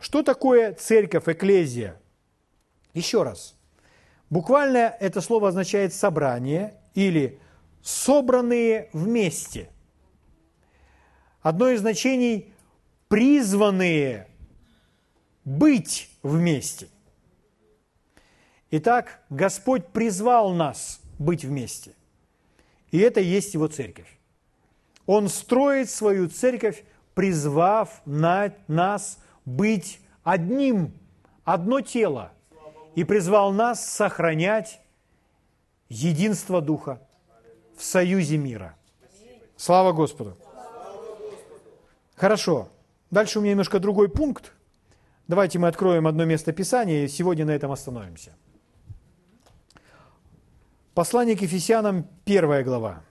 что 0.00 0.22
такое 0.24 0.72
церковь, 0.72 1.28
эклезия? 1.28 2.00
Еще 2.94 3.22
раз. 3.22 3.54
Буквально 4.30 4.96
это 4.98 5.20
слово 5.20 5.48
означает 5.48 5.94
собрание 5.94 6.74
или 6.94 7.38
собранные 7.82 8.88
вместе. 8.92 9.68
Одно 11.42 11.68
из 11.68 11.80
значений– 11.80 12.52
призванные 13.08 14.28
быть 15.44 16.10
вместе. 16.22 16.88
Итак, 18.70 19.22
Господь 19.30 19.88
призвал 19.88 20.52
нас 20.52 21.00
быть 21.18 21.44
вместе. 21.44 21.92
И 22.92 22.98
это 22.98 23.20
есть 23.20 23.54
Его 23.54 23.66
церковь. 23.66 24.19
Он 25.12 25.28
строит 25.28 25.90
свою 25.90 26.28
церковь, 26.28 26.84
призвав 27.14 28.00
на 28.06 28.54
нас 28.68 29.18
быть 29.44 30.00
одним, 30.22 30.92
одно 31.42 31.80
тело, 31.80 32.30
и 32.94 33.02
призвал 33.02 33.50
нас 33.50 33.84
сохранять 33.84 34.80
единство 35.88 36.60
Духа 36.60 37.00
в 37.76 37.82
союзе 37.82 38.36
мира. 38.36 38.76
Слава 39.56 39.90
Господу! 39.90 40.36
Хорошо. 42.14 42.68
Дальше 43.10 43.40
у 43.40 43.42
меня 43.42 43.54
немножко 43.54 43.80
другой 43.80 44.08
пункт. 44.08 44.52
Давайте 45.26 45.58
мы 45.58 45.66
откроем 45.66 46.06
одно 46.06 46.24
место 46.24 46.52
Писания 46.52 47.06
и 47.06 47.08
сегодня 47.08 47.44
на 47.44 47.50
этом 47.50 47.72
остановимся. 47.72 48.36
Послание 50.94 51.36
к 51.36 51.42
Ефесянам, 51.42 52.06
первая 52.24 52.62
глава. 52.62 53.02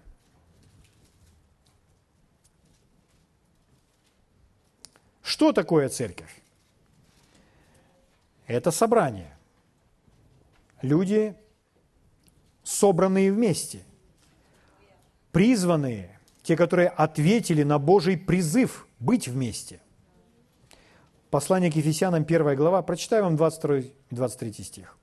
Что 5.39 5.53
такое 5.53 5.87
церковь? 5.87 6.41
Это 8.45 8.71
собрание. 8.71 9.37
Люди, 10.81 11.33
собранные 12.63 13.31
вместе, 13.31 13.85
призванные, 15.31 16.19
те, 16.43 16.57
которые 16.57 16.89
ответили 16.89 17.63
на 17.63 17.79
Божий 17.79 18.17
призыв 18.17 18.85
быть 18.99 19.29
вместе. 19.29 19.79
Послание 21.29 21.71
к 21.71 21.75
Ефесянам, 21.77 22.23
1 22.23 22.55
глава, 22.57 22.81
прочитаю 22.81 23.23
вам 23.23 23.37
22 23.37 23.77
и 23.77 23.93
23 24.11 24.51
стих. 24.65 24.97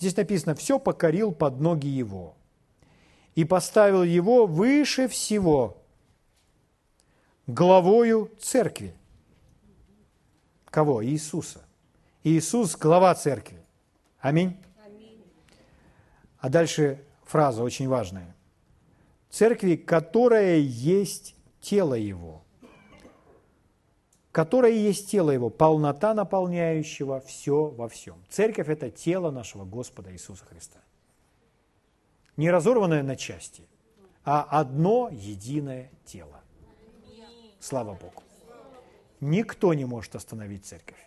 Здесь 0.00 0.16
написано, 0.16 0.56
все 0.56 0.80
покорил 0.80 1.30
под 1.30 1.60
ноги 1.60 1.86
его 1.86 2.34
и 3.36 3.44
поставил 3.44 4.02
его 4.02 4.44
выше 4.44 5.06
всего, 5.06 5.80
главою 7.46 8.28
церкви. 8.40 8.96
Кого? 10.72 11.04
Иисуса. 11.04 11.60
Иисус– 12.24 12.76
глава 12.80 13.14
церкви. 13.14 13.62
Аминь. 14.20 14.56
А 16.38 16.48
дальше 16.48 17.04
фраза 17.24 17.62
очень 17.62 17.88
важная. 17.88 18.34
Церкви, 19.28 19.76
которая 19.76 20.56
есть 20.56 21.36
тело 21.60 21.92
Его. 21.92 22.42
Которая 24.32 24.72
есть 24.72 25.10
тело 25.10 25.30
Его, 25.30 25.50
полнота 25.50 26.14
наполняющего 26.14 27.20
все 27.20 27.66
во 27.66 27.86
всем. 27.90 28.16
Церковь– 28.30 28.68
это 28.70 28.90
тело 28.90 29.30
нашего 29.30 29.66
Господа 29.66 30.10
Иисуса 30.10 30.46
Христа. 30.46 30.80
Не 32.38 32.50
разорванное 32.50 33.02
на 33.02 33.16
части, 33.16 33.68
а 34.24 34.42
одно 34.42 35.10
единое 35.12 35.90
тело. 36.06 36.40
Слава 37.60 37.92
Богу. 37.92 38.21
Никто 39.22 39.72
не 39.72 39.84
может 39.84 40.16
остановить 40.16 40.64
церковь. 40.66 40.98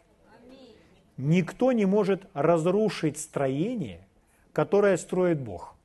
Никто 1.17 1.73
не 1.73 1.85
может 1.85 2.25
разрушить 2.33 3.17
строение, 3.17 4.07
которое 4.53 4.95
строит 4.95 5.41
Бог. 5.41 5.75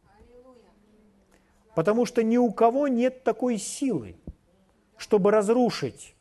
Потому 1.74 2.06
что 2.06 2.22
ни 2.22 2.36
у 2.36 2.52
кого 2.52 2.86
нет 2.86 3.24
такой 3.24 3.58
силы, 3.58 4.14
чтобы 4.96 5.32
разрушить 5.32 6.14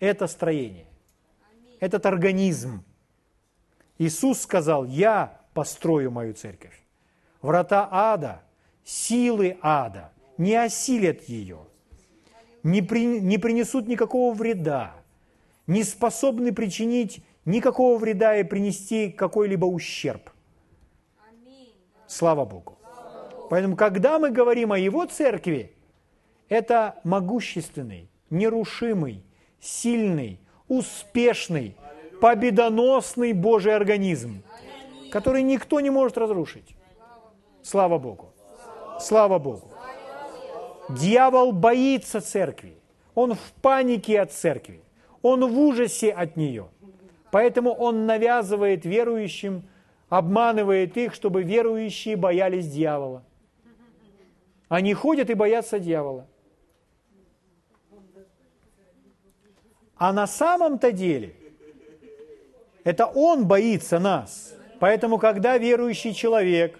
это 0.00 0.26
строение, 0.26 0.86
этот 1.78 2.06
организм. 2.06 2.82
Иисус 3.98 4.40
сказал, 4.40 4.84
я 4.84 5.42
построю 5.54 6.10
мою 6.10 6.34
церковь. 6.34 6.82
Врата 7.40 7.88
ада, 7.88 8.42
силы 8.82 9.58
ада 9.62 10.10
не 10.38 10.56
осилят 10.56 11.22
ее, 11.28 11.60
не, 12.64 12.82
при, 12.82 13.20
не 13.20 13.38
принесут 13.38 13.86
никакого 13.86 14.34
вреда, 14.34 15.01
не 15.72 15.84
способны 15.84 16.52
причинить 16.52 17.24
никакого 17.46 17.98
вреда 17.98 18.36
и 18.36 18.44
принести 18.44 19.10
какой-либо 19.10 19.64
ущерб. 19.64 20.30
Слава 22.06 22.44
Богу. 22.44 22.78
Поэтому, 23.48 23.76
когда 23.76 24.18
мы 24.18 24.30
говорим 24.30 24.72
о 24.72 24.78
Его 24.78 25.06
церкви, 25.06 25.72
это 26.48 27.00
могущественный, 27.04 28.10
нерушимый, 28.28 29.24
сильный, 29.60 30.38
успешный, 30.68 31.74
победоносный 32.20 33.32
Божий 33.32 33.74
организм, 33.74 34.42
который 35.10 35.42
никто 35.42 35.80
не 35.80 35.90
может 35.90 36.18
разрушить. 36.18 36.76
Слава 37.62 37.98
Богу. 37.98 38.34
Слава 39.00 39.38
Богу. 39.38 39.70
Дьявол 40.90 41.52
боится 41.52 42.20
церкви. 42.20 42.76
Он 43.14 43.34
в 43.34 43.52
панике 43.62 44.20
от 44.20 44.32
церкви. 44.32 44.82
Он 45.22 45.46
в 45.46 45.58
ужасе 45.58 46.10
от 46.10 46.36
нее. 46.36 46.68
Поэтому 47.30 47.72
он 47.72 48.06
навязывает 48.06 48.84
верующим, 48.84 49.62
обманывает 50.08 50.96
их, 50.96 51.14
чтобы 51.14 51.42
верующие 51.42 52.16
боялись 52.16 52.68
дьявола. 52.68 53.22
Они 54.68 54.92
ходят 54.92 55.30
и 55.30 55.34
боятся 55.34 55.78
дьявола. 55.78 56.26
А 59.96 60.12
на 60.12 60.26
самом-то 60.26 60.90
деле 60.92 61.34
это 62.84 63.06
он 63.06 63.46
боится 63.46 63.98
нас. 64.00 64.54
Поэтому, 64.80 65.18
когда 65.18 65.56
верующий 65.56 66.12
человек 66.12 66.78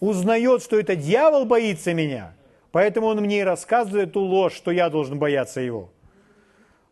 узнает, 0.00 0.62
что 0.62 0.78
это 0.78 0.96
дьявол 0.96 1.44
боится 1.44 1.94
меня, 1.94 2.34
поэтому 2.72 3.06
он 3.06 3.20
мне 3.20 3.40
и 3.40 3.44
рассказывает 3.44 4.12
ту 4.12 4.20
ложь, 4.20 4.54
что 4.54 4.72
я 4.72 4.90
должен 4.90 5.18
бояться 5.18 5.60
его– 5.60 5.90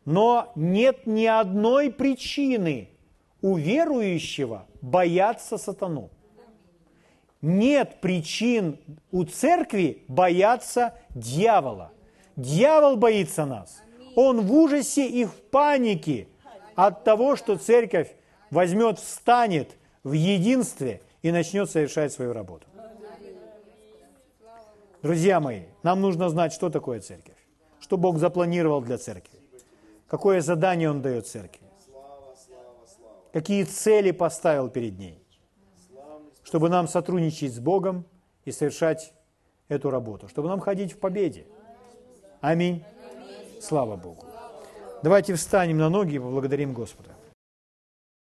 но 0.05 0.53
нет 0.55 1.07
ни 1.07 1.27
одной 1.27 1.91
причины 1.91 2.91
у 3.41 3.57
верующего 3.57 4.67
бояться 4.81 5.59
сатану. 5.59 6.11
Нет 7.43 8.01
причин 8.01 8.79
у 9.11 9.25
церкви 9.25 10.05
бояться 10.09 10.95
дьявола. 11.11 11.93
Дьявол 12.37 12.97
боится 12.97 13.45
нас. 13.45 13.83
Он 14.17 14.41
в 14.41 14.53
ужасе 14.53 15.07
и 15.07 15.25
в 15.25 15.35
панике 15.51 16.29
от 16.75 17.05
того, 17.05 17.37
что 17.37 17.57
церковь 17.57 18.15
возьмет, 18.51 18.99
встанет 18.99 19.77
в 20.03 20.13
единстве 20.13 21.03
и 21.23 21.31
начнет 21.33 21.71
совершать 21.71 22.13
свою 22.13 22.33
работу. 22.33 22.67
Друзья 25.03 25.39
мои, 25.39 25.65
нам 25.83 26.01
нужно 26.01 26.31
знать, 26.31 26.55
что 26.55 26.71
такое 26.71 27.01
церковь, 27.01 27.37
что 27.79 27.99
Бог 27.99 28.19
запланировал 28.19 28.81
для 28.81 28.97
церкви. 28.97 29.34
Какое 30.15 30.41
задание 30.41 30.89
Он 30.89 31.03
дает 31.03 31.27
церкви? 31.27 31.67
Какие 33.33 33.65
цели 33.65 34.13
поставил 34.13 34.69
перед 34.69 34.97
ней? 34.97 35.27
Чтобы 36.45 36.69
нам 36.69 36.87
сотрудничать 36.87 37.53
с 37.53 37.59
Богом 37.59 38.07
и 38.45 38.53
совершать 38.53 39.13
эту 39.67 39.91
работу, 39.91 40.29
чтобы 40.29 40.47
нам 40.47 40.61
ходить 40.61 40.93
в 40.93 41.01
победе. 41.01 41.49
Аминь. 42.41 42.85
Слава 43.61 43.97
Богу. 43.97 44.25
Давайте 45.03 45.35
встанем 45.35 45.79
на 45.79 45.89
ноги 45.89 46.15
и 46.15 46.19
поблагодарим 46.21 46.75
Господа. 46.75 47.14